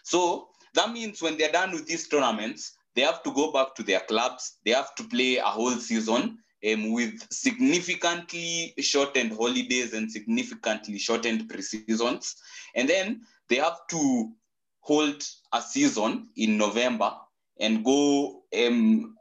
So 0.02 0.48
that 0.74 0.92
means 0.92 1.22
when 1.22 1.36
they're 1.36 1.52
done 1.52 1.72
with 1.72 1.86
these 1.86 2.08
tournaments, 2.08 2.76
they 2.94 3.02
have 3.02 3.22
to 3.24 3.32
go 3.32 3.52
back 3.52 3.74
to 3.76 3.82
their 3.82 4.00
clubs. 4.00 4.58
They 4.64 4.72
have 4.72 4.94
to 4.96 5.04
play 5.04 5.36
a 5.36 5.44
whole 5.44 5.72
season 5.72 6.38
um, 6.72 6.92
with 6.92 7.26
significantly 7.30 8.74
shortened 8.78 9.32
holidays 9.32 9.92
and 9.92 10.10
significantly 10.10 10.98
shortened 10.98 11.48
pre-seasons. 11.48 12.36
And 12.74 12.88
then 12.88 13.22
they 13.48 13.56
have 13.56 13.86
to 13.90 14.32
hold 14.80 15.22
a 15.52 15.60
season 15.60 16.28
in 16.36 16.56
November 16.56 17.12
and 17.60 17.84
go 17.84 18.42
um, 18.66 19.16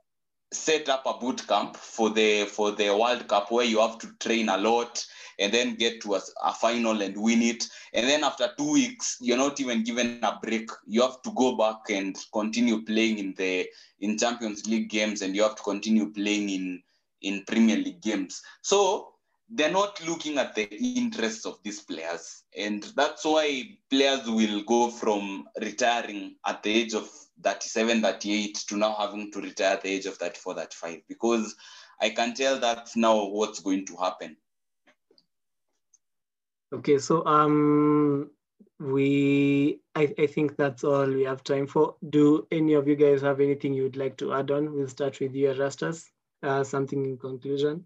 set 0.54 0.90
up 0.90 1.04
a 1.06 1.14
boot 1.14 1.46
camp 1.48 1.76
for 1.76 2.10
the 2.10 2.46
for 2.46 2.72
the 2.72 2.90
World 2.90 3.28
Cup 3.28 3.52
where 3.52 3.66
you 3.66 3.80
have 3.80 3.98
to 4.00 4.08
train 4.20 4.50
a 4.50 4.58
lot 4.58 5.06
and 5.40 5.52
then 5.52 5.76
get 5.76 6.02
to 6.02 6.16
a, 6.16 6.22
a 6.44 6.54
final 6.54 7.02
and 7.02 7.18
win 7.18 7.42
it. 7.42 7.68
And 7.94 8.08
then 8.08 8.24
after 8.24 8.52
two 8.58 8.72
weeks, 8.72 9.18
you're 9.20 9.38
not 9.38 9.60
even 9.60 9.84
given 9.84 10.20
a 10.22 10.40
break. 10.42 10.70
You 10.86 11.02
have 11.02 11.22
to 11.24 11.32
go 11.32 11.58
back 11.58 11.90
and 11.90 12.16
continue 12.32 12.84
playing 12.84 13.18
in 13.20 13.34
the 13.38 13.68
in 14.00 14.18
Champions 14.18 14.66
League 14.68 14.90
games, 14.90 15.22
and 15.22 15.36
you 15.36 15.44
have 15.44 15.56
to 15.56 15.64
continue 15.64 16.12
playing 16.12 16.50
in 16.50 16.84
in 17.22 17.44
Premier 17.46 17.78
League 17.78 18.02
games. 18.02 18.42
So 18.62 19.14
they're 19.50 19.72
not 19.72 20.06
looking 20.08 20.38
at 20.38 20.56
the 20.56 20.64
interests 20.74 21.46
of 21.46 21.60
these 21.64 21.82
players. 21.82 22.44
And 22.58 22.84
that's 22.96 23.24
why 23.24 23.78
players 23.90 24.26
will 24.28 24.64
go 24.64 24.90
from 24.90 25.46
retiring 25.62 26.36
at 26.46 26.64
the 26.64 26.74
age 26.74 26.94
of 26.94 27.10
37, 27.42 28.02
38 28.02 28.56
to 28.68 28.78
now 28.78 28.94
having 28.94 29.32
to 29.32 29.42
retire 29.42 29.76
at 29.76 29.82
the 29.82 29.90
age 29.90 30.06
of 30.06 30.18
34, 30.18 30.56
35, 30.56 31.02
because 31.08 31.56
I 32.02 32.10
can 32.10 32.34
tell 32.34 32.60
that's 32.60 32.96
now 32.96 33.26
what's 33.26 33.60
going 33.60 33.86
to 33.88 33.96
happen. 33.96 34.38
Okay, 36.74 36.98
so 36.98 37.26
um, 37.26 38.32
we 38.80 39.80
I, 39.96 40.14
I 40.18 40.28
think 40.28 40.58
that's 40.58 40.84
all 40.84 41.06
we 41.06 41.24
have 41.24 41.44
time 41.44 41.68
for. 41.68 41.96
Do 42.10 42.48
any 42.52 42.74
of 42.74 42.88
you 42.88 42.96
guys 42.96 43.22
have 43.22 43.40
anything 43.40 43.74
you 43.74 43.84
would 43.84 43.98
like 43.98 44.18
to 44.18 44.34
add 44.34 44.50
on? 44.50 44.74
We'll 44.74 44.88
start 44.88 45.20
with 45.20 45.36
you, 45.36 45.52
Erastus. 45.52 46.10
Uh, 46.42 46.64
something 46.64 47.06
in 47.06 47.18
conclusion. 47.18 47.86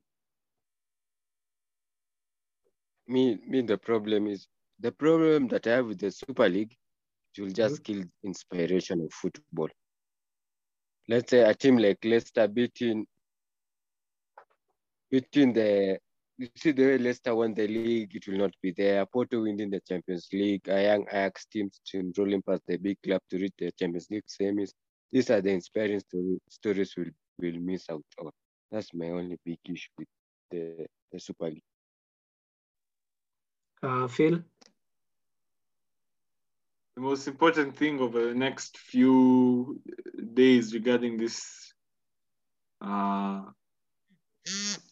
Me, 3.08 3.40
me, 3.48 3.62
the 3.62 3.78
problem 3.78 4.28
is 4.28 4.48
the 4.80 4.92
problem 4.92 5.48
that 5.50 5.68
I 5.68 5.76
have 5.78 5.88
with 5.88 6.00
the 6.00 6.12
Super 6.12 6.50
League. 6.50 6.76
It 7.38 7.42
will 7.42 7.52
just 7.52 7.84
kill 7.84 8.04
inspiration 8.24 9.02
of 9.02 9.14
football. 9.14 9.70
Let's 11.08 11.30
say 11.30 11.42
a 11.42 11.54
team 11.54 11.78
like 11.78 12.00
Leicester 12.04 12.48
beating 12.48 13.06
between 15.12 15.54
the 15.54 16.00
you 16.40 16.50
see 16.56 16.72
the 16.72 16.86
way 16.86 16.98
Leicester 16.98 17.36
won 17.36 17.54
the 17.54 17.68
league, 17.68 18.16
it 18.16 18.28
will 18.28 18.38
not 18.38 18.54
be 18.62 18.72
there. 18.72 19.06
Porto 19.06 19.42
winning 19.42 19.72
the 19.72 19.82
Champions 19.82 20.28
League, 20.32 20.68
a 20.68 20.84
young 20.84 21.06
Ajax 21.10 21.46
team 21.46 21.70
rolling 22.18 22.44
past 22.44 22.62
the 22.68 22.78
big 22.78 22.98
club 23.04 23.22
to 23.30 23.38
reach 23.38 23.54
the 23.58 23.72
Champions 23.72 24.08
League 24.12 24.28
semis. 24.28 24.72
These 25.12 25.32
are 25.32 25.42
the 25.42 25.52
inspiring 25.52 26.00
story, 26.00 26.38
stories 26.48 26.94
we'll, 26.96 27.08
we'll 27.40 27.60
miss 27.60 27.90
out 27.90 28.04
on. 28.20 28.30
That's 28.72 28.94
my 28.94 29.10
only 29.10 29.40
big 29.44 29.58
issue 29.66 29.90
with 29.98 30.08
the, 30.52 30.86
the 31.12 31.20
Super 31.20 31.46
League. 31.46 31.64
Uh, 33.82 34.08
Phil? 34.08 34.44
The 36.98 37.02
most 37.02 37.28
important 37.28 37.78
thing 37.78 38.00
over 38.00 38.30
the 38.30 38.34
next 38.34 38.76
few 38.76 39.80
days 40.34 40.74
regarding 40.74 41.16
this 41.16 41.72
uh, 42.82 43.44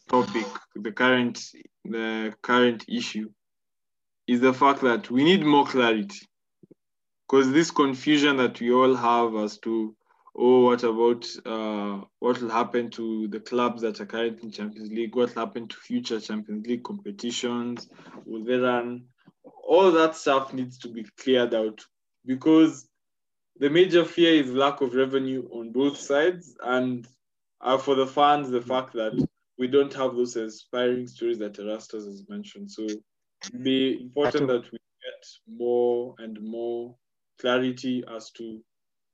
topic, 0.08 0.46
the 0.76 0.92
current 0.92 1.42
the 1.84 2.32
current 2.42 2.84
issue, 2.88 3.28
is 4.28 4.40
the 4.40 4.52
fact 4.52 4.82
that 4.82 5.10
we 5.10 5.24
need 5.24 5.44
more 5.44 5.66
clarity. 5.66 6.20
Because 7.28 7.50
this 7.50 7.72
confusion 7.72 8.36
that 8.36 8.60
we 8.60 8.70
all 8.72 8.94
have 8.94 9.34
as 9.34 9.58
to, 9.58 9.96
oh, 10.36 10.60
what 10.66 10.84
about 10.84 11.26
uh, 11.44 12.04
what 12.20 12.40
will 12.40 12.50
happen 12.50 12.88
to 12.90 13.26
the 13.26 13.40
clubs 13.40 13.82
that 13.82 14.00
are 14.00 14.06
currently 14.06 14.44
in 14.44 14.52
Champions 14.52 14.92
League? 14.92 15.16
What 15.16 15.34
will 15.34 15.44
happen 15.44 15.66
to 15.66 15.76
future 15.78 16.20
Champions 16.20 16.68
League 16.68 16.84
competitions? 16.84 17.88
Will 18.24 18.44
they 18.44 18.58
run? 18.58 19.06
All 19.68 19.90
that 19.90 20.14
stuff 20.14 20.54
needs 20.54 20.78
to 20.78 20.88
be 20.88 21.04
cleared 21.18 21.52
out 21.52 21.84
because 22.26 22.88
the 23.58 23.70
major 23.70 24.04
fear 24.04 24.34
is 24.34 24.52
lack 24.52 24.80
of 24.80 24.94
revenue 24.94 25.48
on 25.52 25.72
both 25.72 25.96
sides 25.96 26.56
and 26.62 27.06
uh, 27.60 27.78
for 27.78 27.94
the 27.94 28.06
fans 28.06 28.50
the 28.50 28.60
fact 28.60 28.92
that 28.92 29.12
we 29.58 29.66
don't 29.66 29.94
have 29.94 30.14
those 30.14 30.36
inspiring 30.36 31.06
stories 31.06 31.38
that 31.38 31.58
Erastus 31.58 32.04
has 32.04 32.24
mentioned 32.28 32.70
so 32.70 32.82
it'd 32.82 33.62
be 33.62 34.00
important 34.02 34.48
that 34.48 34.70
we 34.70 34.78
get 34.78 35.26
more 35.48 36.14
and 36.18 36.40
more 36.42 36.94
clarity 37.40 38.04
as 38.14 38.30
to 38.32 38.60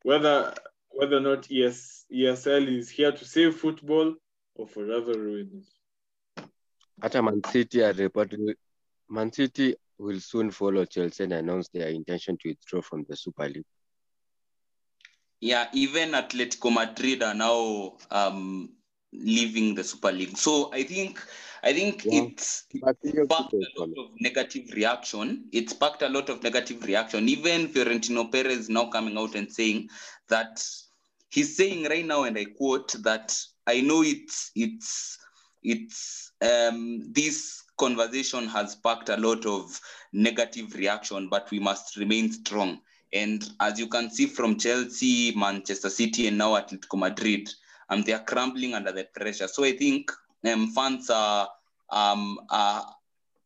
whether 0.03 0.53
whether 0.95 1.17
or 1.17 1.21
not 1.21 1.51
ES, 1.51 2.05
ESL 2.13 2.79
is 2.79 2.91
here 2.91 3.13
to 3.13 3.25
save 3.25 3.57
football 3.57 4.15
or 4.55 4.67
forever 4.67 5.13
ruin 5.19 5.51
it. 6.37 6.45
Hata 7.01 7.23
Man 7.23 7.43
City 7.51 7.83
are 7.83 7.93
reported, 7.93 8.57
Man 9.09 9.33
City 9.33 9.75
will 10.03 10.21
soon 10.21 10.51
follow 10.51 10.85
Chelsea 10.85 11.25
and 11.25 11.33
announce 11.33 11.69
their 11.69 11.89
intention 11.89 12.37
to 12.43 12.49
withdraw 12.49 12.83
from 12.83 13.05
the 13.09 13.17
Super 13.17 13.49
League. 13.49 13.65
Yeah, 15.41 15.69
even 15.73 16.13
Atletico 16.13 16.73
Madrid 16.73 17.23
are 17.23 17.35
now 17.35 17.97
um, 18.11 18.71
leaving 19.13 19.75
the 19.75 19.85
Super 19.85 20.13
League. 20.13 20.37
So 20.37 20.73
I 20.73 20.83
think 20.85 21.21
I 21.63 21.73
think 21.73 22.05
Yeah. 22.05 22.25
it's 22.25 22.65
sparked 23.25 23.55
a 23.55 23.81
lot 23.81 23.91
of 23.97 24.11
negative 24.21 24.73
reaction. 24.73 25.49
It 25.53 25.71
sparked 25.71 26.03
a 26.03 26.09
lot 26.09 26.29
of 26.29 26.43
negative 26.43 26.85
reaction. 26.85 27.29
Even 27.29 27.69
Florentino 27.69 28.25
Perez 28.25 28.69
now 28.69 28.87
coming 28.87 29.17
out 29.19 29.35
and 29.35 29.51
saying 29.51 29.89
that 30.29 30.65
he's 31.29 31.57
saying 31.57 31.85
right 31.85 32.07
now, 32.07 32.25
and 32.25 32.37
I 32.39 32.45
quote 32.45 32.93
that 33.03 33.37
I 33.67 33.81
know 33.81 34.03
it's 34.03 34.51
it's 34.55 35.19
it's 35.63 36.33
um, 36.41 37.01
this 37.13 37.62
conversation 37.83 38.47
has 38.47 38.73
sparked 38.73 39.09
a 39.09 39.17
lot 39.17 39.45
of 39.45 39.81
negative 40.13 40.73
reaction, 40.75 41.29
but 41.29 41.51
we 41.51 41.59
must 41.59 41.97
remain 41.97 42.31
strong. 42.31 42.81
And 43.13 43.43
as 43.59 43.77
you 43.81 43.89
can 43.89 44.09
see 44.09 44.27
from 44.27 44.57
Chelsea, 44.57 45.35
Manchester 45.35 45.91
City, 45.91 46.29
and 46.29 46.39
now 46.39 46.53
Atletico 46.53 46.97
Madrid, 46.97 47.49
um, 47.89 48.03
they 48.03 48.13
are 48.13 48.23
crumbling 48.23 48.75
under 48.75 48.93
the 48.93 49.09
pressure. 49.13 49.49
So 49.49 49.65
I 49.65 49.77
think 49.77 50.13
um, 50.47 50.69
fans 50.69 51.11
are, 51.11 51.49
um, 51.91 52.39
are, 52.51 52.87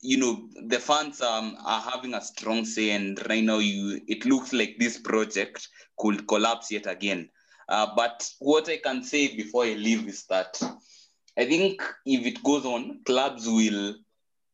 you 0.03 0.19
know, 0.19 0.49
the 0.67 0.81
fans 0.81 1.23
um, 1.23 1.57
are 1.65 1.81
having 1.81 2.13
a 2.13 2.21
strong 2.21 2.67
say, 2.67 2.91
and 2.91 3.19
right 3.31 3.43
now 3.43 3.59
you, 3.59 4.03
it 4.07 4.27
looks 4.27 4.53
like 4.53 4.77
this 4.79 4.99
project 4.99 5.67
could 5.99 6.29
collapse 6.29 6.71
yet 6.71 6.87
again. 6.87 7.31
Uh, 7.71 7.87
but 7.97 8.29
what 8.41 8.69
I 8.69 8.77
can 8.77 9.03
say 9.03 9.35
before 9.35 9.65
I 9.65 9.73
leave 9.73 10.07
is 10.07 10.27
that 10.27 10.61
I 11.39 11.47
think 11.47 11.83
if 12.05 12.27
it 12.27 12.43
goes 12.43 12.67
on, 12.67 13.01
clubs 13.07 13.47
will 13.49 13.97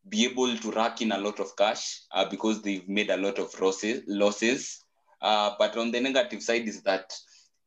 be 0.08 0.24
able 0.24 0.56
to 0.56 0.70
rack 0.72 1.00
in 1.00 1.12
a 1.12 1.18
lot 1.18 1.40
of 1.40 1.56
cash 1.56 2.02
uh, 2.12 2.28
because 2.28 2.62
they've 2.62 2.88
made 2.88 3.10
a 3.10 3.16
lot 3.16 3.38
of 3.38 3.58
losses. 3.60 4.02
losses. 4.06 4.84
Uh, 5.20 5.54
but 5.58 5.76
on 5.76 5.90
the 5.92 6.00
negative 6.00 6.42
side 6.42 6.66
is 6.66 6.82
that 6.82 7.12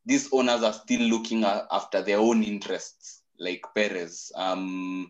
these 0.05 0.29
owners 0.31 0.61
are 0.61 0.73
still 0.73 1.01
looking 1.01 1.43
after 1.43 2.01
their 2.01 2.19
own 2.19 2.43
interests, 2.43 3.23
like 3.39 3.63
Perez. 3.73 4.31
Um, 4.35 5.09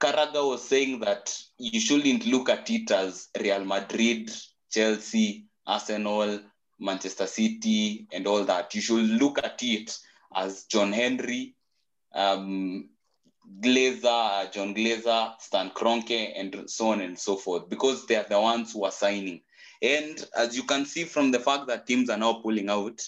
was 0.00 0.66
saying 0.66 1.00
that 1.00 1.36
you 1.58 1.80
shouldn't 1.80 2.26
look 2.26 2.48
at 2.48 2.70
it 2.70 2.90
as 2.90 3.28
Real 3.38 3.64
Madrid, 3.64 4.30
Chelsea, 4.70 5.46
Arsenal, 5.66 6.40
Manchester 6.78 7.26
City, 7.26 8.06
and 8.12 8.26
all 8.26 8.44
that. 8.44 8.74
You 8.74 8.80
should 8.80 9.04
look 9.04 9.38
at 9.44 9.60
it 9.62 9.98
as 10.34 10.64
John 10.64 10.92
Henry, 10.92 11.54
um, 12.14 12.88
Glazer, 13.60 14.52
John 14.52 14.74
Glazer, 14.74 15.32
Stan 15.40 15.70
Kroenke, 15.70 16.32
and 16.36 16.68
so 16.70 16.88
on 16.88 17.00
and 17.00 17.18
so 17.18 17.36
forth, 17.36 17.68
because 17.68 18.06
they 18.06 18.16
are 18.16 18.26
the 18.28 18.40
ones 18.40 18.72
who 18.72 18.84
are 18.84 18.92
signing. 18.92 19.40
And 19.82 20.24
as 20.36 20.56
you 20.56 20.64
can 20.64 20.84
see 20.84 21.04
from 21.04 21.30
the 21.30 21.40
fact 21.40 21.66
that 21.68 21.86
teams 21.86 22.10
are 22.10 22.18
now 22.18 22.34
pulling 22.34 22.68
out, 22.68 23.00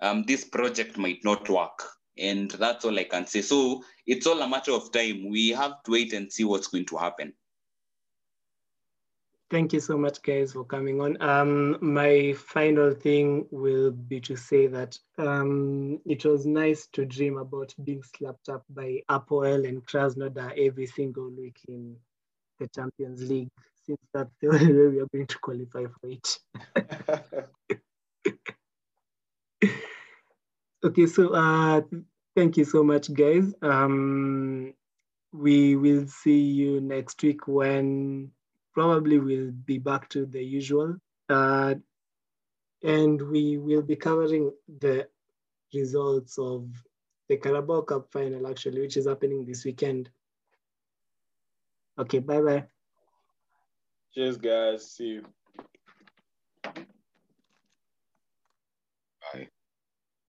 um, 0.00 0.24
this 0.24 0.44
project 0.44 0.96
might 0.96 1.24
not 1.24 1.48
work. 1.48 1.82
And 2.18 2.50
that's 2.50 2.84
all 2.84 2.98
I 2.98 3.04
can 3.04 3.26
say. 3.26 3.42
So 3.42 3.82
it's 4.06 4.26
all 4.26 4.40
a 4.42 4.48
matter 4.48 4.72
of 4.72 4.92
time. 4.92 5.28
We 5.30 5.50
have 5.50 5.82
to 5.84 5.92
wait 5.92 6.12
and 6.12 6.32
see 6.32 6.44
what's 6.44 6.66
going 6.68 6.86
to 6.86 6.96
happen. 6.96 7.32
Thank 9.52 9.74
you 9.74 9.80
so 9.80 9.98
much, 9.98 10.22
guys, 10.22 10.54
for 10.54 10.64
coming 10.64 10.98
on. 11.02 11.20
Um, 11.20 11.76
my 11.82 12.32
final 12.32 12.94
thing 12.94 13.46
will 13.50 13.90
be 13.90 14.18
to 14.20 14.34
say 14.34 14.66
that 14.68 14.98
um, 15.18 16.00
it 16.06 16.24
was 16.24 16.46
nice 16.46 16.86
to 16.94 17.04
dream 17.04 17.36
about 17.36 17.74
being 17.84 18.02
slapped 18.02 18.48
up 18.48 18.64
by 18.70 19.02
Apoel 19.10 19.68
and 19.68 19.86
Krasnodar 19.86 20.58
every 20.58 20.86
single 20.86 21.28
week 21.28 21.58
in 21.68 21.96
the 22.60 22.68
Champions 22.68 23.28
League, 23.28 23.50
since 23.84 24.00
that's 24.14 24.32
the 24.40 24.48
only 24.52 24.72
way 24.72 24.86
we 24.86 25.00
are 25.00 25.08
going 25.12 25.26
to 25.26 25.38
qualify 25.40 25.84
for 25.84 26.08
it. 26.08 26.38
okay, 30.82 31.06
so 31.06 31.34
uh, 31.34 31.82
thank 32.34 32.56
you 32.56 32.64
so 32.64 32.82
much, 32.82 33.12
guys. 33.12 33.52
Um, 33.60 34.72
we 35.30 35.76
will 35.76 36.06
see 36.06 36.40
you 36.40 36.80
next 36.80 37.22
week 37.22 37.46
when 37.46 38.30
probably 38.72 39.18
we'll 39.18 39.52
be 39.52 39.78
back 39.78 40.08
to 40.10 40.26
the 40.26 40.42
usual. 40.42 40.96
Uh, 41.28 41.74
and 42.82 43.22
we 43.22 43.58
will 43.58 43.82
be 43.82 43.96
covering 43.96 44.50
the 44.80 45.08
results 45.72 46.38
of 46.38 46.68
the 47.28 47.36
Carabao 47.36 47.82
Cup 47.82 48.10
final, 48.12 48.46
actually, 48.48 48.80
which 48.80 48.96
is 48.96 49.06
happening 49.06 49.44
this 49.44 49.64
weekend. 49.64 50.10
Okay, 51.98 52.18
bye 52.18 52.40
bye. 52.40 52.64
Cheers, 54.14 54.36
guys. 54.36 54.90
See 54.90 55.08
you. 55.08 55.26